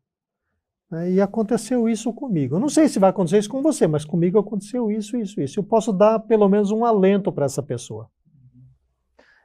né, 0.90 1.10
e 1.12 1.20
aconteceu 1.20 1.88
isso 1.88 2.12
comigo. 2.12 2.56
Eu 2.56 2.60
não 2.60 2.68
sei 2.68 2.88
se 2.88 2.98
vai 2.98 3.10
acontecer 3.10 3.38
isso 3.38 3.48
com 3.48 3.62
você, 3.62 3.86
mas 3.86 4.04
comigo 4.04 4.38
aconteceu 4.38 4.90
isso, 4.90 5.16
isso, 5.16 5.40
isso. 5.40 5.58
Eu 5.58 5.64
posso 5.64 5.92
dar 5.92 6.20
pelo 6.20 6.48
menos 6.48 6.70
um 6.70 6.84
alento 6.84 7.32
para 7.32 7.46
essa 7.46 7.62
pessoa. 7.62 8.08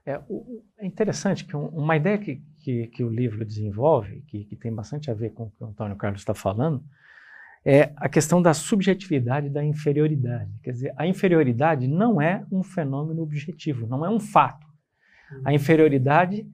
É, 0.06 0.20
é, 0.80 0.86
interessante 0.86 1.46
que 1.46 1.56
uma 1.56 1.96
ideia 1.96 2.18
que, 2.18 2.42
que, 2.60 2.88
que 2.88 3.04
o 3.04 3.10
livro 3.10 3.46
desenvolve, 3.46 4.22
que, 4.28 4.46
que, 4.46 4.56
tem 4.56 4.74
bastante 4.74 5.12
a 5.12 5.14
ver 5.14 5.32
com 5.32 5.44
o 5.44 5.52
que 5.52 5.64
o 5.64 5.68
Antônio 5.68 5.96
Carlos 5.96 6.22
está 6.22 6.34
falando, 6.34 6.84
é 7.64 7.92
a 7.98 8.08
questão 8.08 8.42
da 8.42 8.54
subjetividade 8.54 9.50
da 9.50 9.64
inferioridade. 9.64 10.52
Quer 10.64 10.72
dizer, 10.72 10.94
a 10.98 11.06
inferioridade 11.06 11.88
não 11.88 12.22
é 12.22 12.44
um 12.52 12.64
fenômeno 12.64 13.22
objetivo, 13.22 13.86
não 13.86 14.06
é 14.06 14.10
um 14.10 14.20
fato. 14.20 14.69
A 15.44 15.54
inferioridade 15.54 16.46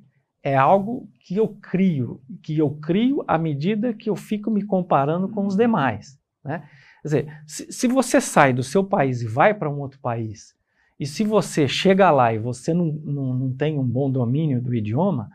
é 0.44 0.56
algo 0.56 1.10
que 1.20 1.36
eu 1.36 1.48
crio, 1.48 2.22
que 2.44 2.58
eu 2.58 2.70
crio 2.70 3.24
à 3.28 3.38
medida 3.38 3.94
que 3.94 4.10
eu 4.10 4.16
fico 4.16 4.52
me 4.52 4.64
comparando 4.64 5.28
com 5.28 5.46
os 5.46 5.56
demais. 5.56 6.20
Né? 6.44 6.60
Quer 7.02 7.08
dizer, 7.08 7.42
se, 7.48 7.72
se 7.72 7.88
você 7.88 8.22
sai 8.22 8.54
do 8.54 8.62
seu 8.62 8.84
país 8.84 9.22
e 9.22 9.28
vai 9.28 9.54
para 9.54 9.70
um 9.70 9.80
outro 9.80 10.00
país, 10.00 10.56
e 11.00 11.06
se 11.06 11.24
você 11.24 11.68
chega 11.68 12.12
lá 12.12 12.34
e 12.34 12.38
você 12.38 12.74
não, 12.74 12.86
não, 12.86 13.34
não 13.34 13.54
tem 13.54 13.78
um 13.78 13.84
bom 13.84 14.10
domínio 14.10 14.62
do 14.62 14.74
idioma, 14.74 15.30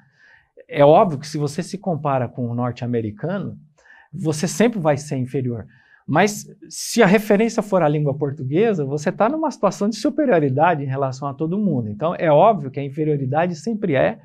é 0.68 0.84
óbvio 0.84 1.18
que 1.18 1.26
se 1.26 1.36
você 1.36 1.62
se 1.62 1.76
compara 1.76 2.28
com 2.28 2.48
o 2.48 2.54
norte-americano, 2.54 3.58
você 4.12 4.46
sempre 4.46 4.78
vai 4.78 4.96
ser 4.96 5.16
inferior. 5.16 5.66
Mas 6.10 6.44
se 6.68 7.00
a 7.04 7.06
referência 7.06 7.62
for 7.62 7.84
a 7.84 7.88
língua 7.88 8.12
portuguesa, 8.12 8.84
você 8.84 9.10
está 9.10 9.28
numa 9.28 9.48
situação 9.48 9.88
de 9.88 9.94
superioridade 9.94 10.82
em 10.82 10.88
relação 10.88 11.28
a 11.28 11.32
todo 11.32 11.56
mundo. 11.56 11.88
Então, 11.88 12.16
é 12.18 12.28
óbvio 12.28 12.68
que 12.68 12.80
a 12.80 12.84
inferioridade 12.84 13.54
sempre 13.54 13.94
é, 13.94 14.18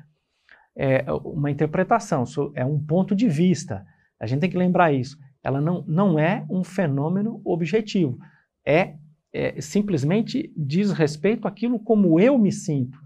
é 0.74 1.04
uma 1.12 1.48
interpretação, 1.48 2.24
é 2.56 2.64
um 2.64 2.76
ponto 2.76 3.14
de 3.14 3.28
vista. 3.28 3.86
A 4.18 4.26
gente 4.26 4.40
tem 4.40 4.50
que 4.50 4.58
lembrar 4.58 4.92
isso. 4.92 5.16
Ela 5.44 5.60
não, 5.60 5.84
não 5.86 6.18
é 6.18 6.44
um 6.50 6.64
fenômeno 6.64 7.40
objetivo. 7.44 8.18
É, 8.66 8.96
é 9.32 9.60
simplesmente 9.60 10.52
diz 10.56 10.90
respeito 10.90 11.46
àquilo 11.46 11.78
como 11.78 12.18
eu 12.18 12.36
me 12.36 12.50
sinto. 12.50 12.98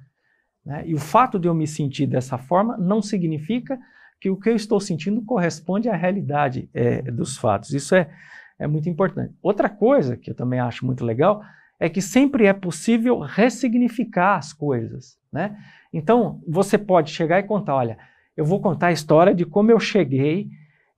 Né? 0.64 0.84
E 0.86 0.94
o 0.94 0.98
fato 0.98 1.38
de 1.38 1.46
eu 1.46 1.54
me 1.54 1.66
sentir 1.66 2.06
dessa 2.06 2.38
forma 2.38 2.78
não 2.78 3.02
significa 3.02 3.78
que 4.18 4.30
o 4.30 4.38
que 4.38 4.48
eu 4.48 4.56
estou 4.56 4.80
sentindo 4.80 5.22
corresponde 5.22 5.86
à 5.90 5.94
realidade 5.94 6.70
é, 6.72 7.02
dos 7.02 7.36
fatos. 7.36 7.74
Isso 7.74 7.94
é, 7.94 8.10
é 8.60 8.66
muito 8.66 8.88
importante. 8.88 9.34
Outra 9.42 9.68
coisa 9.68 10.16
que 10.16 10.30
eu 10.30 10.34
também 10.34 10.60
acho 10.60 10.84
muito 10.84 11.04
legal 11.04 11.42
é 11.80 11.88
que 11.88 12.02
sempre 12.02 12.44
é 12.44 12.52
possível 12.52 13.18
ressignificar 13.18 14.36
as 14.36 14.52
coisas, 14.52 15.18
né? 15.32 15.56
Então, 15.90 16.42
você 16.46 16.76
pode 16.76 17.10
chegar 17.10 17.40
e 17.40 17.44
contar, 17.44 17.74
olha, 17.74 17.98
eu 18.36 18.44
vou 18.44 18.60
contar 18.60 18.88
a 18.88 18.92
história 18.92 19.34
de 19.34 19.46
como 19.46 19.72
eu 19.72 19.80
cheguei, 19.80 20.50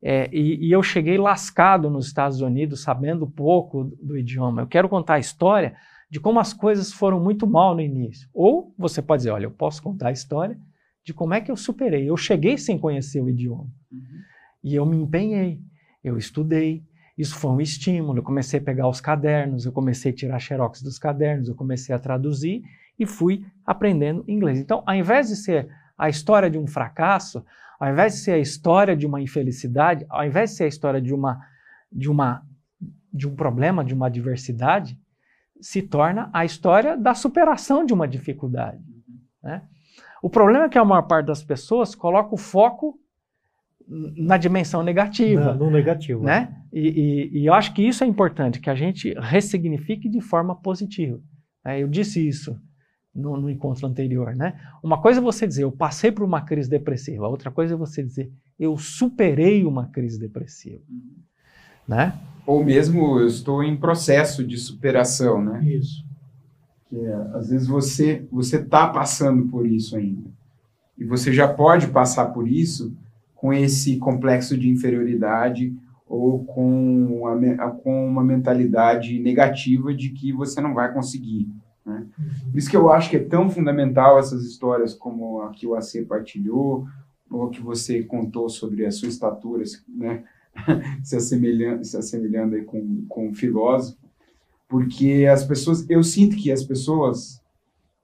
é, 0.03 0.29
e, 0.33 0.67
e, 0.67 0.73
eu 0.73 0.83
cheguei 0.83 1.17
lascado 1.17 1.89
nos 1.89 2.07
Estados 2.09 2.41
Unidos, 2.41 2.83
sabendo 2.83 3.31
pouco 3.31 3.85
do 4.03 4.19
idioma. 4.19 4.63
Eu 4.63 4.67
quero 4.67 4.89
contar 4.89 5.15
a 5.15 5.21
história 5.21 5.77
de 6.11 6.19
como 6.19 6.41
as 6.41 6.53
coisas 6.53 6.93
foram 6.93 7.21
muito 7.21 7.47
mal 7.47 7.77
no 7.77 7.81
início. 7.81 8.29
Ou 8.35 8.75
você 8.77 9.01
pode 9.01 9.21
dizer, 9.21 9.31
olha, 9.31 9.45
eu 9.45 9.53
posso 9.53 9.81
contar 9.81 10.09
a 10.09 10.13
história 10.13 10.59
de 11.05 11.15
como 11.15 11.35
é 11.35 11.41
que 11.41 11.53
eu 11.53 11.57
superei. 11.57 12.11
Eu 12.11 12.17
cheguei 12.17 12.59
sem 12.59 12.77
conhecer 12.77 13.21
o 13.21 13.31
idioma. 13.31 13.71
Uhum. 13.93 14.01
E 14.65 14.75
eu 14.75 14.85
me 14.85 14.97
empenhei, 14.97 15.61
eu 16.03 16.19
estudei, 16.19 16.83
isso 17.17 17.37
foi 17.37 17.51
um 17.51 17.61
estímulo. 17.61 18.19
Eu 18.19 18.23
comecei 18.23 18.59
a 18.59 18.63
pegar 18.63 18.89
os 18.89 19.01
cadernos, 19.01 19.67
eu 19.67 19.73
comecei 19.73 20.13
a 20.13 20.15
tirar 20.15 20.39
xerox 20.39 20.83
dos 20.83 20.99
cadernos, 20.99 21.49
eu 21.49 21.55
comecei 21.55 21.95
a 21.95 21.99
traduzir 21.99 22.63
e 22.99 23.07
fui 23.07 23.45
aprendendo 23.67 24.25
inglês. 24.29 24.59
Então, 24.59 24.83
ao 24.87 24.95
invés 24.95 25.29
de 25.29 25.37
ser 25.37 25.69
a 25.97 26.09
história 26.09 26.51
de 26.51 26.59
um 26.59 26.67
fracasso, 26.67 27.45
ao 27.79 27.91
invés 27.91 28.15
de 28.15 28.21
ser 28.21 28.33
a 28.33 28.39
história 28.39 28.97
de 28.97 29.07
uma 29.07 29.21
infelicidade, 29.21 30.07
ao 30.09 30.25
invés 30.25 30.51
de 30.51 30.57
ser 30.57 30.65
a 30.65 30.69
história 30.69 31.01
de 31.01 31.13
uma 31.13 31.41
de 31.91 32.11
uma 32.11 32.43
de 33.13 33.29
um 33.29 33.37
problema, 33.37 33.85
de 33.85 33.93
uma 33.93 34.07
adversidade, 34.07 34.99
se 35.61 35.83
torna 35.83 36.31
a 36.33 36.45
história 36.45 36.97
da 36.97 37.15
superação 37.15 37.85
de 37.85 37.93
uma 37.93 38.09
dificuldade. 38.09 38.83
Né? 39.43 39.63
O 40.23 40.31
problema 40.31 40.65
é 40.65 40.69
que 40.69 40.79
a 40.79 40.85
maior 40.85 41.03
parte 41.03 41.27
das 41.27 41.45
pessoas 41.45 41.95
coloca 41.95 42.35
o 42.35 42.39
foco 42.39 42.99
na 43.89 44.37
dimensão 44.37 44.83
negativa. 44.83 45.55
No, 45.55 45.67
no 45.67 45.71
negativo. 45.71 46.23
Né? 46.23 46.55
E, 46.73 46.81
e, 46.81 47.41
e, 47.41 47.47
eu 47.47 47.55
acho 47.55 47.75
que 47.75 47.83
isso 47.83 48.03
é 48.03 48.07
importante, 48.07 48.61
que 48.61 48.71
a 48.71 48.75
gente 48.75 49.15
ressignifique 49.19 50.09
de 50.09 50.21
forma 50.21 50.55
positiva. 50.55 51.21
É, 51.65 51.83
eu 51.83 51.89
disse 51.89 52.27
isso 52.27 52.57
no, 53.15 53.37
no, 53.37 53.51
encontro 53.51 53.87
anterior. 53.87 54.35
Né? 54.35 54.59
Uma 54.83 55.01
coisa 55.01 55.21
é 55.21 55.23
você 55.23 55.47
dizer, 55.47 55.65
eu 55.65 55.73
passei 55.73 56.11
por 56.11 56.25
uma 56.25 56.41
crise 56.41 56.69
depressiva. 56.69 57.29
Outra 57.29 57.51
coisa 57.51 57.75
é 57.75 57.77
você 57.77 58.03
dizer, 58.03 58.33
eu 58.59 58.77
superei 58.77 59.65
uma 59.65 59.89
crise 59.89 60.19
depressiva. 60.19 60.83
Né? 61.87 62.19
Ou 62.47 62.65
mesmo, 62.65 63.19
eu 63.19 63.27
estou 63.27 63.63
em 63.63 63.77
processo 63.77 64.45
de 64.45 64.57
superação. 64.57 65.45
Né? 65.45 65.65
Isso. 65.65 66.05
Que 66.89 66.99
é, 66.99 67.15
às 67.35 67.49
vezes 67.49 67.67
você 67.67 68.27
você 68.31 68.57
está 68.57 68.89
passando 68.89 69.49
por 69.49 69.67
isso 69.67 69.97
ainda. 69.97 70.31
E 70.97 71.05
você 71.05 71.33
já 71.33 71.49
pode 71.49 71.89
passar 71.89 72.27
por 72.27 72.47
isso 72.47 72.95
com 73.43 73.53
esse 73.53 73.97
complexo 73.97 74.57
de 74.57 74.69
inferioridade 74.69 75.75
ou 76.07 76.45
com, 76.45 77.27
a, 77.27 77.71
com 77.71 78.07
uma 78.07 78.23
mentalidade 78.23 79.19
negativa 79.19 79.93
de 79.93 80.11
que 80.11 80.33
você 80.33 80.61
não 80.61 80.73
vai 80.73 80.95
conseguir. 80.95 81.49
Né? 81.85 82.07
Por 82.53 82.57
isso 82.57 82.71
que 82.71 82.77
eu 82.77 82.93
acho 82.93 83.11
que 83.11 83.17
é 83.17 83.25
tão 83.25 83.51
fundamental 83.51 84.17
essas 84.17 84.45
histórias 84.45 84.95
como 84.95 85.43
a 85.43 85.51
que 85.51 85.67
o 85.67 85.75
AC 85.75 86.07
partilhou, 86.07 86.87
ou 87.29 87.51
que 87.51 87.61
você 87.61 88.05
contou 88.05 88.49
sobre 88.49 88.87
a 88.87 88.93
sua 88.93 89.09
estatura, 89.09 89.65
né? 89.89 90.23
se, 91.03 91.17
assemelhando, 91.17 91.85
se 91.85 91.97
assemelhando 91.97 92.55
aí 92.55 92.63
com, 92.63 93.05
com 93.09 93.31
um 93.31 93.35
filósofo, 93.35 93.99
porque 94.69 95.27
as 95.29 95.43
pessoas, 95.43 95.85
eu 95.91 96.05
sinto 96.05 96.37
que 96.37 96.53
as 96.53 96.63
pessoas, 96.63 97.43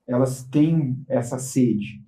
elas 0.05 0.43
têm 0.51 0.99
essa 1.07 1.39
sede, 1.39 2.03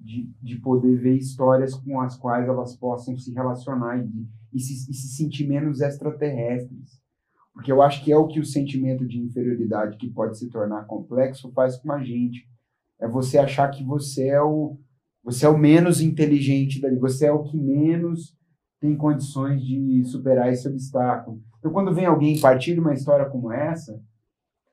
de, 0.00 0.32
de 0.42 0.56
poder 0.56 0.96
ver 0.96 1.16
histórias 1.16 1.74
com 1.74 2.00
as 2.00 2.16
quais 2.16 2.48
elas 2.48 2.74
possam 2.74 3.16
se 3.18 3.32
relacionar 3.32 3.98
e, 3.98 4.26
e, 4.52 4.58
se, 4.58 4.90
e 4.90 4.94
se 4.94 5.14
sentir 5.14 5.46
menos 5.46 5.80
extraterrestres. 5.80 6.98
Porque 7.52 7.70
eu 7.70 7.82
acho 7.82 8.02
que 8.02 8.10
é 8.10 8.16
o 8.16 8.26
que 8.26 8.40
o 8.40 8.44
sentimento 8.44 9.06
de 9.06 9.18
inferioridade, 9.18 9.98
que 9.98 10.08
pode 10.08 10.38
se 10.38 10.48
tornar 10.48 10.86
complexo, 10.86 11.52
faz 11.52 11.76
com 11.76 11.92
a 11.92 12.02
gente. 12.02 12.48
É 12.98 13.06
você 13.06 13.38
achar 13.38 13.68
que 13.70 13.84
você 13.84 14.28
é 14.28 14.40
o, 14.40 14.78
você 15.22 15.44
é 15.44 15.48
o 15.48 15.58
menos 15.58 16.00
inteligente 16.00 16.80
dali, 16.80 16.96
você 16.96 17.26
é 17.26 17.32
o 17.32 17.42
que 17.42 17.58
menos 17.58 18.34
tem 18.80 18.96
condições 18.96 19.62
de 19.62 20.02
superar 20.04 20.50
esse 20.50 20.66
obstáculo. 20.66 21.42
Então, 21.58 21.70
quando 21.70 21.92
vem 21.92 22.06
alguém 22.06 22.36
e 22.36 22.40
partilha 22.40 22.80
uma 22.80 22.94
história 22.94 23.28
como 23.28 23.52
essa, 23.52 24.00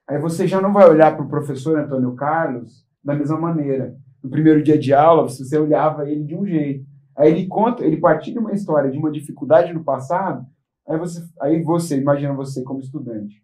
aí 0.08 0.18
você 0.18 0.46
já 0.46 0.60
não 0.60 0.72
vai 0.72 0.88
olhar 0.88 1.14
para 1.14 1.26
o 1.26 1.28
professor 1.28 1.78
Antônio 1.78 2.14
Carlos 2.14 2.86
da 3.04 3.14
mesma 3.14 3.38
maneira 3.38 3.94
no 4.22 4.30
primeiro 4.30 4.62
dia 4.62 4.78
de 4.78 4.92
aula, 4.92 5.28
você 5.28 5.58
olhava 5.58 6.08
ele 6.08 6.24
de 6.24 6.34
um 6.34 6.46
jeito. 6.46 6.86
Aí 7.16 7.30
ele 7.30 7.46
conta, 7.46 7.84
ele 7.84 7.96
partilha 7.96 8.40
uma 8.40 8.52
história 8.52 8.90
de 8.90 8.98
uma 8.98 9.10
dificuldade 9.10 9.72
no 9.72 9.82
passado, 9.82 10.46
aí 10.86 10.98
você, 10.98 11.28
aí 11.40 11.62
você 11.62 11.98
imagina 11.98 12.32
você 12.32 12.62
como 12.62 12.80
estudante. 12.80 13.42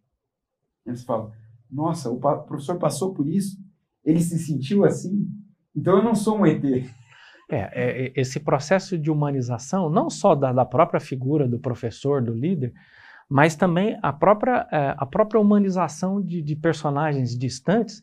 Aí 0.87 0.95
você 0.95 1.05
fala, 1.05 1.33
nossa, 1.71 2.11
o 2.11 2.19
professor 2.19 2.79
passou 2.79 3.13
por 3.13 3.29
isso? 3.29 3.59
Ele 4.05 4.21
se 4.21 4.39
sentiu 4.39 4.85
assim? 4.85 5.29
Então 5.75 5.97
eu 5.97 6.05
não 6.05 6.15
sou 6.15 6.39
um 6.39 6.47
ET. 6.47 6.63
É, 7.51 7.59
é, 7.59 8.13
esse 8.15 8.41
processo 8.41 8.97
de 8.97 9.11
humanização, 9.11 9.91
não 9.91 10.09
só 10.09 10.35
da, 10.35 10.53
da, 10.53 10.65
própria 10.65 11.01
figura 11.01 11.47
do 11.47 11.59
professor, 11.59 12.23
do 12.23 12.33
líder, 12.33 12.73
mas 13.29 13.55
também 13.57 13.99
a 14.03 14.13
própria, 14.13 14.67
é, 14.71 14.95
a 14.97 15.05
própria 15.05 15.41
humanização 15.41 16.23
de, 16.23 16.41
de 16.41 16.57
personagens 16.57 17.37
distantes 17.37 18.03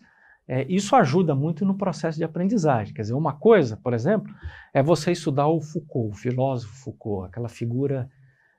é, 0.52 0.66
isso 0.68 0.98
ajuda 0.98 1.34
muito 1.34 1.64
no 1.64 1.78
processo 1.78 2.18
de 2.18 2.26
aprendizagem. 2.26 2.94
Quer 2.94 3.04
dizer, 3.04 3.14
uma 3.14 3.32
coisa, 3.32 3.78
por 3.78 3.94
exemplo, 3.94 4.36
é 4.74 4.84
você 4.84 5.14
estudar 5.14 5.48
o 5.48 5.62
Foucault, 5.62 6.12
o 6.12 6.14
filósofo 6.14 6.76
Foucault, 6.76 7.30
aquela 7.30 7.48
figura 7.48 8.10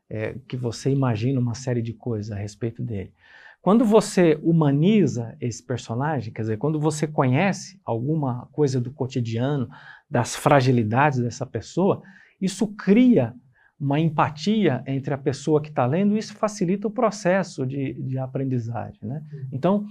é, 0.09 0.37
que 0.49 0.57
você 0.57 0.89
imagina 0.91 1.39
uma 1.39 1.53
série 1.53 1.83
de 1.83 1.93
coisas 1.93 2.33
a 2.33 2.37
respeito 2.37 2.83
dele. 2.83 3.13
Quando 3.61 3.85
você 3.85 4.41
humaniza 4.43 5.37
esse 5.39 5.63
personagem, 5.63 6.33
quer 6.33 6.41
dizer, 6.41 6.57
quando 6.57 6.81
você 6.81 7.07
conhece 7.07 7.79
alguma 7.85 8.49
coisa 8.53 8.81
do 8.81 8.91
cotidiano, 8.91 9.69
das 10.09 10.35
fragilidades 10.35 11.19
dessa 11.19 11.45
pessoa, 11.45 12.03
isso 12.41 12.69
cria 12.69 13.35
uma 13.83 13.99
empatia 13.99 14.81
entre 14.87 15.13
a 15.13 15.19
pessoa 15.19 15.61
que 15.61 15.69
está 15.69 15.85
lendo 15.85 16.17
isso 16.17 16.35
facilita 16.35 16.87
o 16.87 16.91
processo 16.91 17.67
de, 17.67 17.95
de 17.95 18.17
aprendizagem. 18.17 19.01
Né? 19.03 19.21
Uhum. 19.33 19.49
Então, 19.51 19.87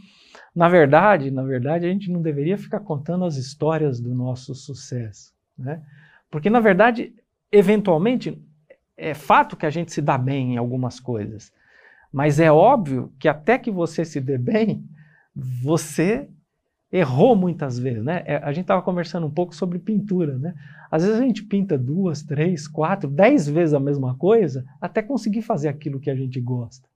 na 0.55 0.69
verdade, 0.69 1.29
na 1.29 1.43
verdade, 1.43 1.85
a 1.85 1.89
gente 1.89 2.09
não 2.09 2.21
deveria 2.21 2.57
ficar 2.57 2.79
contando 2.79 3.25
as 3.25 3.35
histórias 3.35 3.99
do 3.99 4.15
nosso 4.15 4.55
sucesso. 4.55 5.33
Né? 5.57 5.83
Porque, 6.29 6.49
na 6.49 6.61
verdade, 6.61 7.13
eventualmente, 7.51 8.41
é 8.95 9.13
fato 9.13 9.57
que 9.57 9.65
a 9.65 9.69
gente 9.69 9.91
se 9.91 10.01
dá 10.01 10.17
bem 10.17 10.53
em 10.53 10.57
algumas 10.57 10.97
coisas. 10.97 11.51
Mas 12.13 12.39
é 12.39 12.49
óbvio 12.49 13.11
que 13.19 13.27
até 13.27 13.57
que 13.57 13.69
você 13.69 14.05
se 14.05 14.21
dê 14.21 14.37
bem, 14.37 14.85
você 15.35 16.29
errou 16.91 17.35
muitas 17.35 17.79
vezes, 17.79 18.03
né? 18.03 18.23
É, 18.25 18.35
a 18.37 18.51
gente 18.51 18.63
estava 18.63 18.81
conversando 18.81 19.25
um 19.25 19.31
pouco 19.31 19.55
sobre 19.55 19.79
pintura, 19.79 20.37
né? 20.37 20.53
Às 20.89 21.03
vezes 21.03 21.19
a 21.19 21.23
gente 21.23 21.43
pinta 21.43 21.77
duas, 21.77 22.21
três, 22.21 22.67
quatro, 22.67 23.09
dez 23.09 23.47
vezes 23.47 23.73
a 23.73 23.79
mesma 23.79 24.15
coisa 24.15 24.65
até 24.79 25.01
conseguir 25.01 25.41
fazer 25.41 25.69
aquilo 25.69 25.99
que 25.99 26.09
a 26.09 26.15
gente 26.15 26.39
gosta, 26.41 26.87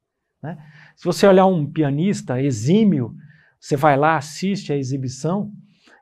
né? 0.43 0.57
Se 0.95 1.05
você 1.05 1.25
olhar 1.25 1.45
um 1.45 1.65
pianista 1.65 2.41
exímio, 2.41 3.15
você 3.59 3.77
vai 3.77 3.95
lá, 3.95 4.17
assiste 4.17 4.73
a 4.73 4.77
exibição, 4.77 5.51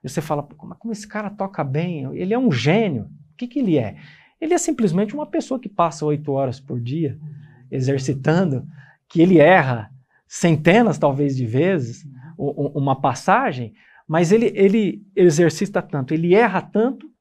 e 0.04 0.10
você 0.10 0.22
fala, 0.22 0.44
como, 0.44 0.76
como 0.76 0.92
esse 0.92 1.08
cara 1.08 1.30
toca 1.30 1.64
bem? 1.64 2.04
Ele 2.16 2.34
é 2.34 2.40
um 2.40 2.52
gênio. 2.52 3.04
O 3.04 3.38
que, 3.38 3.48
que 3.48 3.60
ele 3.60 3.78
é? 3.78 3.96
Ele 4.42 4.54
é 4.54 4.58
simplesmente 4.58 5.14
uma 5.14 5.26
pessoa 5.26 5.60
que 5.60 5.70
passa 5.70 6.06
oito 6.06 6.32
horas 6.34 6.60
por 6.60 6.82
dia 6.82 7.18
exercitando, 7.72 8.68
que 9.08 9.22
ele 9.22 9.40
erra 9.40 9.90
centenas, 10.28 10.98
talvez, 10.98 11.36
de 11.38 11.46
vezes, 11.46 12.06
uma 12.38 13.00
passagem, 13.00 13.74
mas 14.08 14.32
ele, 14.32 14.52
ele 14.56 15.06
exercita 15.16 15.82
tanto, 15.82 16.14
ele 16.14 16.34
erra 16.34 16.62
tanto, 16.62 17.12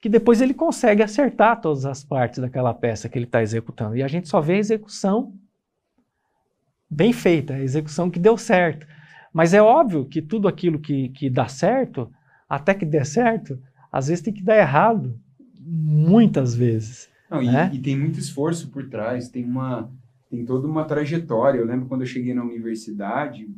que 0.00 0.08
depois 0.08 0.40
ele 0.40 0.54
consegue 0.54 1.02
acertar 1.02 1.60
todas 1.60 1.84
as 1.84 2.04
partes 2.04 2.38
daquela 2.38 2.74
peça 2.74 3.08
que 3.08 3.18
ele 3.18 3.24
está 3.24 3.42
executando. 3.42 3.96
E 3.96 4.02
a 4.02 4.08
gente 4.08 4.28
só 4.28 4.40
vê 4.40 4.54
a 4.54 4.58
execução 4.58 5.34
bem 6.88 7.12
feita, 7.12 7.54
a 7.54 7.60
execução 7.60 8.10
que 8.10 8.18
deu 8.18 8.36
certo. 8.36 8.86
Mas 9.32 9.52
é 9.52 9.60
óbvio 9.60 10.04
que 10.04 10.22
tudo 10.22 10.48
aquilo 10.48 10.78
que, 10.78 11.08
que 11.10 11.28
dá 11.28 11.48
certo, 11.48 12.10
até 12.48 12.74
que 12.74 12.86
dê 12.86 13.04
certo, 13.04 13.58
às 13.90 14.08
vezes 14.08 14.22
tem 14.22 14.32
que 14.32 14.42
dar 14.42 14.56
errado, 14.56 15.18
muitas 15.60 16.54
vezes. 16.54 17.08
Não, 17.30 17.42
né? 17.42 17.70
e, 17.72 17.76
e, 17.76 17.80
tem 17.80 17.96
muito 17.98 18.18
esforço 18.18 18.70
por 18.70 18.88
trás, 18.88 19.28
tem 19.28 19.44
uma 19.44 19.90
tem 20.30 20.44
toda 20.44 20.66
uma 20.66 20.84
trajetória. 20.84 21.58
Eu 21.58 21.66
lembro 21.66 21.86
quando 21.86 22.02
eu 22.02 22.06
cheguei 22.06 22.34
na 22.34 22.42
universidade, 22.42 23.48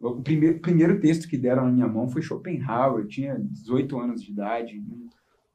o 0.00 0.20
primeiro, 0.22 0.58
primeiro 0.60 1.00
texto 1.00 1.28
que 1.28 1.38
deram 1.38 1.64
na 1.64 1.72
minha 1.72 1.88
mão 1.88 2.08
foi 2.08 2.22
Schopenhauer. 2.22 3.00
Eu 3.00 3.08
tinha 3.08 3.38
18 3.38 3.98
anos 3.98 4.22
de 4.22 4.30
idade, 4.30 4.82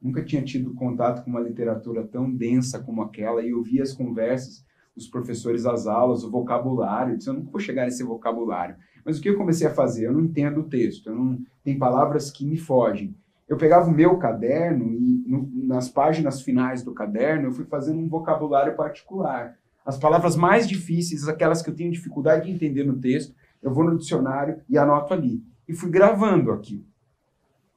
nunca 0.01 0.23
tinha 0.23 0.41
tido 0.41 0.73
contato 0.73 1.23
com 1.23 1.29
uma 1.29 1.39
literatura 1.39 2.03
tão 2.03 2.31
densa 2.31 2.79
como 2.79 3.01
aquela, 3.01 3.41
e 3.41 3.49
eu 3.49 3.61
via 3.61 3.83
as 3.83 3.93
conversas, 3.93 4.65
os 4.95 5.07
professores, 5.07 5.65
as 5.65 5.87
aulas, 5.87 6.23
o 6.23 6.31
vocabulário. 6.31 7.13
Eu 7.13 7.17
disse, 7.17 7.29
eu 7.29 7.35
nunca 7.35 7.51
vou 7.51 7.61
chegar 7.61 7.85
nesse 7.85 8.03
vocabulário. 8.03 8.75
Mas 9.05 9.17
o 9.17 9.21
que 9.21 9.29
eu 9.29 9.37
comecei 9.37 9.67
a 9.67 9.73
fazer? 9.73 10.07
Eu 10.07 10.13
não 10.13 10.21
entendo 10.21 10.61
o 10.61 10.69
texto, 10.69 11.07
eu 11.09 11.15
não, 11.15 11.39
tem 11.63 11.77
palavras 11.77 12.31
que 12.31 12.45
me 12.45 12.57
fogem. 12.57 13.15
Eu 13.47 13.57
pegava 13.57 13.89
o 13.89 13.93
meu 13.93 14.17
caderno 14.17 14.93
e 14.93 15.23
no, 15.27 15.49
nas 15.65 15.89
páginas 15.89 16.41
finais 16.41 16.83
do 16.83 16.93
caderno 16.93 17.47
eu 17.47 17.51
fui 17.51 17.65
fazendo 17.65 17.99
um 17.99 18.07
vocabulário 18.07 18.75
particular. 18.75 19.57
As 19.85 19.97
palavras 19.97 20.35
mais 20.35 20.67
difíceis, 20.67 21.27
aquelas 21.27 21.61
que 21.61 21.69
eu 21.69 21.75
tenho 21.75 21.91
dificuldade 21.91 22.45
de 22.45 22.51
entender 22.51 22.83
no 22.83 22.99
texto, 22.99 23.35
eu 23.61 23.73
vou 23.73 23.83
no 23.83 23.97
dicionário 23.97 24.61
e 24.67 24.77
anoto 24.77 25.13
ali. 25.13 25.43
E 25.67 25.73
fui 25.73 25.89
gravando 25.89 26.51
aquilo. 26.51 26.85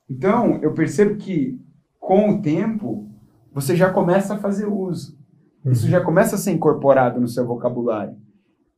Então, 0.09 0.59
eu 0.63 0.73
percebo 0.73 1.17
que, 1.17 1.61
com 1.99 2.31
o 2.31 2.43
tempo, 2.43 3.09
você 3.53 3.77
já 3.77 3.91
começa 3.91 4.35
a 4.35 4.39
fazer 4.39 4.67
uso. 4.67 5.17
Isso 5.65 5.89
já 5.89 6.01
começa 6.01 6.37
a 6.37 6.39
ser 6.39 6.53
incorporado 6.53 7.21
no 7.21 7.29
seu 7.29 7.47
vocabulário. 7.47 8.17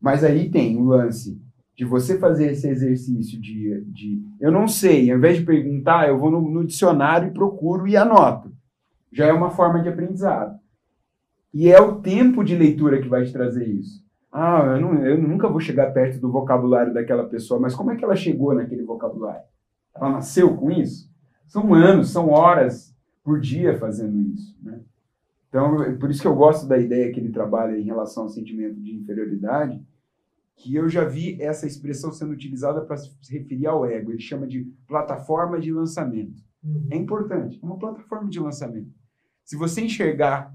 Mas 0.00 0.22
aí 0.22 0.50
tem 0.50 0.76
o 0.76 0.84
lance 0.84 1.40
de 1.76 1.84
você 1.84 2.18
fazer 2.18 2.52
esse 2.52 2.68
exercício 2.68 3.40
de, 3.40 3.84
de 3.86 4.22
eu 4.40 4.52
não 4.52 4.68
sei, 4.68 5.10
ao 5.10 5.18
invés 5.18 5.36
de 5.36 5.44
perguntar, 5.44 6.08
eu 6.08 6.18
vou 6.18 6.30
no, 6.30 6.40
no 6.40 6.64
dicionário 6.64 7.28
e 7.28 7.32
procuro 7.32 7.88
e 7.88 7.96
anoto. 7.96 8.52
Já 9.12 9.26
é 9.26 9.32
uma 9.32 9.50
forma 9.50 9.82
de 9.82 9.88
aprendizado. 9.88 10.58
E 11.52 11.68
é 11.68 11.80
o 11.80 12.00
tempo 12.00 12.44
de 12.44 12.54
leitura 12.54 13.00
que 13.00 13.08
vai 13.08 13.24
te 13.24 13.32
trazer 13.32 13.66
isso. 13.66 14.05
Ah, 14.38 14.74
eu, 14.74 14.80
não, 14.82 15.02
eu 15.02 15.16
nunca 15.16 15.48
vou 15.48 15.58
chegar 15.58 15.94
perto 15.94 16.20
do 16.20 16.30
vocabulário 16.30 16.92
daquela 16.92 17.26
pessoa, 17.26 17.58
mas 17.58 17.74
como 17.74 17.90
é 17.90 17.96
que 17.96 18.04
ela 18.04 18.14
chegou 18.14 18.54
naquele 18.54 18.82
vocabulário? 18.82 19.46
Ela 19.94 20.10
nasceu 20.10 20.54
com 20.54 20.70
isso? 20.70 21.10
São 21.46 21.72
anos, 21.72 22.10
são 22.10 22.28
horas 22.28 22.94
por 23.24 23.40
dia 23.40 23.78
fazendo 23.78 24.20
isso. 24.20 24.54
Né? 24.62 24.82
Então, 25.48 25.96
por 25.98 26.10
isso 26.10 26.20
que 26.20 26.28
eu 26.28 26.34
gosto 26.34 26.68
da 26.68 26.76
ideia 26.76 27.10
que 27.10 27.18
ele 27.18 27.30
trabalha 27.30 27.78
em 27.78 27.84
relação 27.84 28.24
ao 28.24 28.28
sentimento 28.28 28.78
de 28.78 28.94
inferioridade, 28.94 29.82
que 30.54 30.74
eu 30.74 30.86
já 30.86 31.02
vi 31.02 31.40
essa 31.40 31.66
expressão 31.66 32.12
sendo 32.12 32.32
utilizada 32.32 32.82
para 32.82 32.98
se 32.98 33.10
referir 33.30 33.66
ao 33.66 33.86
ego. 33.86 34.12
Ele 34.12 34.20
chama 34.20 34.46
de 34.46 34.70
plataforma 34.86 35.58
de 35.58 35.72
lançamento. 35.72 36.44
Uhum. 36.62 36.88
É 36.90 36.96
importante, 36.96 37.58
é 37.62 37.64
uma 37.64 37.78
plataforma 37.78 38.28
de 38.28 38.38
lançamento. 38.38 38.92
Se 39.42 39.56
você 39.56 39.80
enxergar 39.80 40.54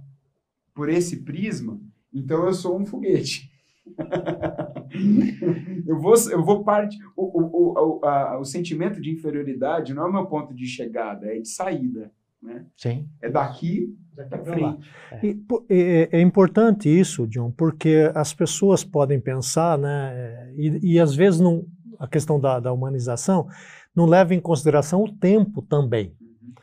por 0.71 0.88
esse 0.88 1.23
prisma, 1.23 1.82
então 2.13 2.45
eu 2.45 2.53
sou 2.53 2.79
um 2.79 2.86
foguete. 2.86 3.51
eu 5.88 5.99
vou, 5.99 6.13
eu 6.29 6.43
vou 6.43 6.63
parte. 6.63 6.97
O, 7.15 7.23
o, 7.23 7.99
o, 7.99 8.05
a, 8.05 8.39
o 8.39 8.45
sentimento 8.45 9.01
de 9.01 9.11
inferioridade 9.11 9.93
não 9.93 10.03
é 10.03 10.09
o 10.09 10.13
meu 10.13 10.25
ponto 10.25 10.53
de 10.53 10.65
chegada, 10.65 11.27
é 11.27 11.39
de 11.39 11.47
saída. 11.47 12.11
Né? 12.41 12.65
Sim. 12.75 13.07
É 13.21 13.29
daqui 13.29 13.95
para 14.15 14.43
frente. 14.43 14.89
É. 15.11 15.25
E, 15.25 15.43
é, 15.69 16.09
é, 16.11 16.21
importante 16.21 16.89
isso, 16.89 17.27
John, 17.27 17.51
porque 17.51 18.11
as 18.15 18.34
pessoas 18.34 18.84
podem 18.84 19.19
pensar, 19.19 19.77
né? 19.77 20.51
E, 20.57 20.93
e 20.93 20.99
às 20.99 21.15
vezes 21.15 21.39
não, 21.39 21.65
a 21.99 22.07
questão 22.07 22.39
da, 22.39 22.59
da, 22.59 22.73
humanização 22.73 23.47
não 23.95 24.05
leva 24.05 24.34
em 24.34 24.39
consideração 24.39 25.03
o 25.03 25.11
tempo 25.11 25.61
também. 25.61 26.15
Uhum. 26.19 26.53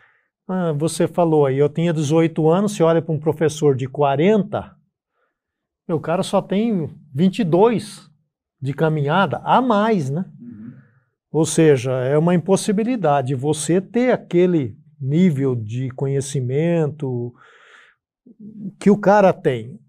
Ah, 0.48 0.72
você 0.72 1.06
falou 1.06 1.46
aí, 1.46 1.58
eu 1.58 1.68
tinha 1.68 1.92
18 1.92 2.48
anos, 2.48 2.72
você 2.72 2.82
olha 2.82 3.00
para 3.00 3.14
um 3.14 3.20
professor 3.20 3.76
de 3.76 3.86
40, 3.86 4.76
meu 5.88 5.98
cara 5.98 6.22
só 6.22 6.42
tem 6.42 6.90
22 7.14 8.10
de 8.60 8.74
caminhada 8.74 9.40
a 9.42 9.62
mais, 9.62 10.10
né? 10.10 10.26
Uhum. 10.38 10.72
Ou 11.32 11.46
seja, 11.46 11.92
é 11.92 12.18
uma 12.18 12.34
impossibilidade 12.34 13.34
você 13.34 13.80
ter 13.80 14.12
aquele 14.12 14.76
nível 15.00 15.54
de 15.56 15.88
conhecimento 15.90 17.32
que 18.78 18.90
o 18.90 18.98
cara 18.98 19.32
tem. 19.32 19.80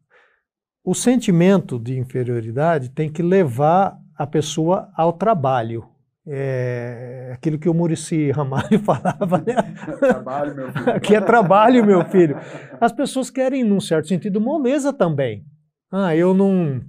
O 0.84 0.96
sentimento 0.96 1.78
de 1.78 1.98
inferioridade 2.00 2.90
tem 2.90 3.12
que 3.12 3.22
levar 3.22 4.00
a 4.16 4.26
pessoa 4.26 4.90
ao 4.96 5.14
trabalho. 5.14 5.86
É 6.26 7.32
aquilo 7.34 7.58
que 7.58 7.68
o 7.68 7.74
Murici 7.74 8.30
Ramalho 8.32 8.80
falava, 8.80 9.40
né? 9.40 9.56
Trabalho, 10.00 10.56
meu 10.56 10.72
filho. 10.72 11.02
que 11.02 11.16
é 11.16 11.22
trabalho, 11.22 11.86
meu 11.86 12.06
filho. 12.06 12.38
As 12.80 12.92
pessoas 12.92 13.30
querem, 13.30 13.64
num 13.64 13.80
certo 13.80 14.08
sentido, 14.08 14.40
moleza 14.40 14.94
também. 14.94 15.44
Ah, 15.92 16.16
eu 16.16 16.34
não, 16.34 16.82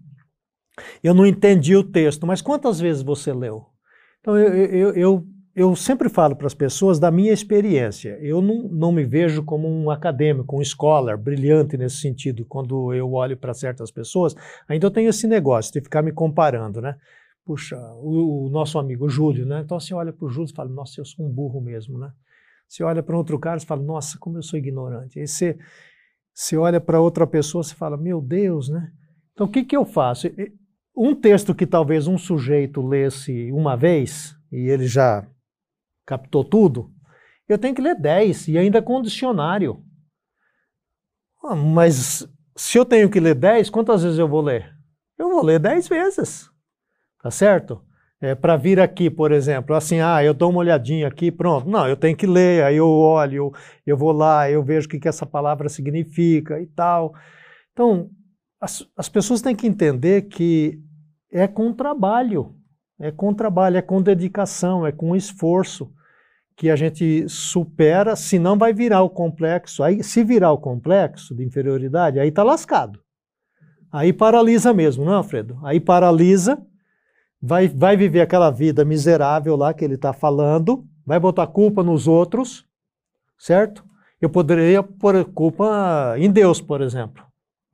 eu 1.02 1.14
não 1.14 1.26
entendi 1.26 1.76
o 1.76 1.84
texto, 1.84 2.26
mas 2.26 2.42
quantas 2.42 2.80
vezes 2.80 3.02
você 3.02 3.32
leu? 3.32 3.66
Então, 4.20 4.36
eu, 4.36 4.52
eu, 4.54 4.94
eu 4.94 5.26
eu 5.54 5.74
sempre 5.74 6.08
falo 6.08 6.36
para 6.36 6.46
as 6.46 6.54
pessoas 6.54 6.98
da 7.00 7.10
minha 7.10 7.32
experiência. 7.32 8.16
Eu 8.22 8.40
não, 8.40 8.68
não 8.68 8.92
me 8.92 9.04
vejo 9.04 9.42
como 9.42 9.68
um 9.68 9.90
acadêmico, 9.90 10.58
um 10.58 10.64
scholar 10.64 11.18
brilhante 11.18 11.76
nesse 11.76 11.96
sentido. 11.96 12.46
Quando 12.46 12.94
eu 12.94 13.12
olho 13.12 13.36
para 13.36 13.52
certas 13.52 13.90
pessoas, 13.90 14.34
ainda 14.68 14.86
eu 14.86 14.90
tenho 14.90 15.10
esse 15.10 15.26
negócio 15.26 15.72
de 15.72 15.80
ficar 15.80 16.02
me 16.02 16.12
comparando, 16.12 16.80
né? 16.80 16.96
Puxa, 17.44 17.76
o, 17.96 18.46
o 18.46 18.48
nosso 18.48 18.78
amigo 18.78 19.08
Júlio, 19.08 19.44
né? 19.44 19.60
Então 19.64 19.78
você 19.78 19.92
olha 19.92 20.12
para 20.12 20.24
o 20.24 20.30
Júlio 20.30 20.50
e 20.50 20.54
fala, 20.54 20.70
nossa, 20.70 21.00
eu 21.00 21.04
sou 21.04 21.26
um 21.26 21.28
burro 21.30 21.60
mesmo, 21.60 21.98
né? 21.98 22.12
Você 22.68 22.84
olha 22.84 23.02
para 23.02 23.16
outro 23.16 23.36
cara 23.38 23.58
e 23.58 23.66
fala, 23.66 23.82
nossa, 23.82 24.16
como 24.20 24.38
eu 24.38 24.42
sou 24.42 24.56
ignorante. 24.56 25.18
Aí 25.18 25.26
você, 25.26 25.58
você 26.40 26.56
olha 26.56 26.80
para 26.80 26.98
outra 26.98 27.26
pessoa 27.26 27.62
e 27.62 27.74
fala, 27.74 27.98
meu 27.98 28.18
Deus, 28.18 28.70
né? 28.70 28.90
Então 29.34 29.46
o 29.46 29.50
que, 29.50 29.62
que 29.62 29.76
eu 29.76 29.84
faço? 29.84 30.26
Um 30.96 31.14
texto 31.14 31.54
que 31.54 31.66
talvez 31.66 32.06
um 32.06 32.16
sujeito 32.16 32.80
lesse 32.80 33.52
uma 33.52 33.76
vez 33.76 34.34
e 34.50 34.70
ele 34.70 34.86
já 34.86 35.28
captou 36.06 36.42
tudo, 36.42 36.90
eu 37.46 37.58
tenho 37.58 37.74
que 37.74 37.82
ler 37.82 37.94
10 37.94 38.48
e 38.48 38.56
ainda 38.56 38.80
com 38.80 39.02
dicionário. 39.02 39.84
Ah, 41.44 41.54
mas 41.54 42.26
se 42.56 42.78
eu 42.78 42.86
tenho 42.86 43.10
que 43.10 43.20
ler 43.20 43.34
10, 43.34 43.68
quantas 43.68 44.02
vezes 44.02 44.18
eu 44.18 44.26
vou 44.26 44.40
ler? 44.40 44.74
Eu 45.18 45.28
vou 45.28 45.44
ler 45.44 45.58
10 45.58 45.88
vezes. 45.88 46.48
Tá 47.22 47.30
certo? 47.30 47.84
É, 48.22 48.34
para 48.34 48.54
vir 48.56 48.78
aqui, 48.78 49.08
por 49.08 49.32
exemplo, 49.32 49.74
assim, 49.74 50.00
ah, 50.00 50.22
eu 50.22 50.34
dou 50.34 50.50
uma 50.50 50.58
olhadinha 50.58 51.08
aqui, 51.08 51.30
pronto. 51.30 51.68
Não, 51.68 51.88
eu 51.88 51.96
tenho 51.96 52.14
que 52.14 52.26
ler, 52.26 52.62
aí 52.64 52.76
eu 52.76 52.86
olho, 52.86 53.50
eu, 53.86 53.96
vou 53.96 54.12
lá, 54.12 54.50
eu 54.50 54.62
vejo 54.62 54.86
o 54.86 54.90
que, 54.90 55.00
que 55.00 55.08
essa 55.08 55.24
palavra 55.24 55.70
significa 55.70 56.60
e 56.60 56.66
tal. 56.66 57.14
Então, 57.72 58.10
as, 58.60 58.86
as 58.94 59.08
pessoas 59.08 59.40
têm 59.40 59.56
que 59.56 59.66
entender 59.66 60.22
que 60.22 60.78
é 61.32 61.48
com 61.48 61.72
trabalho, 61.72 62.54
é 63.00 63.10
com 63.10 63.32
trabalho, 63.32 63.78
é 63.78 63.82
com 63.82 64.02
dedicação, 64.02 64.86
é 64.86 64.92
com 64.92 65.16
esforço 65.16 65.90
que 66.54 66.68
a 66.68 66.76
gente 66.76 67.26
supera, 67.26 68.14
senão 68.14 68.58
vai 68.58 68.74
virar 68.74 69.02
o 69.02 69.08
complexo. 69.08 69.82
Aí, 69.82 70.04
se 70.04 70.22
virar 70.22 70.52
o 70.52 70.58
complexo 70.58 71.34
de 71.34 71.42
inferioridade, 71.42 72.20
aí 72.20 72.28
está 72.28 72.42
lascado. 72.42 73.00
Aí 73.90 74.12
paralisa 74.12 74.74
mesmo, 74.74 75.06
não 75.06 75.12
é, 75.12 75.16
Alfredo? 75.16 75.58
Aí 75.64 75.80
paralisa, 75.80 76.62
vai, 77.40 77.68
vai 77.68 77.96
viver 77.96 78.20
aquela 78.20 78.50
vida 78.50 78.84
miserável 78.84 79.56
lá 79.56 79.72
que 79.72 79.84
ele 79.84 79.94
está 79.94 80.12
falando, 80.12 80.84
vai 81.04 81.18
botar 81.18 81.46
culpa 81.46 81.82
nos 81.82 82.06
outros, 82.06 82.66
certo? 83.38 83.84
Eu 84.20 84.28
poderia 84.28 84.82
pôr 84.82 85.24
culpa 85.32 86.14
em 86.18 86.30
Deus, 86.30 86.60
por 86.60 86.82
exemplo. 86.82 87.24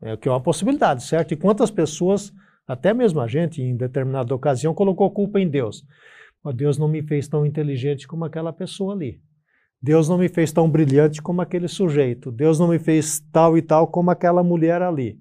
É 0.00 0.16
que 0.16 0.28
é 0.28 0.30
uma 0.30 0.40
possibilidade, 0.40 1.02
certo? 1.02 1.32
E 1.32 1.36
quantas 1.36 1.70
pessoas, 1.70 2.32
até 2.66 2.94
mesmo 2.94 3.20
a 3.20 3.26
gente, 3.26 3.60
em 3.60 3.76
determinada 3.76 4.34
ocasião, 4.34 4.74
colocou 4.74 5.10
culpa 5.10 5.40
em 5.40 5.48
Deus. 5.48 5.84
Deus 6.54 6.78
não 6.78 6.86
me 6.86 7.02
fez 7.02 7.26
tão 7.26 7.44
inteligente 7.44 8.06
como 8.06 8.24
aquela 8.24 8.52
pessoa 8.52 8.94
ali. 8.94 9.20
Deus 9.82 10.08
não 10.08 10.16
me 10.18 10.28
fez 10.28 10.52
tão 10.52 10.70
brilhante 10.70 11.20
como 11.20 11.40
aquele 11.40 11.66
sujeito. 11.66 12.30
Deus 12.30 12.58
não 12.58 12.68
me 12.68 12.78
fez 12.78 13.20
tal 13.32 13.58
e 13.58 13.62
tal 13.62 13.88
como 13.88 14.10
aquela 14.10 14.42
mulher 14.42 14.80
ali. 14.82 15.18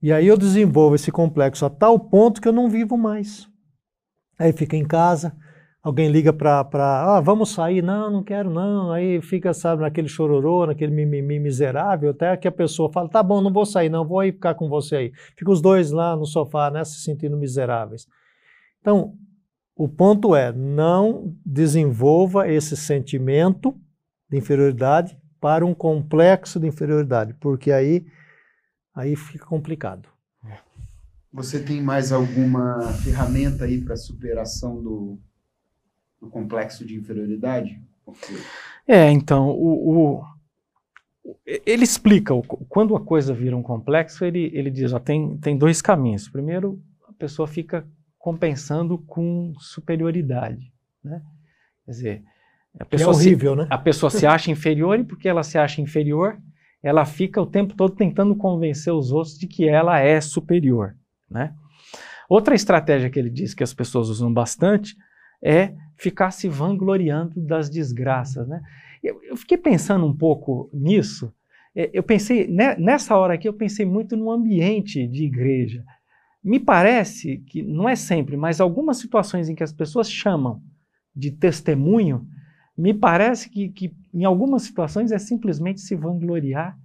E 0.00 0.12
aí 0.12 0.26
eu 0.26 0.38
desenvolvo 0.38 0.94
esse 0.94 1.10
complexo 1.10 1.66
a 1.66 1.70
tal 1.70 1.98
ponto 1.98 2.40
que 2.40 2.48
eu 2.48 2.52
não 2.52 2.68
vivo 2.68 2.96
mais. 2.96 3.48
Aí 4.38 4.52
fica 4.52 4.76
em 4.76 4.86
casa, 4.86 5.36
alguém 5.82 6.08
liga 6.08 6.32
para, 6.32 6.60
ah, 7.16 7.20
vamos 7.20 7.50
sair, 7.50 7.82
não, 7.82 8.10
não 8.10 8.22
quero 8.22 8.48
não, 8.50 8.92
aí 8.92 9.20
fica, 9.20 9.52
sabe, 9.52 9.82
naquele 9.82 10.06
chororô, 10.06 10.66
naquele 10.66 10.92
mimimi 10.92 11.40
miserável, 11.40 12.10
até 12.10 12.36
que 12.36 12.46
a 12.46 12.52
pessoa 12.52 12.92
fala, 12.92 13.08
tá 13.08 13.22
bom, 13.22 13.40
não 13.40 13.52
vou 13.52 13.66
sair 13.66 13.88
não, 13.88 14.06
vou 14.06 14.20
aí 14.20 14.30
ficar 14.30 14.54
com 14.54 14.68
você 14.68 14.96
aí. 14.96 15.12
Fica 15.36 15.50
os 15.50 15.60
dois 15.60 15.90
lá 15.90 16.14
no 16.14 16.26
sofá, 16.26 16.70
né, 16.70 16.84
se 16.84 17.00
sentindo 17.00 17.36
miseráveis. 17.36 18.06
Então, 18.80 19.14
o 19.74 19.88
ponto 19.88 20.34
é, 20.34 20.52
não 20.52 21.34
desenvolva 21.44 22.48
esse 22.48 22.76
sentimento 22.76 23.74
de 24.30 24.36
inferioridade 24.36 25.16
para 25.40 25.64
um 25.64 25.72
complexo 25.72 26.58
de 26.58 26.66
inferioridade, 26.66 27.34
porque 27.34 27.70
aí, 27.70 28.04
aí 28.98 29.14
fica 29.14 29.46
complicado. 29.46 30.08
Você 31.32 31.62
tem 31.62 31.80
mais 31.80 32.10
alguma 32.10 32.92
ferramenta 32.94 33.64
aí 33.64 33.80
para 33.80 33.96
superação 33.96 34.82
do, 34.82 35.18
do, 36.20 36.28
complexo 36.28 36.84
de 36.84 36.96
inferioridade? 36.96 37.80
É, 38.86 39.10
então, 39.10 39.50
o, 39.50 40.16
o, 40.16 40.24
ele 41.44 41.84
explica, 41.84 42.34
quando 42.68 42.96
a 42.96 43.00
coisa 43.00 43.34
vira 43.34 43.56
um 43.56 43.62
complexo, 43.62 44.24
ele, 44.24 44.50
ele 44.54 44.70
diz, 44.70 44.92
ó, 44.92 44.98
tem, 44.98 45.36
tem 45.36 45.56
dois 45.56 45.80
caminhos. 45.80 46.28
Primeiro, 46.28 46.82
a 47.06 47.12
pessoa 47.12 47.46
fica 47.46 47.86
compensando 48.18 48.98
com 48.98 49.52
superioridade. 49.60 50.72
Né? 51.04 51.22
Quer 51.84 51.90
dizer, 51.90 52.24
a 52.80 52.84
pessoa, 52.84 53.12
é 53.12 53.16
horrível, 53.16 53.52
se, 53.52 53.58
né? 53.58 53.66
a 53.70 53.78
pessoa 53.78 54.10
se 54.10 54.26
acha 54.26 54.50
inferior 54.50 54.98
e 54.98 55.04
porque 55.04 55.28
ela 55.28 55.42
se 55.42 55.58
acha 55.58 55.80
inferior, 55.80 56.40
ela 56.82 57.04
fica 57.04 57.40
o 57.40 57.46
tempo 57.46 57.74
todo 57.74 57.94
tentando 57.94 58.36
convencer 58.36 58.92
os 58.92 59.12
outros 59.12 59.38
de 59.38 59.46
que 59.46 59.68
ela 59.68 59.98
é 59.98 60.20
superior. 60.20 60.96
Né? 61.30 61.52
Outra 62.28 62.54
estratégia 62.54 63.10
que 63.10 63.18
ele 63.18 63.30
diz 63.30 63.54
que 63.54 63.64
as 63.64 63.74
pessoas 63.74 64.08
usam 64.08 64.32
bastante 64.32 64.96
é 65.42 65.74
ficar 65.96 66.30
se 66.30 66.48
vangloriando 66.48 67.40
das 67.40 67.68
desgraças. 67.68 68.46
Né? 68.46 68.60
Eu, 69.02 69.20
eu 69.24 69.36
fiquei 69.36 69.58
pensando 69.58 70.06
um 70.06 70.16
pouco 70.16 70.70
nisso. 70.72 71.32
É, 71.74 71.90
eu 71.92 72.02
pensei, 72.02 72.46
né, 72.46 72.76
nessa 72.76 73.16
hora 73.16 73.34
aqui, 73.34 73.48
eu 73.48 73.52
pensei 73.52 73.84
muito 73.84 74.16
no 74.16 74.30
ambiente 74.30 75.06
de 75.06 75.24
igreja. 75.24 75.84
Me 76.42 76.60
parece 76.60 77.38
que, 77.38 77.62
não 77.62 77.88
é 77.88 77.96
sempre, 77.96 78.36
mas 78.36 78.60
algumas 78.60 78.98
situações 78.98 79.48
em 79.48 79.54
que 79.54 79.62
as 79.62 79.72
pessoas 79.72 80.10
chamam 80.10 80.62
de 81.14 81.32
testemunho, 81.32 82.26
me 82.78 82.94
parece 82.94 83.50
que, 83.50 83.68
que 83.70 83.92
em 84.14 84.24
algumas 84.24 84.62
situações 84.62 85.10
é 85.10 85.18
simplesmente 85.18 85.80
se 85.80 85.96
vangloriar 85.96 86.78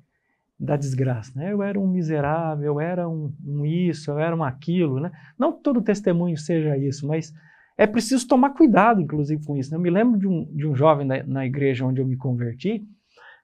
da 0.59 0.75
desgraça. 0.75 1.31
Né? 1.35 1.53
Eu 1.53 1.61
era 1.61 1.79
um 1.79 1.87
miserável, 1.87 2.65
eu 2.65 2.81
era 2.81 3.07
um, 3.07 3.31
um, 3.45 3.63
isso, 3.63 4.09
eu 4.09 4.17
era 4.17 4.35
um 4.35 4.43
aquilo. 4.43 4.99
Né? 4.99 5.11
Não 5.37 5.53
que 5.53 5.61
todo 5.61 5.83
testemunho 5.83 6.35
seja 6.35 6.75
isso, 6.75 7.07
mas 7.07 7.31
é 7.77 7.85
preciso 7.85 8.27
tomar 8.27 8.51
cuidado, 8.51 9.01
inclusive, 9.01 9.45
com 9.45 9.55
isso. 9.55 9.69
Né? 9.69 9.77
Eu 9.77 9.81
me 9.81 9.91
lembro 9.91 10.19
de 10.19 10.27
um, 10.27 10.45
de 10.45 10.65
um 10.65 10.75
jovem 10.75 11.05
na, 11.05 11.21
na 11.23 11.45
igreja 11.45 11.85
onde 11.85 12.01
eu 12.01 12.07
me 12.07 12.17
converti, 12.17 12.83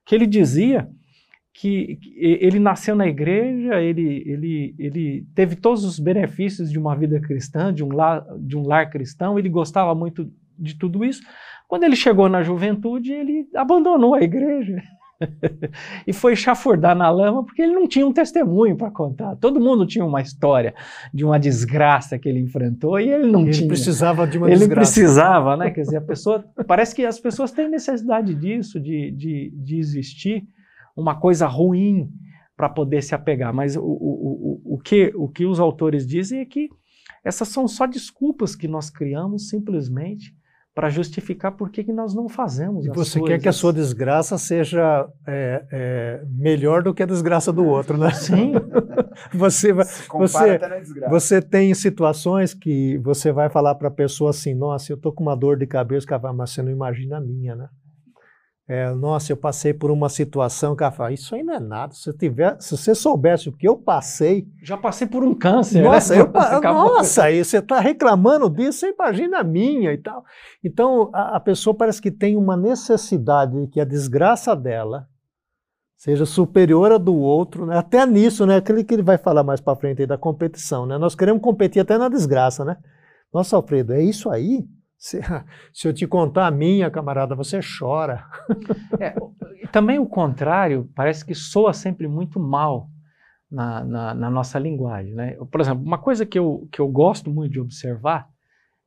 que 0.03 0.15
ele 0.15 0.25
dizia 0.25 0.89
que, 1.53 1.97
que 1.97 2.15
ele 2.17 2.57
nasceu 2.57 2.95
na 2.95 3.07
igreja, 3.07 3.79
ele, 3.79 4.23
ele, 4.25 4.75
ele 4.79 5.27
teve 5.35 5.55
todos 5.55 5.83
os 5.83 5.99
benefícios 5.99 6.71
de 6.71 6.79
uma 6.79 6.95
vida 6.95 7.19
cristã, 7.19 7.71
de 7.71 7.83
um, 7.83 7.89
lar, 7.89 8.25
de 8.39 8.57
um 8.57 8.65
lar 8.65 8.89
cristão, 8.89 9.37
ele 9.37 9.49
gostava 9.49 9.93
muito 9.93 10.31
de 10.59 10.77
tudo 10.77 11.03
isso. 11.05 11.21
Quando 11.67 11.83
ele 11.83 11.95
chegou 11.95 12.27
na 12.27 12.41
juventude, 12.41 13.13
ele 13.13 13.47
abandonou 13.55 14.15
a 14.15 14.21
igreja. 14.21 14.81
e 16.07 16.13
foi 16.13 16.35
chafurdar 16.35 16.95
na 16.95 17.09
lama 17.09 17.43
porque 17.43 17.61
ele 17.61 17.73
não 17.73 17.87
tinha 17.87 18.07
um 18.07 18.13
testemunho 18.13 18.75
para 18.75 18.89
contar. 18.89 19.35
Todo 19.35 19.59
mundo 19.59 19.85
tinha 19.85 20.05
uma 20.05 20.21
história 20.21 20.73
de 21.13 21.25
uma 21.25 21.39
desgraça 21.39 22.17
que 22.17 22.27
ele 22.27 22.39
enfrentou 22.39 22.99
e 22.99 23.09
ele 23.09 23.29
não 23.29 23.41
ele 23.41 23.51
tinha. 23.51 23.63
Ele 23.63 23.67
precisava 23.67 24.25
de 24.25 24.37
uma 24.37 24.47
ele 24.47 24.59
desgraça. 24.59 24.99
Ele 24.99 25.03
precisava, 25.03 25.57
né? 25.57 25.71
Quer 25.71 25.81
dizer, 25.81 25.97
a 25.97 26.01
pessoa. 26.01 26.43
Parece 26.67 26.95
que 26.95 27.05
as 27.05 27.19
pessoas 27.19 27.51
têm 27.51 27.69
necessidade 27.69 28.33
disso, 28.33 28.79
de, 28.79 29.11
de, 29.11 29.53
de 29.55 29.77
existir 29.77 30.47
uma 30.95 31.19
coisa 31.19 31.47
ruim 31.47 32.09
para 32.55 32.69
poder 32.69 33.01
se 33.01 33.15
apegar. 33.15 33.53
Mas 33.53 33.75
o, 33.75 33.81
o, 33.81 33.83
o, 33.85 34.75
o, 34.75 34.77
que, 34.79 35.11
o 35.15 35.27
que 35.27 35.45
os 35.45 35.59
autores 35.59 36.05
dizem 36.05 36.39
é 36.39 36.45
que 36.45 36.69
essas 37.23 37.47
são 37.49 37.67
só 37.67 37.85
desculpas 37.85 38.55
que 38.55 38.67
nós 38.67 38.89
criamos 38.89 39.49
simplesmente 39.49 40.33
para 40.79 40.89
justificar 40.89 41.51
por 41.51 41.69
que, 41.69 41.83
que 41.83 41.91
nós 41.91 42.15
não 42.15 42.29
fazemos. 42.29 42.85
E 42.85 42.87
você 42.87 43.19
coisas. 43.19 43.35
quer 43.35 43.43
que 43.43 43.49
a 43.49 43.51
sua 43.51 43.73
desgraça 43.73 44.37
seja 44.37 45.05
é, 45.27 45.65
é, 45.69 46.21
melhor 46.25 46.81
do 46.81 46.93
que 46.93 47.03
a 47.03 47.05
desgraça 47.05 47.51
do 47.51 47.65
outro, 47.65 47.97
né? 47.97 48.11
Sim. 48.11 48.53
você, 49.35 49.73
você, 49.73 50.57
você 51.09 51.41
tem 51.41 51.73
situações 51.73 52.53
que 52.53 52.97
você 52.99 53.29
vai 53.29 53.49
falar 53.49 53.75
para 53.75 53.89
a 53.89 53.91
pessoa 53.91 54.29
assim: 54.29 54.55
nossa, 54.55 54.93
eu 54.93 54.95
estou 54.95 55.11
com 55.11 55.21
uma 55.21 55.35
dor 55.35 55.57
de 55.57 55.67
cabeça, 55.67 56.17
mas 56.33 56.51
você 56.51 56.61
não 56.61 56.71
imagina 56.71 57.17
a 57.17 57.21
minha, 57.21 57.57
né? 57.57 57.67
É, 58.71 58.93
nossa, 58.93 59.31
eu 59.31 59.35
passei 59.35 59.73
por 59.73 59.89
uma 59.89 60.09
situação 60.09 60.75
que 60.75 60.83
ela 60.83 60.91
fala, 60.91 61.11
isso 61.11 61.33
aí 61.33 61.41
não 61.41 61.55
é 61.55 61.59
nada. 61.59 61.91
Se, 61.91 62.13
tiver, 62.13 62.55
se 62.61 62.77
você 62.77 62.93
soubesse 62.93 63.49
o 63.49 63.51
que 63.51 63.67
eu 63.67 63.75
passei. 63.75 64.47
Já 64.61 64.77
passei 64.77 65.07
por 65.07 65.23
um 65.23 65.33
câncer. 65.33 65.81
Nossa, 65.81 66.13
né? 66.13 66.21
eu, 66.21 66.27
nossa 66.61 67.23
aí 67.23 67.43
você 67.43 67.57
está 67.57 67.79
reclamando 67.79 68.47
disso, 68.47 68.81
você 68.81 68.93
imagina 68.93 69.39
a 69.39 69.43
minha 69.43 69.91
e 69.91 69.97
tal. 69.97 70.23
Então, 70.63 71.09
a, 71.11 71.37
a, 71.37 71.39
pessoa 71.39 71.73
parece 71.73 71.99
que 71.99 72.11
tem 72.11 72.37
uma 72.37 72.55
necessidade 72.55 73.59
de 73.59 73.67
que 73.69 73.81
a 73.81 73.85
desgraça 73.85 74.55
dela 74.55 75.07
seja 75.97 76.27
superior 76.27 76.91
à 76.91 76.99
do 76.99 77.15
outro, 77.15 77.65
né? 77.65 77.75
até 77.75 78.05
nisso, 78.05 78.45
né? 78.45 78.57
aquele 78.57 78.83
que 78.83 78.93
ele 78.93 79.01
vai 79.01 79.17
falar 79.17 79.43
mais 79.43 79.59
para 79.59 79.75
frente 79.75 80.01
aí 80.01 80.07
da 80.07 80.17
competição. 80.17 80.85
Né? 80.85 80.95
Nós 80.99 81.15
queremos 81.15 81.41
competir 81.41 81.81
até 81.81 81.97
na 81.97 82.07
desgraça. 82.07 82.63
Né? 82.63 82.77
Nossa, 83.33 83.55
Alfredo, 83.55 83.93
é 83.93 84.03
isso 84.03 84.29
aí? 84.29 84.63
Se, 84.99 85.21
se, 85.71 85.87
eu 85.87 85.93
te 85.93 86.05
contar 86.05 86.45
a 86.45 86.51
minha, 86.51 86.91
camarada, 86.91 87.33
você 87.33 87.61
chora. 87.61 88.25
É, 88.99 89.15
também 89.71 89.97
o 89.97 90.05
contrário 90.05 90.89
parece 90.93 91.25
que 91.25 91.33
soa 91.33 91.71
sempre 91.71 92.05
muito 92.05 92.37
mal 92.37 92.89
na, 93.49 93.83
na, 93.85 94.13
na, 94.13 94.29
nossa 94.29 94.59
linguagem. 94.59 95.13
Né? 95.13 95.37
Por 95.49 95.61
exemplo, 95.61 95.85
uma 95.85 95.97
coisa 95.97 96.25
que 96.25 96.37
eu, 96.37 96.67
que 96.69 96.81
eu 96.81 96.87
gosto 96.89 97.31
muito 97.31 97.53
de 97.53 97.61
observar 97.61 98.27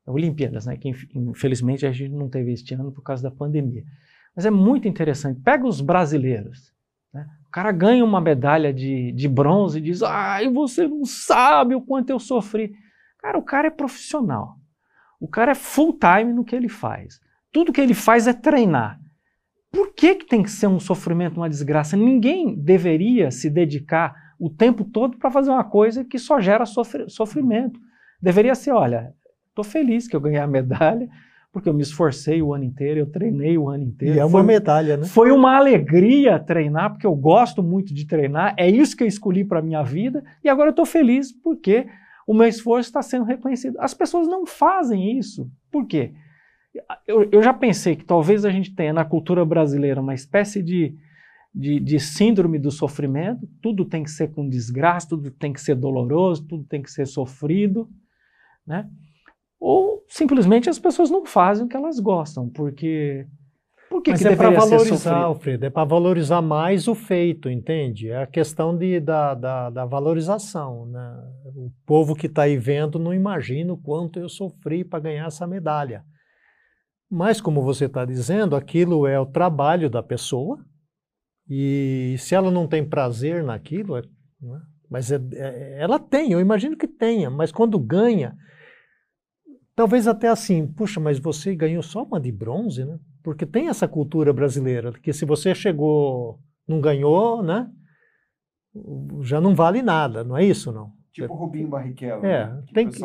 é 0.06 0.10
Olimpíadas, 0.10 0.66
né? 0.66 0.76
que 0.76 0.92
infelizmente 1.14 1.86
a 1.86 1.92
gente 1.92 2.12
não 2.12 2.28
teve 2.28 2.52
este 2.52 2.74
ano 2.74 2.92
por 2.92 3.02
causa 3.02 3.22
da 3.22 3.30
pandemia. 3.30 3.82
Mas 4.36 4.44
é 4.44 4.50
muito 4.50 4.86
interessante. 4.86 5.40
Pega 5.40 5.66
os 5.66 5.80
brasileiros. 5.80 6.74
Né? 7.12 7.26
O 7.46 7.50
cara 7.50 7.72
ganha 7.72 8.04
uma 8.04 8.20
medalha 8.20 8.72
de, 8.72 9.12
de 9.12 9.28
bronze 9.28 9.78
e 9.78 9.82
diz: 9.82 10.02
Ai, 10.02 10.48
você 10.50 10.86
não 10.86 11.04
sabe 11.04 11.74
o 11.74 11.80
quanto 11.80 12.10
eu 12.10 12.18
sofri. 12.18 12.74
Cara, 13.18 13.38
o 13.38 13.42
cara 13.42 13.68
é 13.68 13.70
profissional. 13.70 14.56
O 15.22 15.28
cara 15.28 15.52
é 15.52 15.54
full 15.54 15.96
time 16.00 16.32
no 16.32 16.44
que 16.44 16.56
ele 16.56 16.68
faz. 16.68 17.20
Tudo 17.52 17.72
que 17.72 17.80
ele 17.80 17.94
faz 17.94 18.26
é 18.26 18.32
treinar. 18.32 18.98
Por 19.70 19.94
que, 19.94 20.16
que 20.16 20.26
tem 20.26 20.42
que 20.42 20.50
ser 20.50 20.66
um 20.66 20.80
sofrimento, 20.80 21.36
uma 21.36 21.48
desgraça? 21.48 21.96
Ninguém 21.96 22.56
deveria 22.56 23.30
se 23.30 23.48
dedicar 23.48 24.12
o 24.36 24.50
tempo 24.50 24.84
todo 24.84 25.16
para 25.16 25.30
fazer 25.30 25.50
uma 25.50 25.62
coisa 25.62 26.04
que 26.04 26.18
só 26.18 26.40
gera 26.40 26.66
sofr 26.66 27.08
sofrimento. 27.08 27.78
Deveria 28.20 28.56
ser, 28.56 28.72
olha, 28.72 29.14
estou 29.48 29.64
feliz 29.64 30.08
que 30.08 30.16
eu 30.16 30.20
ganhei 30.20 30.40
a 30.40 30.46
medalha, 30.48 31.08
porque 31.52 31.68
eu 31.68 31.74
me 31.74 31.82
esforcei 31.82 32.42
o 32.42 32.52
ano 32.52 32.64
inteiro, 32.64 32.98
eu 32.98 33.06
treinei 33.06 33.56
o 33.56 33.68
ano 33.68 33.84
inteiro. 33.84 34.16
E 34.16 34.18
é 34.18 34.24
uma 34.24 34.40
foi, 34.40 34.42
medalha, 34.42 34.96
né? 34.96 35.04
Foi 35.04 35.30
uma 35.30 35.56
alegria 35.56 36.36
treinar, 36.40 36.90
porque 36.90 37.06
eu 37.06 37.14
gosto 37.14 37.62
muito 37.62 37.94
de 37.94 38.08
treinar, 38.08 38.56
é 38.58 38.68
isso 38.68 38.96
que 38.96 39.04
eu 39.04 39.08
escolhi 39.08 39.44
para 39.44 39.60
a 39.60 39.62
minha 39.62 39.84
vida, 39.84 40.24
e 40.42 40.48
agora 40.48 40.70
eu 40.70 40.72
estou 40.72 40.86
feliz 40.86 41.30
porque 41.30 41.86
o 42.26 42.34
meu 42.34 42.46
esforço 42.46 42.88
está 42.88 43.02
sendo 43.02 43.24
reconhecido. 43.24 43.76
As 43.78 43.94
pessoas 43.94 44.28
não 44.28 44.46
fazem 44.46 45.18
isso. 45.18 45.50
Por 45.70 45.86
quê? 45.86 46.12
Eu, 47.06 47.28
eu, 47.30 47.42
já 47.42 47.52
pensei 47.52 47.96
que 47.96 48.04
talvez 48.04 48.44
a 48.44 48.50
gente 48.50 48.74
tenha 48.74 48.92
na 48.92 49.04
cultura 49.04 49.44
brasileira 49.44 50.00
uma 50.00 50.14
espécie 50.14 50.62
de, 50.62 50.96
de, 51.54 51.78
de, 51.78 52.00
síndrome 52.00 52.58
do 52.58 52.70
sofrimento, 52.70 53.46
tudo 53.60 53.84
tem 53.84 54.02
que 54.02 54.10
ser 54.10 54.32
com 54.32 54.48
desgraça, 54.48 55.10
tudo 55.10 55.30
tem 55.30 55.52
que 55.52 55.60
ser 55.60 55.74
doloroso, 55.74 56.46
tudo 56.46 56.64
tem 56.64 56.80
que 56.80 56.90
ser 56.90 57.06
sofrido, 57.06 57.90
né? 58.66 58.88
Ou 59.60 60.02
simplesmente 60.08 60.70
as 60.70 60.78
pessoas 60.78 61.10
não 61.10 61.26
fazem 61.26 61.66
o 61.66 61.68
que 61.68 61.76
elas 61.76 62.00
gostam, 62.00 62.48
porque 62.48 63.26
por 63.92 64.00
que, 64.00 64.12
Mas 64.12 64.22
que 64.22 64.28
é 64.28 64.34
para 64.34 64.48
valorizar, 64.48 65.16
Alfredo, 65.18 65.66
é 65.66 65.70
para 65.70 65.84
valorizar 65.84 66.40
mais 66.40 66.88
o 66.88 66.94
feito, 66.94 67.50
entende? 67.50 68.08
É 68.08 68.22
a 68.22 68.26
questão 68.26 68.74
de, 68.74 68.98
da, 68.98 69.34
da, 69.34 69.68
da 69.68 69.84
valorização. 69.84 70.86
Né? 70.86 71.24
O 71.54 71.70
povo 71.84 72.14
que 72.14 72.26
está 72.26 72.44
aí 72.44 72.56
vendo 72.56 72.98
não 72.98 73.12
imagina 73.12 73.70
o 73.70 73.76
quanto 73.76 74.18
eu 74.18 74.30
sofri 74.30 74.82
para 74.82 74.98
ganhar 74.98 75.26
essa 75.26 75.46
medalha. 75.46 76.02
Mas, 77.10 77.38
como 77.38 77.60
você 77.60 77.84
está 77.84 78.06
dizendo, 78.06 78.56
aquilo 78.56 79.06
é 79.06 79.20
o 79.20 79.26
trabalho 79.26 79.90
da 79.90 80.02
pessoa, 80.02 80.58
e 81.46 82.16
se 82.18 82.34
ela 82.34 82.50
não 82.50 82.66
tem 82.66 82.82
prazer 82.82 83.44
naquilo, 83.44 83.98
é, 83.98 84.02
né? 84.40 84.62
mas 84.88 85.12
é, 85.12 85.20
é, 85.34 85.82
ela 85.82 85.98
tem, 85.98 86.32
eu 86.32 86.40
imagino 86.40 86.78
que 86.78 86.88
tenha, 86.88 87.28
mas 87.28 87.52
quando 87.52 87.78
ganha, 87.78 88.34
talvez 89.76 90.08
até 90.08 90.28
assim, 90.28 90.66
puxa, 90.66 90.98
mas 90.98 91.18
você 91.18 91.54
ganhou 91.54 91.82
só 91.82 92.02
uma 92.02 92.18
de 92.18 92.32
bronze, 92.32 92.86
né? 92.86 92.98
Porque 93.22 93.46
tem 93.46 93.68
essa 93.68 93.86
cultura 93.86 94.32
brasileira, 94.32 94.92
que 94.92 95.12
se 95.12 95.24
você 95.24 95.54
chegou, 95.54 96.40
não 96.66 96.80
ganhou, 96.80 97.42
né? 97.42 97.70
Já 99.22 99.40
não 99.40 99.54
vale 99.54 99.82
nada, 99.82 100.24
não 100.24 100.36
é 100.36 100.44
isso, 100.44 100.72
não? 100.72 100.92
Tipo 101.12 101.32
o 101.32 101.36
Rubinho 101.36 101.68
Barrichello. 101.68 102.24
É, 102.24 102.46
né? 102.46 102.62
tem 102.72 102.88
que. 102.88 103.02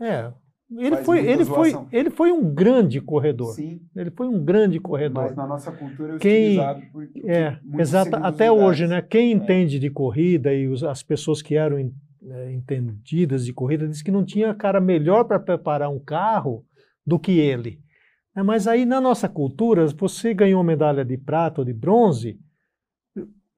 É. 0.00 0.32
Ele 0.78 0.98
foi, 0.98 1.26
ele, 1.26 1.44
foi, 1.44 1.72
ele 1.90 2.10
foi 2.10 2.30
um 2.30 2.54
grande 2.54 3.00
corredor. 3.00 3.54
Sim. 3.54 3.80
Ele 3.96 4.10
foi 4.12 4.28
um 4.28 4.44
grande 4.44 4.78
corredor. 4.78 5.24
Mas 5.24 5.34
na 5.34 5.44
nossa 5.44 5.72
cultura 5.72 6.14
é 6.14 6.18
Quem, 6.18 6.44
utilizado 6.44 6.82
por, 6.92 7.08
é, 7.24 7.58
exato, 7.76 8.16
até 8.16 8.52
hoje, 8.52 8.86
né? 8.86 9.02
Quem 9.02 9.32
é. 9.32 9.34
entende 9.34 9.80
de 9.80 9.90
corrida 9.90 10.54
e 10.54 10.68
os, 10.68 10.84
as 10.84 11.02
pessoas 11.02 11.42
que 11.42 11.56
eram 11.56 11.76
é, 11.76 12.52
entendidas 12.52 13.44
de 13.44 13.52
corrida 13.52 13.88
diz 13.88 14.00
que 14.00 14.12
não 14.12 14.24
tinha 14.24 14.54
cara 14.54 14.80
melhor 14.80 15.24
para 15.24 15.40
preparar 15.40 15.90
um 15.90 15.98
carro 15.98 16.64
do 17.04 17.18
que 17.18 17.32
ele. 17.32 17.80
É, 18.40 18.42
mas 18.42 18.66
aí 18.66 18.86
na 18.86 19.00
nossa 19.00 19.28
cultura, 19.28 19.86
você 19.88 20.32
ganhou 20.32 20.64
medalha 20.64 21.04
de 21.04 21.16
prata 21.18 21.60
ou 21.60 21.64
de 21.64 21.74
bronze, 21.74 22.38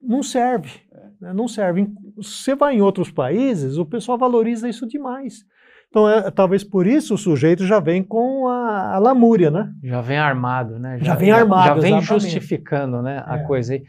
não 0.01 0.21
serve. 0.21 0.81
Né? 1.19 1.31
Não 1.33 1.47
serve. 1.47 1.87
Você 2.17 2.53
vai 2.53 2.75
em 2.75 2.81
outros 2.81 3.09
países, 3.09 3.77
o 3.77 3.85
pessoal 3.85 4.17
valoriza 4.17 4.67
isso 4.67 4.85
demais. 4.85 5.45
Então, 5.89 6.09
é, 6.09 6.29
talvez 6.31 6.63
por 6.63 6.85
isso 6.85 7.13
o 7.13 7.17
sujeito 7.17 7.65
já 7.65 7.79
vem 7.79 8.03
com 8.03 8.47
a, 8.47 8.95
a 8.95 8.99
lamúria, 8.99 9.49
né? 9.49 9.71
Já 9.83 10.01
vem 10.01 10.17
armado, 10.19 10.79
né? 10.79 10.97
Já, 10.97 11.05
já 11.05 11.15
vem 11.15 11.31
armado. 11.31 11.67
Já 11.67 11.73
vem 11.75 11.97
exatamente. 11.97 12.23
justificando 12.23 13.01
né, 13.01 13.23
a 13.25 13.37
é. 13.37 13.43
coisa. 13.43 13.79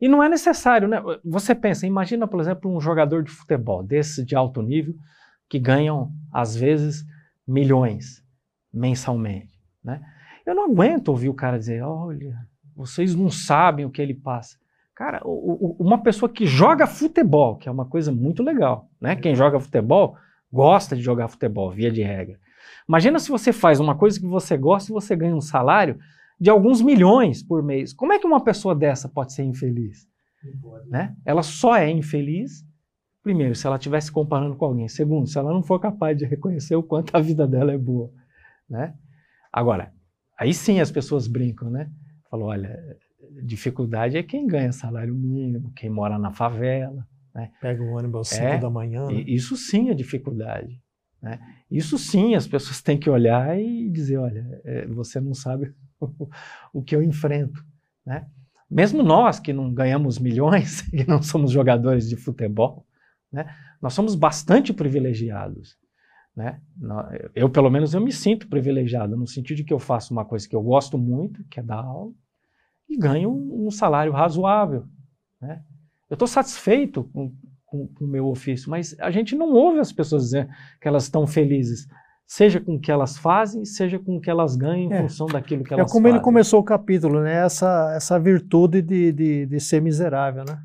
E 0.00 0.08
não 0.08 0.22
é 0.22 0.28
necessário, 0.28 0.88
né? 0.88 1.00
Você 1.22 1.54
pensa, 1.54 1.86
imagina, 1.86 2.26
por 2.26 2.40
exemplo, 2.40 2.74
um 2.74 2.80
jogador 2.80 3.22
de 3.22 3.30
futebol 3.30 3.82
desse 3.82 4.24
de 4.24 4.34
alto 4.34 4.62
nível 4.62 4.94
que 5.50 5.58
ganham, 5.58 6.10
às 6.32 6.56
vezes, 6.56 7.04
milhões 7.46 8.24
mensalmente, 8.72 9.52
né? 9.84 10.00
Eu 10.46 10.54
não 10.54 10.70
aguento 10.70 11.08
ouvir 11.08 11.28
o 11.28 11.34
cara 11.34 11.58
dizer: 11.58 11.82
olha, 11.82 12.36
vocês 12.74 13.14
não 13.14 13.30
sabem 13.30 13.84
o 13.84 13.90
que 13.90 14.00
ele 14.00 14.14
passa. 14.14 14.58
Cara, 14.94 15.20
o, 15.24 15.76
o, 15.80 15.82
uma 15.82 16.02
pessoa 16.02 16.28
que 16.28 16.46
joga 16.46 16.86
futebol, 16.86 17.56
que 17.56 17.68
é 17.68 17.72
uma 17.72 17.86
coisa 17.86 18.12
muito 18.12 18.42
legal, 18.42 18.88
né? 19.00 19.16
Quem 19.16 19.34
joga 19.34 19.58
futebol 19.58 20.16
gosta 20.52 20.96
de 20.96 21.02
jogar 21.02 21.28
futebol, 21.28 21.70
via 21.70 21.90
de 21.90 22.02
regra. 22.02 22.38
Imagina 22.88 23.18
se 23.18 23.30
você 23.30 23.52
faz 23.52 23.80
uma 23.80 23.94
coisa 23.94 24.18
que 24.18 24.26
você 24.26 24.56
gosta 24.56 24.90
e 24.90 24.94
você 24.94 25.14
ganha 25.14 25.34
um 25.34 25.40
salário 25.40 25.98
de 26.40 26.50
alguns 26.50 26.82
milhões 26.82 27.42
por 27.42 27.62
mês. 27.62 27.92
Como 27.92 28.12
é 28.12 28.18
que 28.18 28.26
uma 28.26 28.42
pessoa 28.42 28.74
dessa 28.74 29.08
pode 29.08 29.32
ser 29.32 29.44
infeliz? 29.44 30.08
Né? 30.88 31.14
Ela 31.24 31.42
só 31.42 31.76
é 31.76 31.90
infeliz, 31.90 32.64
primeiro, 33.22 33.54
se 33.54 33.66
ela 33.66 33.76
estiver 33.76 34.00
se 34.00 34.10
comparando 34.10 34.56
com 34.56 34.64
alguém. 34.64 34.88
Segundo, 34.88 35.28
se 35.28 35.38
ela 35.38 35.52
não 35.52 35.62
for 35.62 35.78
capaz 35.78 36.16
de 36.16 36.24
reconhecer 36.24 36.74
o 36.74 36.82
quanto 36.82 37.16
a 37.16 37.20
vida 37.20 37.46
dela 37.46 37.72
é 37.72 37.78
boa. 37.78 38.10
Né? 38.68 38.94
Agora, 39.52 39.92
aí 40.40 40.54
sim 40.54 40.80
as 40.80 40.90
pessoas 40.90 41.28
brincam, 41.28 41.70
né? 41.70 41.90
Falou, 42.30 42.48
olha, 42.48 42.98
dificuldade 43.42 44.16
é 44.16 44.22
quem 44.22 44.46
ganha 44.46 44.72
salário 44.72 45.14
mínimo, 45.14 45.72
quem 45.74 45.90
mora 45.90 46.18
na 46.18 46.32
favela. 46.32 47.06
Né? 47.34 47.50
Pega 47.60 47.82
o 47.82 47.96
ônibus 47.96 48.32
às 48.32 48.38
5 48.38 48.44
é, 48.44 48.58
da 48.58 48.70
manhã. 48.70 49.06
Né? 49.06 49.24
Isso 49.26 49.56
sim 49.56 49.90
é 49.90 49.94
dificuldade. 49.94 50.80
Né? 51.22 51.38
Isso 51.70 51.98
sim 51.98 52.34
as 52.34 52.46
pessoas 52.46 52.80
têm 52.80 52.98
que 52.98 53.10
olhar 53.10 53.58
e 53.60 53.88
dizer, 53.90 54.16
olha, 54.16 54.60
é, 54.64 54.86
você 54.86 55.20
não 55.20 55.34
sabe 55.34 55.74
o, 56.00 56.28
o 56.72 56.82
que 56.82 56.96
eu 56.96 57.02
enfrento. 57.02 57.64
Né? 58.04 58.26
Mesmo 58.70 59.02
nós 59.02 59.38
que 59.38 59.52
não 59.52 59.72
ganhamos 59.72 60.18
milhões, 60.18 60.82
que 60.90 61.06
não 61.06 61.22
somos 61.22 61.50
jogadores 61.50 62.08
de 62.08 62.16
futebol, 62.16 62.86
né? 63.32 63.54
nós 63.80 63.92
somos 63.92 64.14
bastante 64.14 64.72
privilegiados. 64.72 65.76
Né? 66.36 66.60
Eu, 67.34 67.50
pelo 67.50 67.70
menos, 67.70 67.92
eu 67.92 68.00
me 68.00 68.12
sinto 68.12 68.48
privilegiado, 68.48 69.16
no 69.16 69.26
sentido 69.26 69.58
de 69.58 69.64
que 69.64 69.72
eu 69.72 69.78
faço 69.78 70.12
uma 70.12 70.24
coisa 70.24 70.48
que 70.48 70.56
eu 70.56 70.62
gosto 70.62 70.96
muito, 70.96 71.44
que 71.48 71.60
é 71.60 71.62
dar 71.62 71.84
aula, 71.84 72.12
e 72.88 72.96
ganho 72.96 73.30
um 73.30 73.70
salário 73.70 74.12
razoável. 74.12 74.84
Né? 75.40 75.62
Eu 76.08 76.14
estou 76.14 76.26
satisfeito 76.26 77.04
com, 77.04 77.32
com, 77.64 77.86
com, 77.86 78.04
o 78.04 78.08
meu 78.08 78.26
ofício, 78.26 78.70
mas 78.70 78.96
a 78.98 79.10
gente 79.10 79.36
não 79.36 79.52
ouve 79.52 79.78
as 79.78 79.92
pessoas 79.92 80.24
dizer 80.24 80.48
que 80.80 80.88
elas 80.88 81.04
estão 81.04 81.26
felizes, 81.26 81.86
seja 82.26 82.60
com 82.60 82.74
o 82.74 82.80
que 82.80 82.90
elas 82.90 83.16
fazem, 83.16 83.64
seja 83.64 83.98
com 83.98 84.16
o 84.16 84.20
que 84.20 84.30
elas 84.30 84.56
ganham 84.56 84.90
em 84.90 84.92
é. 84.92 85.02
função 85.02 85.26
daquilo 85.26 85.62
que 85.62 85.72
é 85.72 85.76
elas 85.76 85.84
fazem. 85.84 85.90
É 85.90 85.92
como 85.92 86.06
fazem. 86.06 86.16
ele 86.16 86.24
começou 86.24 86.60
o 86.60 86.64
capítulo, 86.64 87.20
né? 87.20 87.44
essa, 87.44 87.92
essa 87.94 88.18
virtude 88.18 88.82
de, 88.82 89.12
de, 89.12 89.46
de 89.46 89.60
ser 89.60 89.80
miserável. 89.80 90.44
Né? 90.44 90.60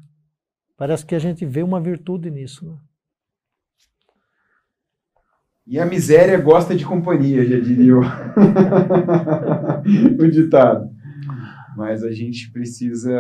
Parece 0.77 1.05
que 1.05 1.15
a 1.15 1.19
gente 1.19 1.45
vê 1.45 1.61
uma 1.61 1.79
virtude 1.79 2.31
nisso. 2.31 2.65
Né? 2.65 2.77
E 5.67 5.79
a 5.79 5.85
miséria 5.85 6.39
gosta 6.39 6.75
de 6.75 6.85
companhia, 6.85 7.45
já 7.45 7.59
diria 7.59 7.97
o, 7.97 8.01
o 10.21 10.29
ditado. 10.29 10.89
Mas 11.75 12.03
a 12.03 12.11
gente 12.11 12.51
precisa 12.51 13.11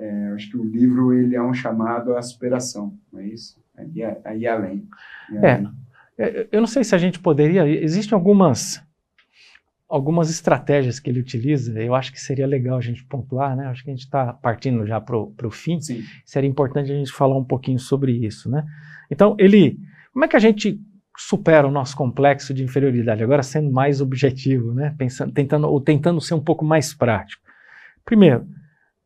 é, 0.00 0.32
acho 0.34 0.50
que 0.50 0.56
o 0.56 0.64
livro 0.64 1.12
ele 1.12 1.36
é 1.36 1.42
um 1.42 1.52
chamado 1.52 2.16
à 2.16 2.22
superação, 2.22 2.98
não 3.12 3.20
é 3.20 3.26
isso? 3.26 3.60
Aí, 3.76 4.02
aí 4.24 4.46
além. 4.46 4.88
É, 5.42 5.52
além. 5.52 5.68
É, 6.16 6.48
eu 6.50 6.60
não 6.60 6.66
sei 6.66 6.82
se 6.82 6.94
a 6.94 6.98
gente 6.98 7.20
poderia. 7.20 7.68
Existem 7.68 8.16
algumas 8.16 8.82
algumas 9.86 10.30
estratégias 10.30 11.00
que 11.00 11.10
ele 11.10 11.20
utiliza. 11.20 11.78
Eu 11.82 11.94
acho 11.94 12.12
que 12.12 12.20
seria 12.20 12.46
legal 12.46 12.78
a 12.78 12.80
gente 12.80 13.04
pontuar, 13.04 13.56
né? 13.56 13.66
Acho 13.66 13.82
que 13.82 13.90
a 13.90 13.92
gente 13.92 14.04
está 14.04 14.32
partindo 14.32 14.86
já 14.86 15.00
para 15.00 15.18
o 15.18 15.50
fim. 15.50 15.80
Sim. 15.80 16.02
Seria 16.24 16.48
importante 16.48 16.90
a 16.90 16.94
gente 16.94 17.12
falar 17.12 17.36
um 17.36 17.44
pouquinho 17.44 17.78
sobre 17.78 18.12
isso, 18.12 18.48
né? 18.48 18.64
Então 19.10 19.36
ele, 19.38 19.78
como 20.12 20.24
é 20.24 20.28
que 20.28 20.36
a 20.36 20.40
gente 20.40 20.80
supera 21.26 21.66
o 21.66 21.70
nosso 21.70 21.96
complexo 21.96 22.54
de 22.54 22.62
inferioridade? 22.64 23.22
Agora 23.22 23.42
sendo 23.42 23.70
mais 23.70 24.00
objetivo, 24.00 24.72
né? 24.72 24.94
Pensando, 24.96 25.32
tentando 25.32 25.68
ou 25.68 25.80
tentando 25.80 26.20
ser 26.20 26.34
um 26.34 26.40
pouco 26.40 26.64
mais 26.64 26.94
prático. 26.94 27.42
Primeiro, 28.04 28.46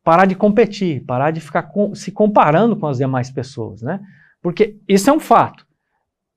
parar 0.03 0.25
de 0.25 0.35
competir, 0.35 1.03
parar 1.03 1.31
de 1.31 1.41
ficar 1.41 1.63
com, 1.63 1.93
se 1.93 2.11
comparando 2.11 2.75
com 2.75 2.87
as 2.87 2.97
demais 2.97 3.29
pessoas, 3.29 3.81
né? 3.81 3.99
Porque 4.41 4.77
isso 4.87 5.09
é 5.09 5.13
um 5.13 5.19
fato. 5.19 5.65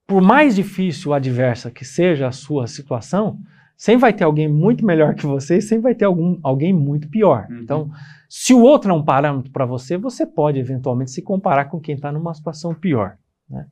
Por 0.07 0.22
mais 0.22 0.57
difícil 0.57 1.11
ou 1.11 1.14
adversa 1.14 1.70
que 1.70 1.85
seja 1.85 2.26
a 2.26 2.33
sua 2.33 2.66
situação, 2.66 3.39
sempre 3.76 4.01
vai 4.01 4.12
ter 4.12 4.24
alguém 4.24 4.49
muito 4.49 4.85
melhor 4.85 5.14
que 5.14 5.26
você 5.26 5.59
e 5.59 5.62
sempre 5.62 5.83
vai 5.85 5.95
ter 5.95 6.07
algum, 6.07 6.41
alguém 6.43 6.72
muito 6.72 7.09
pior. 7.09 7.47
Uhum. 7.49 7.59
Então, 7.59 7.91
se 8.29 8.53
o 8.53 8.61
outro 8.61 8.91
é 8.91 8.95
um 8.95 9.05
parâmetro 9.05 9.53
para 9.53 9.64
você, 9.66 9.97
você 9.97 10.26
pode 10.26 10.59
eventualmente 10.59 11.11
se 11.11 11.22
comparar 11.22 11.66
com 11.66 11.79
quem 11.79 11.95
está 11.95 12.11
numa 12.11 12.35
situação 12.35 12.74
pior. 12.74 13.16
Né? 13.49 13.66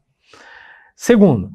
Segundo, 0.95 1.51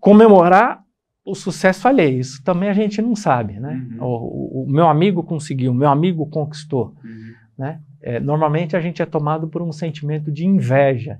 comemorar 0.00 0.84
o 1.24 1.34
sucesso 1.34 1.88
alheio. 1.88 2.20
Isso 2.20 2.42
também 2.44 2.68
a 2.68 2.74
gente 2.74 3.00
não 3.00 3.16
sabe. 3.16 3.58
Né? 3.58 3.86
Uhum. 3.92 4.04
O, 4.04 4.62
o, 4.62 4.64
o, 4.64 4.70
meu 4.70 4.86
amigo 4.86 5.22
conseguiu, 5.22 5.72
o 5.72 5.74
meu 5.74 5.88
amigo 5.88 6.26
conquistou. 6.26 6.94
Uhum. 7.02 7.32
Né? 7.56 7.80
É, 8.02 8.20
normalmente 8.20 8.76
a 8.76 8.80
gente 8.80 9.00
é 9.00 9.06
tomado 9.06 9.48
por 9.48 9.62
um 9.62 9.72
sentimento 9.72 10.30
de 10.30 10.46
inveja. 10.46 11.18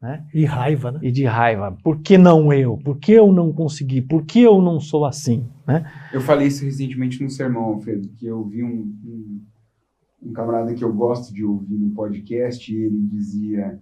Né? 0.00 0.24
E 0.34 0.44
raiva, 0.44 0.90
né? 0.90 0.98
E 1.00 1.12
de 1.12 1.24
raiva. 1.24 1.78
Por 1.82 2.00
que 2.00 2.18
não 2.18 2.52
eu? 2.52 2.76
Por 2.76 2.98
que 2.98 3.12
eu 3.12 3.32
não 3.32 3.52
consegui? 3.52 4.02
Por 4.02 4.24
que 4.24 4.40
eu 4.40 4.60
não 4.60 4.80
sou 4.80 5.04
assim? 5.04 5.48
Né? 5.64 5.88
Eu 6.12 6.20
falei 6.20 6.48
isso 6.48 6.64
recentemente 6.64 7.22
no 7.22 7.30
sermão, 7.30 7.62
Alfredo, 7.62 8.08
que 8.18 8.26
eu 8.26 8.44
vi 8.44 8.64
um, 8.64 8.92
um, 9.04 9.40
um 10.24 10.32
camarada 10.32 10.74
que 10.74 10.82
eu 10.82 10.92
gosto 10.92 11.32
de 11.32 11.44
ouvir 11.44 11.76
no 11.76 11.90
podcast 11.90 12.74
e 12.74 12.76
ele 12.76 12.98
dizia 13.12 13.78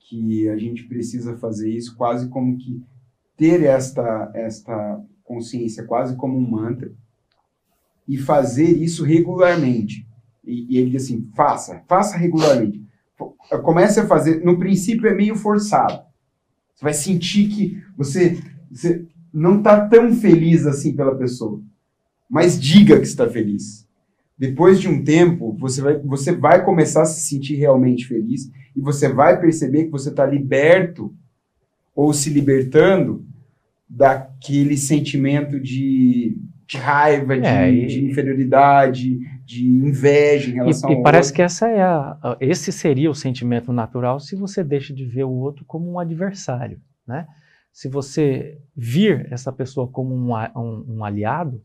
que 0.00 0.48
a 0.48 0.56
gente 0.56 0.82
precisa 0.82 1.36
fazer 1.36 1.70
isso 1.70 1.96
quase 1.96 2.28
como 2.28 2.58
que 2.58 2.82
ter 3.42 3.64
esta, 3.64 4.30
esta 4.36 5.02
consciência 5.24 5.82
quase 5.82 6.14
como 6.14 6.38
um 6.38 6.48
mantra 6.48 6.92
e 8.06 8.16
fazer 8.16 8.68
isso 8.68 9.02
regularmente. 9.02 10.06
E, 10.44 10.72
e 10.72 10.78
ele 10.78 10.90
diz 10.90 11.02
assim: 11.02 11.28
faça, 11.34 11.82
faça 11.88 12.16
regularmente. 12.16 12.80
Comece 13.64 13.98
a 13.98 14.06
fazer. 14.06 14.44
No 14.44 14.60
princípio 14.60 15.08
é 15.08 15.14
meio 15.14 15.34
forçado. 15.34 16.04
Você 16.72 16.84
vai 16.84 16.94
sentir 16.94 17.48
que 17.48 17.82
você, 17.96 18.38
você 18.70 19.04
não 19.34 19.58
está 19.58 19.88
tão 19.88 20.14
feliz 20.14 20.64
assim 20.64 20.94
pela 20.94 21.16
pessoa. 21.16 21.60
Mas 22.30 22.60
diga 22.60 22.96
que 22.96 23.06
está 23.06 23.28
feliz. 23.28 23.88
Depois 24.38 24.80
de 24.80 24.88
um 24.88 25.02
tempo, 25.02 25.56
você 25.58 25.82
vai, 25.82 25.98
você 25.98 26.30
vai 26.30 26.64
começar 26.64 27.02
a 27.02 27.06
se 27.06 27.20
sentir 27.22 27.56
realmente 27.56 28.06
feliz 28.06 28.48
e 28.74 28.80
você 28.80 29.08
vai 29.08 29.40
perceber 29.40 29.86
que 29.86 29.90
você 29.90 30.10
está 30.10 30.24
liberto 30.24 31.12
ou 31.92 32.12
se 32.12 32.30
libertando 32.30 33.31
daquele 33.94 34.76
sentimento 34.76 35.60
de, 35.60 36.36
de 36.66 36.78
raiva, 36.78 37.38
de, 37.38 37.46
é, 37.46 37.70
e, 37.70 37.86
de 37.86 38.04
inferioridade, 38.06 39.18
de 39.44 39.66
inveja 39.66 40.50
em 40.50 40.54
relação 40.54 40.90
e, 40.90 40.94
e 40.94 41.02
parece 41.02 41.28
outro. 41.28 41.36
que 41.36 41.42
essa 41.42 41.68
é 41.68 41.82
a, 41.82 42.36
esse 42.40 42.72
seria 42.72 43.10
o 43.10 43.14
sentimento 43.14 43.72
natural 43.72 44.18
se 44.18 44.34
você 44.34 44.64
deixa 44.64 44.94
de 44.94 45.04
ver 45.04 45.24
o 45.24 45.30
outro 45.30 45.64
como 45.66 45.90
um 45.90 45.98
adversário, 45.98 46.80
né? 47.06 47.26
Se 47.70 47.88
você 47.88 48.58
vir 48.76 49.26
essa 49.30 49.50
pessoa 49.50 49.88
como 49.88 50.14
um, 50.14 50.34
um, 50.56 50.84
um 50.96 51.04
aliado, 51.04 51.62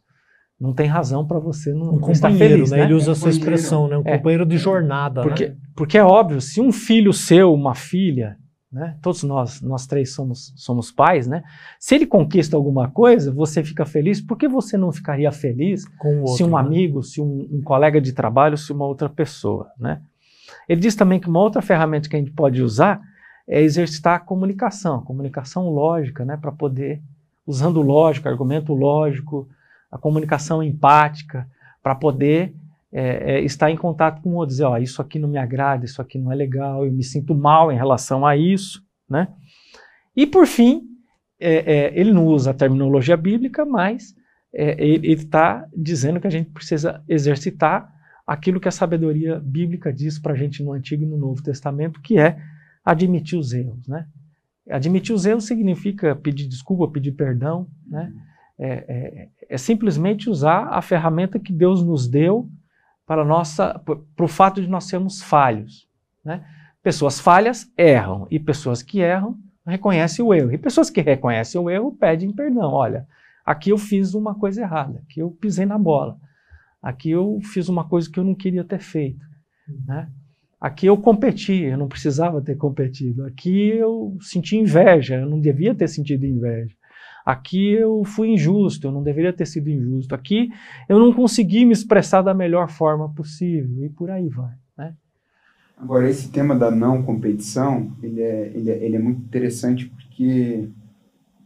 não 0.59 0.73
tem 0.73 0.87
razão 0.87 1.25
para 1.25 1.37
você 1.37 1.73
não, 1.73 1.95
um 1.95 1.99
não 1.99 2.11
estar 2.11 2.31
feliz, 2.31 2.71
né? 2.71 2.77
né? 2.77 2.83
Ele 2.83 2.93
usa 2.93 3.11
essa 3.11 3.29
expressão, 3.29 3.87
né? 3.87 3.97
Um 3.97 4.03
é, 4.05 4.17
companheiro 4.17 4.45
de 4.45 4.57
jornada, 4.57 5.21
porque, 5.21 5.49
né? 5.49 5.55
Porque 5.75 5.97
é 5.97 6.03
óbvio, 6.03 6.41
se 6.41 6.59
um 6.59 6.71
filho 6.71 7.13
seu, 7.13 7.53
uma 7.53 7.75
filha, 7.75 8.37
né? 8.71 8.97
Todos 9.01 9.23
nós, 9.23 9.61
nós 9.61 9.87
três 9.87 10.13
somos, 10.13 10.53
somos 10.55 10.91
pais, 10.91 11.25
né? 11.25 11.43
Se 11.79 11.95
ele 11.95 12.05
conquista 12.05 12.55
alguma 12.55 12.89
coisa, 12.89 13.31
você 13.31 13.63
fica 13.63 13.85
feliz. 13.85 14.19
Por 14.21 14.37
que 14.37 14.47
você 14.47 14.77
não 14.77 14.91
ficaria 14.91 15.31
feliz 15.31 15.85
outro, 16.03 16.27
se 16.35 16.43
um 16.43 16.51
né? 16.51 16.59
amigo, 16.59 17.01
se 17.01 17.21
um, 17.21 17.47
um, 17.51 17.61
colega 17.61 18.01
de 18.01 18.11
trabalho, 18.11 18.57
se 18.57 18.71
uma 18.73 18.85
outra 18.85 19.09
pessoa, 19.09 19.71
né? 19.79 20.01
Ele 20.67 20.81
diz 20.81 20.95
também 20.95 21.19
que 21.19 21.29
uma 21.29 21.39
outra 21.39 21.61
ferramenta 21.61 22.09
que 22.09 22.15
a 22.15 22.19
gente 22.19 22.31
pode 22.31 22.61
usar 22.61 23.01
é 23.47 23.61
exercitar 23.61 24.15
a 24.15 24.19
comunicação, 24.19 24.99
a 24.99 25.01
comunicação 25.01 25.69
lógica, 25.69 26.25
né? 26.25 26.35
Para 26.35 26.51
poder, 26.51 27.01
usando 27.45 27.81
lógica, 27.81 28.29
argumento 28.29 28.73
lógico, 28.73 29.47
a 29.89 29.97
comunicação 29.97 30.61
empática, 30.61 31.47
para 31.81 31.95
poder 31.95 32.53
é, 32.91 33.35
é, 33.35 33.41
estar 33.41 33.69
em 33.69 33.75
contato 33.75 34.21
com 34.21 34.29
o 34.29 34.33
outro, 34.35 34.53
dizer, 34.53 34.63
ó, 34.63 34.77
isso 34.77 35.01
aqui 35.01 35.19
não 35.19 35.27
me 35.27 35.37
agrada, 35.37 35.85
isso 35.85 36.01
aqui 36.01 36.17
não 36.17 36.31
é 36.31 36.35
legal, 36.35 36.85
eu 36.85 36.91
me 36.91 37.03
sinto 37.03 37.35
mal 37.35 37.71
em 37.71 37.75
relação 37.75 38.25
a 38.25 38.35
isso, 38.35 38.83
né? 39.09 39.27
E 40.15 40.25
por 40.25 40.47
fim, 40.47 40.83
é, 41.39 41.55
é 41.55 41.99
ele 41.99 42.11
não 42.11 42.25
usa 42.25 42.51
a 42.51 42.53
terminologia 42.53 43.17
bíblica, 43.17 43.65
mas 43.65 44.15
é, 44.53 44.81
ele 44.83 45.11
está 45.11 45.67
dizendo 45.75 46.19
que 46.19 46.27
a 46.27 46.31
gente 46.31 46.49
precisa 46.49 47.03
exercitar 47.07 47.93
aquilo 48.25 48.59
que 48.59 48.67
a 48.67 48.71
sabedoria 48.71 49.39
bíblica 49.39 49.91
diz 49.91 50.19
para 50.19 50.33
a 50.33 50.35
gente 50.35 50.63
no 50.63 50.73
Antigo 50.73 51.03
e 51.03 51.07
no 51.07 51.17
Novo 51.17 51.41
Testamento, 51.41 52.01
que 52.01 52.17
é 52.17 52.37
admitir 52.83 53.37
os 53.37 53.53
erros, 53.53 53.87
né? 53.87 54.05
Admitir 54.69 55.13
os 55.13 55.25
erros 55.25 55.45
significa 55.45 56.15
pedir 56.15 56.47
desculpa, 56.47 56.91
pedir 56.91 57.13
perdão, 57.13 57.67
né? 57.85 58.11
É, 58.59 58.69
é, 58.69 59.29
é, 59.49 59.57
simplesmente 59.57 60.29
usar 60.29 60.67
a 60.69 60.81
ferramenta 60.81 61.37
que 61.37 61.53
Deus 61.53 61.83
nos 61.83 62.07
deu 62.07 62.49
para 63.07 63.23
nossa, 63.23 63.79
para 63.79 64.25
o 64.25 64.27
fato 64.27 64.61
de 64.61 64.67
nós 64.67 64.83
sermos 64.83 65.23
falhos. 65.23 65.87
Né? 66.23 66.45
Pessoas 66.83 67.19
falhas 67.19 67.71
erram 67.77 68.27
e 68.29 68.37
pessoas 68.37 68.83
que 68.83 68.99
erram 68.99 69.39
reconhecem 69.65 70.23
o 70.23 70.33
erro. 70.33 70.51
E 70.51 70.57
pessoas 70.57 70.89
que 70.89 71.01
reconhecem 71.01 71.59
o 71.59 71.69
erro 71.69 71.95
pedem 71.97 72.31
perdão. 72.31 72.71
Olha, 72.71 73.07
aqui 73.45 73.69
eu 73.69 73.77
fiz 73.77 74.13
uma 74.13 74.35
coisa 74.35 74.61
errada, 74.61 74.99
aqui 74.99 75.21
eu 75.21 75.31
pisei 75.31 75.65
na 75.65 75.77
bola, 75.77 76.17
aqui 76.81 77.11
eu 77.11 77.39
fiz 77.41 77.69
uma 77.69 77.87
coisa 77.87 78.09
que 78.11 78.19
eu 78.19 78.23
não 78.23 78.35
queria 78.35 78.63
ter 78.63 78.79
feito. 78.79 79.25
Né? 79.85 80.09
Aqui 80.59 80.85
eu 80.87 80.97
competi, 80.97 81.63
eu 81.63 81.77
não 81.77 81.87
precisava 81.87 82.41
ter 82.41 82.55
competido. 82.55 83.25
Aqui 83.25 83.69
eu 83.69 84.17
senti 84.19 84.57
inveja, 84.57 85.15
eu 85.15 85.29
não 85.29 85.39
devia 85.39 85.73
ter 85.73 85.87
sentido 85.87 86.25
inveja. 86.25 86.75
Aqui 87.33 87.73
eu 87.73 88.03
fui 88.05 88.29
injusto, 88.29 88.87
eu 88.87 88.91
não 88.91 89.03
deveria 89.03 89.33
ter 89.33 89.45
sido 89.45 89.69
injusto. 89.69 90.15
Aqui 90.15 90.49
eu 90.87 90.97
não 90.97 91.11
consegui 91.13 91.65
me 91.65 91.73
expressar 91.73 92.21
da 92.21 92.33
melhor 92.33 92.69
forma 92.69 93.13
possível. 93.13 93.85
E 93.85 93.89
por 93.89 94.09
aí 94.09 94.29
vai. 94.29 94.55
Né? 94.77 94.95
Agora, 95.75 96.09
esse 96.09 96.31
tema 96.31 96.55
da 96.55 96.71
não 96.71 97.03
competição, 97.03 97.91
ele 98.01 98.21
é, 98.21 98.51
ele 98.55 98.71
é, 98.71 98.83
ele 98.85 98.95
é 98.95 98.99
muito 98.99 99.21
interessante 99.21 99.85
porque 99.87 100.69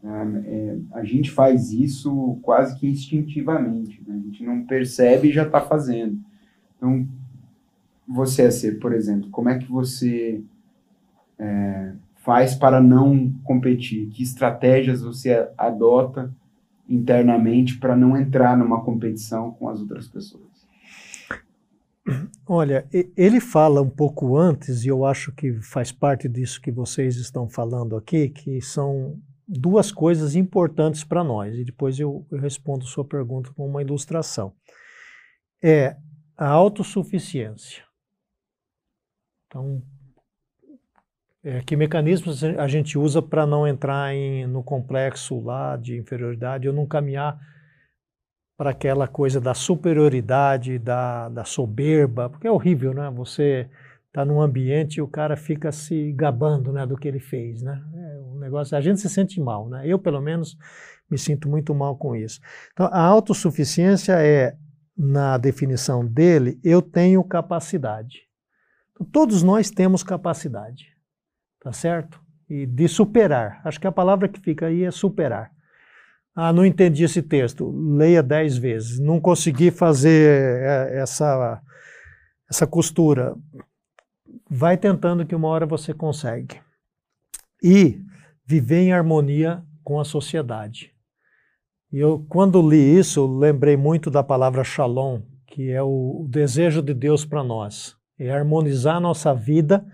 É, 0.03 0.77
a 0.93 1.03
gente 1.03 1.29
faz 1.29 1.71
isso 1.71 2.39
quase 2.41 2.75
que 2.79 2.87
instintivamente, 2.87 4.01
né? 4.07 4.15
a 4.15 4.19
gente 4.25 4.43
não 4.43 4.65
percebe 4.65 5.27
e 5.29 5.31
já 5.31 5.43
está 5.43 5.61
fazendo. 5.61 6.17
Então, 6.75 7.07
você, 8.07 8.49
ser, 8.51 8.79
por 8.79 8.93
exemplo, 8.93 9.29
como 9.29 9.49
é 9.49 9.59
que 9.59 9.71
você 9.71 10.41
é, 11.37 11.93
faz 12.23 12.55
para 12.55 12.81
não 12.81 13.33
competir? 13.43 14.09
Que 14.09 14.23
estratégias 14.23 15.01
você 15.01 15.49
adota 15.57 16.33
internamente 16.87 17.77
para 17.77 17.95
não 17.95 18.17
entrar 18.17 18.57
numa 18.57 18.83
competição 18.83 19.51
com 19.51 19.69
as 19.69 19.79
outras 19.79 20.07
pessoas? 20.07 20.49
Olha, 22.47 22.87
ele 23.15 23.39
fala 23.39 23.81
um 23.81 23.89
pouco 23.89 24.35
antes, 24.37 24.83
e 24.83 24.87
eu 24.87 25.05
acho 25.05 25.31
que 25.31 25.53
faz 25.61 25.91
parte 25.91 26.27
disso 26.27 26.61
que 26.61 26.71
vocês 26.71 27.15
estão 27.15 27.47
falando 27.47 27.95
aqui, 27.95 28.29
que 28.29 28.59
são 28.61 29.17
duas 29.47 29.91
coisas 29.91 30.35
importantes 30.35 31.03
para 31.03 31.23
nós, 31.23 31.55
e 31.55 31.63
depois 31.63 31.99
eu, 31.99 32.25
respondo 32.31 32.85
sua 32.85 33.05
pergunta 33.05 33.51
com 33.53 33.67
uma 33.67 33.81
ilustração. 33.81 34.53
É 35.63 35.95
a 36.37 36.47
autossuficiência. 36.47 37.83
Então, 39.45 39.81
é, 41.43 41.61
que 41.61 41.75
mecanismos 41.75 42.43
a 42.43 42.67
gente 42.67 42.97
usa 42.97 43.21
para 43.21 43.45
não 43.45 43.67
entrar 43.67 44.13
em, 44.13 44.45
no 44.45 44.63
complexo 44.63 45.39
lá 45.39 45.75
de 45.75 45.97
inferioridade 45.97 46.67
ou 46.67 46.73
não 46.73 46.85
caminhar 46.85 47.39
para 48.55 48.69
aquela 48.69 49.07
coisa 49.07 49.41
da 49.41 49.55
superioridade, 49.55 50.77
da, 50.77 51.29
da 51.29 51.43
soberba, 51.43 52.29
porque 52.29 52.47
é 52.47 52.51
horrível, 52.51 52.93
né? 52.93 53.09
Você 53.15 53.67
está 54.05 54.23
num 54.23 54.39
ambiente 54.39 54.97
e 54.97 55.01
o 55.01 55.07
cara 55.07 55.35
fica 55.35 55.71
se 55.71 56.11
gabando 56.11 56.71
né, 56.71 56.85
do 56.85 56.95
que 56.95 57.07
ele 57.07 57.19
fez, 57.19 57.63
né? 57.63 57.81
É 57.91 58.19
um 58.19 58.37
negócio, 58.37 58.77
a 58.77 58.81
gente 58.81 58.99
se 58.99 59.09
sente 59.09 59.41
mal, 59.41 59.67
né? 59.67 59.81
Eu, 59.87 59.97
pelo 59.97 60.21
menos, 60.21 60.55
me 61.09 61.17
sinto 61.17 61.49
muito 61.49 61.73
mal 61.73 61.97
com 61.97 62.15
isso. 62.15 62.39
Então, 62.71 62.87
a 62.91 63.01
autossuficiência 63.01 64.13
é, 64.21 64.55
na 64.95 65.39
definição 65.39 66.05
dele, 66.05 66.59
eu 66.63 66.83
tenho 66.83 67.23
capacidade. 67.23 68.19
Todos 69.11 69.41
nós 69.41 69.71
temos 69.71 70.03
capacidade, 70.03 70.90
tá 71.61 71.71
certo? 71.71 72.19
E 72.49 72.65
de 72.65 72.87
superar. 72.87 73.61
Acho 73.63 73.79
que 73.79 73.87
a 73.87 73.91
palavra 73.91 74.27
que 74.27 74.39
fica 74.39 74.67
aí 74.67 74.83
é 74.83 74.91
superar. 74.91 75.51
Ah, 76.35 76.51
não 76.51 76.65
entendi 76.65 77.03
esse 77.03 77.21
texto. 77.21 77.69
Leia 77.71 78.23
dez 78.23 78.57
vezes. 78.57 78.99
Não 78.99 79.19
consegui 79.19 79.71
fazer 79.71 80.61
é, 80.61 80.99
essa, 80.99 81.61
essa 82.49 82.65
costura. 82.65 83.35
Vai 84.49 84.77
tentando 84.77 85.25
que 85.25 85.35
uma 85.35 85.47
hora 85.47 85.65
você 85.65 85.93
consegue. 85.93 86.59
E 87.63 88.01
viver 88.45 88.79
em 88.79 88.93
harmonia 88.93 89.63
com 89.83 89.99
a 89.99 90.05
sociedade. 90.05 90.93
E 91.91 91.99
eu, 91.99 92.25
quando 92.29 92.67
li 92.67 92.97
isso, 92.97 93.27
lembrei 93.37 93.75
muito 93.75 94.09
da 94.09 94.23
palavra 94.23 94.63
shalom, 94.63 95.21
que 95.45 95.69
é 95.69 95.81
o, 95.83 96.25
desejo 96.29 96.81
de 96.81 96.93
Deus 96.93 97.25
para 97.25 97.43
nós. 97.43 97.97
É 98.17 98.31
harmonizar 98.31 98.95
a 98.95 98.99
nossa 99.01 99.33
vida 99.33 99.85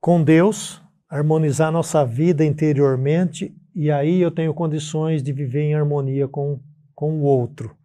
com 0.00 0.22
Deus, 0.22 0.82
harmonizar 1.08 1.70
nossa 1.70 2.04
vida 2.04 2.44
interiormente 2.44 3.54
e 3.74 3.90
aí 3.90 4.20
eu 4.20 4.30
tenho 4.30 4.52
condições 4.54 5.22
de 5.22 5.32
viver 5.32 5.62
em 5.62 5.74
harmonia 5.74 6.26
com, 6.26 6.60
com 6.94 7.20
o 7.20 7.22
outro. 7.22 7.76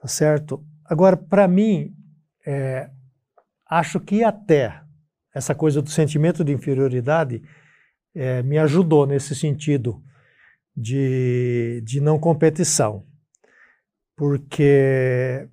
Tá 0.00 0.06
certo? 0.06 0.64
Agora, 0.84 1.16
para 1.16 1.48
mim, 1.48 1.94
é, 2.46 2.90
acho 3.68 3.98
que 4.00 4.22
até 4.22 4.80
essa 5.34 5.54
coisa 5.54 5.80
do 5.80 5.90
sentimento 5.90 6.44
de 6.44 6.52
inferioridade 6.52 7.42
é, 8.14 8.42
me 8.42 8.58
ajudou 8.58 9.06
nesse 9.06 9.34
sentido 9.34 10.02
de, 10.76 11.82
de 11.84 12.00
não 12.00 12.18
competição. 12.18 13.06
Porque 14.16 15.48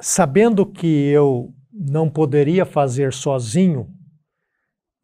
sabendo 0.00 0.64
que 0.64 1.08
eu 1.08 1.52
não 1.72 2.08
poderia 2.08 2.64
fazer 2.64 3.12
sozinho, 3.12 3.92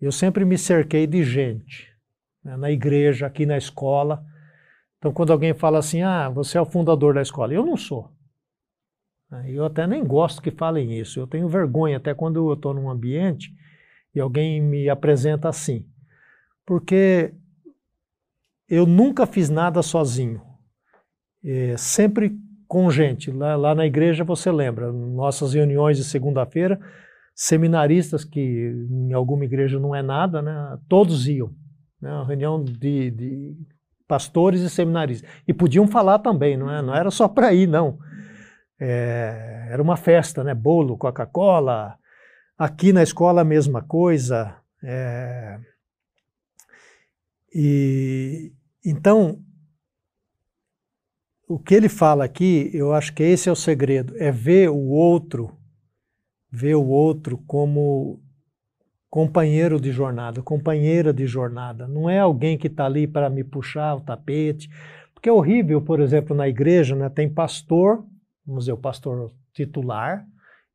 eu 0.01 0.12
sempre 0.12 0.44
me 0.44 0.59
cerquei 0.59 1.07
de 1.07 1.24
gente 1.24 1.92
né, 2.44 2.57
na 2.57 2.70
igreja, 2.70 3.26
aqui 3.26 3.44
na 3.44 3.57
escola. 3.57 4.24
Então, 4.99 5.12
quando 5.12 5.32
alguém 5.32 5.55
fala 5.55 5.78
assim, 5.78 6.03
ah, 6.03 6.28
você 6.28 6.59
é 6.59 6.61
o 6.61 6.66
fundador 6.66 7.14
da 7.14 7.22
escola, 7.22 7.53
eu 7.53 7.64
não 7.64 7.76
sou. 7.76 8.11
Né, 9.30 9.51
eu 9.51 9.64
até 9.64 9.86
nem 9.86 10.05
gosto 10.05 10.40
que 10.40 10.51
falem 10.51 10.99
isso. 10.99 11.18
Eu 11.18 11.26
tenho 11.26 11.49
vergonha 11.49 11.97
até 11.97 12.14
quando 12.14 12.49
eu 12.49 12.55
estou 12.55 12.72
num 12.72 12.88
ambiente 12.90 13.53
e 14.14 14.20
alguém 14.20 14.61
me 14.61 14.88
apresenta 14.88 15.49
assim. 15.49 15.86
Porque 16.64 17.34
eu 18.68 18.86
nunca 18.86 19.26
fiz 19.26 19.49
nada 19.49 19.82
sozinho. 19.82 20.42
É, 21.44 21.76
sempre 21.76 22.36
com 22.66 22.90
gente. 22.90 23.30
Lá, 23.30 23.57
lá, 23.57 23.74
na 23.74 23.86
igreja 23.86 24.24
você 24.24 24.51
lembra, 24.51 24.92
nossas 24.92 25.55
reuniões 25.55 25.97
de 25.97 26.05
segunda-feira, 26.05 26.80
seminaristas, 27.37 28.24
que 28.24 28.74
em 28.91 29.12
alguma 29.12 29.45
igreja 29.45 29.78
não 29.78 29.95
é 29.95 30.03
nada, 30.03 30.41
né, 30.41 30.78
todos 30.89 31.28
iam 31.28 31.55
né, 32.01 32.11
uma 32.11 32.26
reunião 32.26 32.64
de, 32.64 33.11
de, 33.11 33.57
pastores 34.09 34.62
e 34.62 34.70
seminaristas. 34.70 35.28
E 35.47 35.53
podiam 35.53 35.87
falar 35.87 36.18
também, 36.20 36.57
não, 36.57 36.70
é? 36.72 36.80
não 36.80 36.95
era 36.95 37.11
só 37.11 37.28
para 37.28 37.53
ir, 37.53 37.66
não. 37.66 37.99
É, 38.80 39.68
era 39.70 39.82
uma 39.82 39.97
festa, 39.97 40.43
né? 40.43 40.55
Bolo, 40.55 40.97
Coca-Cola. 40.97 41.99
Aqui 42.59 42.93
na 42.93 43.03
escola 43.03 43.43
a 43.43 43.45
mesma 43.45 43.82
coisa. 43.82 44.57
É, 44.82 45.59
e 47.53 48.53
então 48.84 49.41
o 51.49 51.59
que 51.59 51.74
ele 51.74 51.89
fala 51.89 52.24
aqui, 52.24 52.70
eu 52.72 52.93
acho 52.93 53.12
que 53.14 53.22
esse 53.22 53.49
é 53.49 53.53
o 53.53 53.57
segredo, 53.57 54.14
é 54.18 54.30
ver 54.30 54.68
o 54.68 54.89
outro, 54.89 55.55
ver 56.51 56.74
o 56.74 56.86
outro 56.86 57.38
como 57.47 58.20
companheiro 59.09 59.80
de 59.80 59.92
jornada, 59.92 60.42
companheira 60.42 61.12
de 61.12 61.26
jornada. 61.26 61.88
Não 61.88 62.09
é 62.09 62.18
alguém 62.18 62.59
que 62.59 62.66
está 62.66 62.84
ali 62.84 63.07
para 63.07 63.30
me 63.30 63.42
puxar 63.42 63.94
o 63.94 64.01
tapete. 64.01 64.68
Porque 65.14 65.28
é 65.28 65.32
horrível, 65.32 65.80
por 65.80 66.01
exemplo, 66.01 66.36
na 66.36 66.49
igreja, 66.49 66.94
né, 66.94 67.09
tem 67.09 67.28
pastor, 67.28 68.05
vamos 68.44 68.64
dizer, 68.64 68.72
o 68.72 68.76
pastor 68.76 69.32
titular 69.53 70.26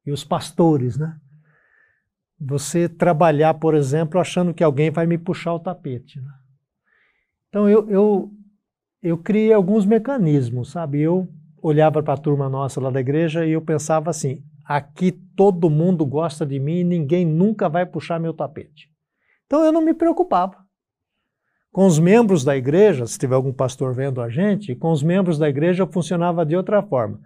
e 0.05 0.11
os 0.11 0.23
pastores, 0.23 0.97
né? 0.97 1.15
Você 2.39 2.89
trabalhar, 2.89 3.53
por 3.53 3.75
exemplo, 3.75 4.19
achando 4.19 4.53
que 4.53 4.63
alguém 4.63 4.89
vai 4.89 5.05
me 5.05 5.17
puxar 5.17 5.53
o 5.53 5.59
tapete. 5.59 6.19
Né? 6.19 6.31
Então 7.47 7.69
eu, 7.69 7.87
eu, 7.87 8.31
eu 9.03 9.17
criei 9.19 9.53
alguns 9.53 9.85
mecanismos, 9.85 10.71
sabe? 10.71 11.01
Eu 11.01 11.29
olhava 11.61 12.01
para 12.01 12.15
a 12.15 12.17
turma 12.17 12.49
nossa 12.49 12.81
lá 12.81 12.89
da 12.89 12.99
igreja 12.99 13.45
e 13.45 13.51
eu 13.51 13.61
pensava 13.61 14.09
assim: 14.09 14.43
aqui 14.65 15.11
todo 15.35 15.69
mundo 15.69 16.05
gosta 16.05 16.45
de 16.45 16.59
mim 16.59 16.79
e 16.79 16.83
ninguém 16.83 17.25
nunca 17.25 17.67
vai 17.69 17.85
puxar 17.85 18.19
meu 18.19 18.33
tapete. 18.33 18.89
Então 19.45 19.63
eu 19.65 19.71
não 19.71 19.81
me 19.81 19.93
preocupava. 19.93 20.55
Com 21.71 21.85
os 21.85 21.99
membros 21.99 22.43
da 22.43 22.55
igreja, 22.55 23.05
se 23.05 23.17
tiver 23.17 23.35
algum 23.35 23.53
pastor 23.53 23.93
vendo 23.95 24.21
a 24.21 24.29
gente, 24.29 24.75
com 24.75 24.91
os 24.91 25.01
membros 25.01 25.37
da 25.37 25.47
igreja 25.47 25.87
funcionava 25.87 26.45
de 26.45 26.55
outra 26.55 26.81
forma. 26.81 27.19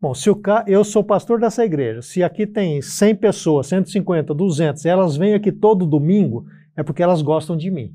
Bom, 0.00 0.14
se 0.14 0.34
ca... 0.36 0.64
eu 0.66 0.82
sou 0.82 1.04
pastor 1.04 1.38
dessa 1.38 1.64
igreja, 1.64 2.00
se 2.00 2.22
aqui 2.22 2.46
tem 2.46 2.80
100 2.80 3.16
pessoas, 3.16 3.66
150, 3.66 4.32
200, 4.32 4.86
elas 4.86 5.16
vêm 5.16 5.34
aqui 5.34 5.52
todo 5.52 5.86
domingo, 5.86 6.46
é 6.74 6.82
porque 6.82 7.02
elas 7.02 7.20
gostam 7.20 7.54
de 7.54 7.70
mim. 7.70 7.94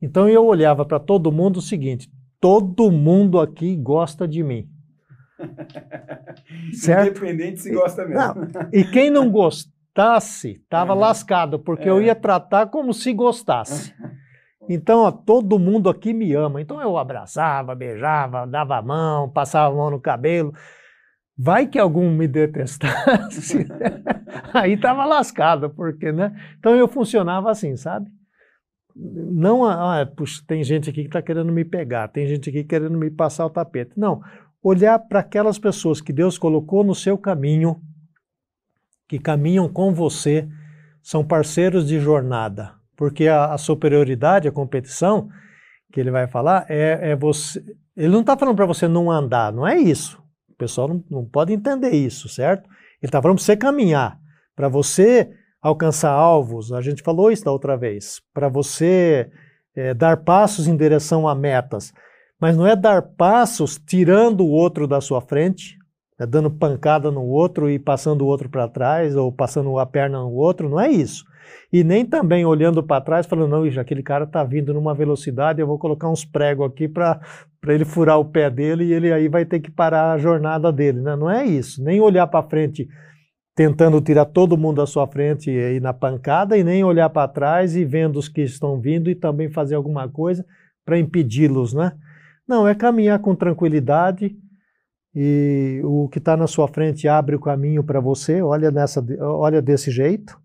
Então 0.00 0.26
eu 0.26 0.46
olhava 0.46 0.86
para 0.86 0.98
todo 0.98 1.30
mundo 1.30 1.58
o 1.58 1.62
seguinte: 1.62 2.10
todo 2.40 2.90
mundo 2.90 3.38
aqui 3.38 3.76
gosta 3.76 4.26
de 4.26 4.42
mim. 4.42 4.66
certo? 6.72 7.18
Independente 7.18 7.60
se 7.60 7.72
gosta 7.72 8.04
mesmo. 8.06 8.34
Não. 8.34 8.68
E 8.72 8.84
quem 8.84 9.10
não 9.10 9.30
gostasse, 9.30 10.60
estava 10.62 10.94
lascado, 10.94 11.58
porque 11.58 11.88
é. 11.88 11.90
eu 11.90 12.00
ia 12.00 12.14
tratar 12.14 12.66
como 12.66 12.92
se 12.92 13.12
gostasse. 13.12 13.94
Então, 14.72 15.00
ó, 15.00 15.10
todo 15.10 15.58
mundo 15.58 15.90
aqui 15.90 16.12
me 16.12 16.32
ama. 16.32 16.60
Então 16.60 16.80
eu 16.80 16.96
abraçava, 16.96 17.74
beijava, 17.74 18.46
dava 18.46 18.76
a 18.76 18.82
mão, 18.82 19.28
passava 19.28 19.74
a 19.74 19.76
mão 19.76 19.90
no 19.90 20.00
cabelo. 20.00 20.52
Vai 21.36 21.66
que 21.66 21.78
algum 21.78 22.10
me 22.10 22.28
detestasse, 22.28 23.66
aí 24.52 24.74
estava 24.74 25.06
lascado, 25.06 25.70
porque, 25.70 26.12
né? 26.12 26.38
Então 26.58 26.76
eu 26.76 26.86
funcionava 26.86 27.50
assim, 27.50 27.76
sabe? 27.76 28.10
Não, 28.94 29.64
ah, 29.64 30.04
puxa, 30.04 30.42
tem 30.46 30.62
gente 30.62 30.90
aqui 30.90 31.00
que 31.00 31.08
está 31.08 31.22
querendo 31.22 31.50
me 31.50 31.64
pegar, 31.64 32.08
tem 32.08 32.26
gente 32.26 32.50
aqui 32.50 32.62
querendo 32.62 32.98
me 32.98 33.10
passar 33.10 33.46
o 33.46 33.50
tapete. 33.50 33.92
Não, 33.96 34.20
olhar 34.62 34.98
para 34.98 35.20
aquelas 35.20 35.58
pessoas 35.58 36.00
que 36.00 36.12
Deus 36.12 36.36
colocou 36.38 36.84
no 36.84 36.94
seu 36.94 37.16
caminho, 37.16 37.80
que 39.08 39.18
caminham 39.18 39.68
com 39.68 39.92
você, 39.92 40.48
são 41.02 41.24
parceiros 41.24 41.88
de 41.88 41.98
jornada. 41.98 42.74
Porque 42.96 43.26
a, 43.26 43.52
a 43.52 43.58
superioridade, 43.58 44.46
a 44.46 44.52
competição, 44.52 45.28
que 45.92 45.98
ele 45.98 46.10
vai 46.10 46.26
falar, 46.26 46.66
é, 46.68 47.10
é 47.10 47.16
você. 47.16 47.64
Ele 47.96 48.12
não 48.12 48.20
está 48.20 48.36
falando 48.36 48.56
para 48.56 48.66
você 48.66 48.86
não 48.86 49.10
andar, 49.10 49.52
não 49.52 49.66
é 49.66 49.76
isso. 49.76 50.22
O 50.48 50.54
pessoal 50.54 50.88
não, 50.88 51.04
não 51.10 51.24
pode 51.24 51.52
entender 51.52 51.90
isso, 51.90 52.28
certo? 52.28 52.68
Ele 52.68 53.08
está 53.08 53.20
falando 53.20 53.38
para 53.38 53.44
você 53.44 53.56
caminhar, 53.56 54.18
para 54.54 54.68
você 54.68 55.30
alcançar 55.60 56.10
alvos. 56.10 56.72
A 56.72 56.80
gente 56.80 57.02
falou 57.02 57.30
isso 57.30 57.44
da 57.44 57.52
outra 57.52 57.76
vez. 57.76 58.20
Para 58.32 58.48
você 58.48 59.30
é, 59.74 59.94
dar 59.94 60.18
passos 60.18 60.66
em 60.66 60.76
direção 60.76 61.26
a 61.26 61.34
metas, 61.34 61.92
mas 62.40 62.56
não 62.56 62.66
é 62.66 62.74
dar 62.74 63.02
passos 63.02 63.78
tirando 63.78 64.40
o 64.40 64.50
outro 64.50 64.86
da 64.86 65.00
sua 65.00 65.20
frente, 65.20 65.78
é 66.18 66.26
dando 66.26 66.50
pancada 66.50 67.10
no 67.10 67.22
outro 67.22 67.68
e 67.68 67.78
passando 67.78 68.22
o 68.22 68.26
outro 68.26 68.48
para 68.48 68.68
trás, 68.68 69.14
ou 69.16 69.30
passando 69.30 69.78
a 69.78 69.86
perna 69.86 70.18
no 70.18 70.32
outro, 70.32 70.68
não 70.68 70.80
é 70.80 70.90
isso. 70.90 71.24
E 71.72 71.84
nem 71.84 72.04
também 72.04 72.44
olhando 72.44 72.82
para 72.82 73.00
trás, 73.00 73.26
falando, 73.26 73.50
não, 73.50 73.70
já 73.70 73.82
aquele 73.82 74.02
cara 74.02 74.24
está 74.24 74.42
vindo 74.44 74.74
numa 74.74 74.94
velocidade, 74.94 75.60
eu 75.60 75.66
vou 75.66 75.78
colocar 75.78 76.08
uns 76.08 76.24
pregos 76.24 76.66
aqui 76.66 76.88
para 76.88 77.20
ele 77.68 77.84
furar 77.84 78.18
o 78.18 78.24
pé 78.24 78.50
dele 78.50 78.84
e 78.84 78.92
ele 78.92 79.12
aí 79.12 79.28
vai 79.28 79.44
ter 79.44 79.60
que 79.60 79.70
parar 79.70 80.12
a 80.12 80.18
jornada 80.18 80.72
dele. 80.72 81.00
Né? 81.00 81.16
Não 81.16 81.30
é 81.30 81.44
isso. 81.44 81.82
Nem 81.82 82.00
olhar 82.00 82.26
para 82.26 82.48
frente 82.48 82.88
tentando 83.54 84.00
tirar 84.00 84.24
todo 84.24 84.56
mundo 84.56 84.76
da 84.76 84.86
sua 84.86 85.06
frente 85.06 85.50
aí 85.50 85.80
na 85.80 85.92
pancada 85.92 86.56
e 86.56 86.64
nem 86.64 86.82
olhar 86.82 87.10
para 87.10 87.28
trás 87.28 87.76
e 87.76 87.84
vendo 87.84 88.18
os 88.18 88.28
que 88.28 88.42
estão 88.42 88.80
vindo 88.80 89.10
e 89.10 89.14
também 89.14 89.50
fazer 89.50 89.74
alguma 89.74 90.08
coisa 90.08 90.44
para 90.84 90.98
impedi-los, 90.98 91.74
né? 91.74 91.92
Não, 92.50 92.66
é 92.66 92.74
caminhar 92.74 93.20
com 93.20 93.32
tranquilidade 93.32 94.36
e 95.14 95.80
o 95.84 96.08
que 96.08 96.18
está 96.18 96.36
na 96.36 96.48
sua 96.48 96.66
frente 96.66 97.06
abre 97.06 97.36
o 97.36 97.40
caminho 97.40 97.84
para 97.84 98.00
você, 98.00 98.42
olha, 98.42 98.72
nessa, 98.72 99.00
olha 99.20 99.62
desse 99.62 99.88
jeito. 99.88 100.36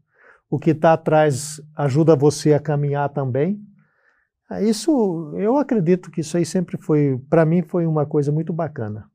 O 0.48 0.60
que 0.60 0.69
está 0.69 0.94
atrás 0.94 1.60
ajuda 1.76 2.15
você 2.15 2.53
a 2.53 2.60
caminhar 2.60 3.10
também. 3.10 3.60
É, 4.52 4.64
isso, 4.64 5.34
eu 5.36 5.57
acredito 5.57 6.11
que 6.11 6.22
isso 6.22 6.38
aí 6.38 6.45
sempre 6.45 6.77
foi, 6.77 7.19
para 7.27 7.44
mim, 7.44 7.64
foi 7.64 7.88
uma 7.88 8.06
coisa 8.06 8.32
muito 8.32 8.53
bacana. 8.53 9.10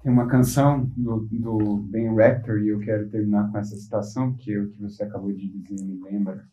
Tem 0.00 0.12
uma 0.12 0.28
canção 0.28 0.84
do, 0.96 1.26
do 1.28 1.78
Ben 1.90 2.14
Rector, 2.14 2.58
e 2.58 2.68
eu 2.68 2.78
quero 2.78 3.10
terminar 3.10 3.50
com 3.50 3.58
essa 3.58 3.74
citação, 3.74 4.32
que 4.34 4.56
o 4.56 4.70
que 4.70 4.80
você 4.80 5.02
acabou 5.02 5.32
de 5.32 5.48
dizer 5.48 5.84
me 5.84 6.00
lembra, 6.04 6.44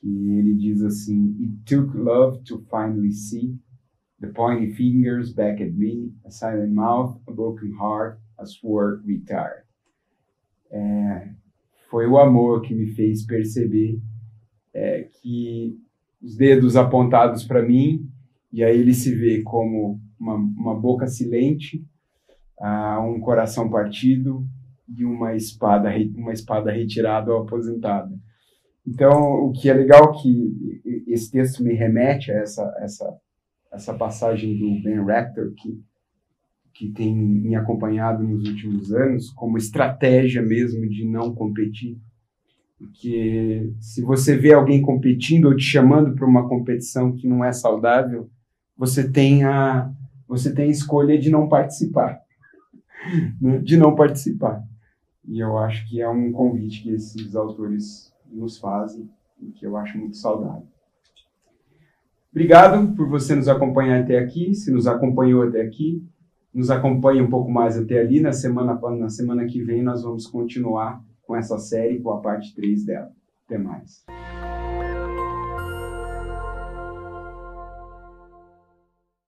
que 0.00 0.08
ele 0.08 0.54
diz 0.54 0.82
assim, 0.82 1.36
It 1.40 1.76
took 1.76 1.96
love 1.96 2.42
to 2.44 2.64
finally 2.70 3.12
see 3.12 3.58
the 4.20 4.28
pointy 4.28 4.72
fingers 4.72 5.32
back 5.32 5.62
at 5.62 5.72
me, 5.72 6.12
a 6.24 6.30
silent 6.30 6.72
mouth, 6.72 7.20
a 7.28 7.32
broken 7.32 7.72
heart, 7.72 8.18
a 8.38 8.46
sword 8.46 9.02
retired. 9.06 9.64
É, 10.70 11.28
foi 11.90 12.06
o 12.06 12.18
amor 12.18 12.62
que 12.62 12.74
me 12.74 12.86
fez 12.86 13.26
perceber 13.26 14.00
é, 14.72 15.08
que 15.20 15.76
os 16.22 16.36
dedos 16.36 16.76
apontados 16.76 17.44
para 17.44 17.62
mim, 17.62 18.08
e 18.52 18.62
aí 18.62 18.78
ele 18.78 18.94
se 18.94 19.14
vê 19.14 19.42
como 19.42 20.00
uma, 20.18 20.34
uma 20.34 20.78
boca 20.78 21.06
silente, 21.06 21.84
uh, 22.60 23.00
um 23.00 23.20
coração 23.20 23.70
partido 23.70 24.46
e 24.88 25.04
uma 25.04 25.34
espada, 25.34 25.90
uma 26.14 26.32
espada 26.32 26.70
retirada 26.70 27.32
ou 27.32 27.42
aposentada. 27.42 28.14
Então, 28.90 29.44
o 29.44 29.52
que 29.52 29.70
é 29.70 29.72
legal 29.72 30.10
que 30.20 30.80
esse 31.06 31.30
texto 31.30 31.62
me 31.62 31.74
remete 31.74 32.32
a 32.32 32.38
essa, 32.38 32.76
essa, 32.80 33.16
essa 33.72 33.94
passagem 33.94 34.58
do 34.58 34.82
Ben 34.82 35.04
Rector, 35.04 35.52
que, 35.54 35.80
que 36.74 36.90
tem 36.90 37.14
me 37.14 37.54
acompanhado 37.54 38.24
nos 38.24 38.48
últimos 38.48 38.92
anos, 38.92 39.30
como 39.30 39.56
estratégia 39.56 40.42
mesmo 40.42 40.88
de 40.88 41.04
não 41.04 41.32
competir. 41.32 41.96
Porque 42.76 43.72
se 43.78 44.02
você 44.02 44.36
vê 44.36 44.52
alguém 44.52 44.82
competindo 44.82 45.44
ou 45.44 45.56
te 45.56 45.62
chamando 45.62 46.16
para 46.16 46.26
uma 46.26 46.48
competição 46.48 47.14
que 47.14 47.28
não 47.28 47.44
é 47.44 47.52
saudável, 47.52 48.28
você 48.76 49.08
tem 49.08 49.44
a, 49.44 49.88
você 50.26 50.52
tem 50.52 50.64
a 50.64 50.72
escolha 50.72 51.16
de 51.16 51.30
não 51.30 51.48
participar. 51.48 52.20
Né, 53.40 53.56
de 53.60 53.78
não 53.78 53.94
participar. 53.94 54.62
E 55.26 55.40
eu 55.40 55.56
acho 55.56 55.88
que 55.88 56.02
é 56.02 56.08
um 56.10 56.30
convite 56.30 56.82
que 56.82 56.90
esses 56.90 57.34
autores 57.34 58.09
nos 58.30 58.58
fazem 58.58 59.08
e 59.40 59.50
que 59.50 59.66
eu 59.66 59.76
acho 59.76 59.98
muito 59.98 60.16
saudável. 60.16 60.66
Obrigado 62.30 62.94
por 62.94 63.08
você 63.08 63.34
nos 63.34 63.48
acompanhar 63.48 64.02
até 64.02 64.18
aqui. 64.18 64.54
Se 64.54 64.70
nos 64.70 64.86
acompanhou 64.86 65.42
até 65.42 65.60
aqui, 65.60 66.06
nos 66.54 66.70
acompanhe 66.70 67.20
um 67.20 67.28
pouco 67.28 67.50
mais 67.50 67.76
até 67.76 68.00
ali. 68.00 68.20
Na 68.20 68.32
semana, 68.32 68.78
na 68.98 69.08
semana 69.08 69.46
que 69.46 69.60
vem, 69.62 69.82
nós 69.82 70.02
vamos 70.02 70.26
continuar 70.26 71.02
com 71.22 71.34
essa 71.34 71.58
série, 71.58 72.00
com 72.00 72.10
a 72.10 72.20
parte 72.20 72.54
3 72.54 72.84
dela. 72.84 73.10
Até 73.46 73.58
mais. 73.58 74.04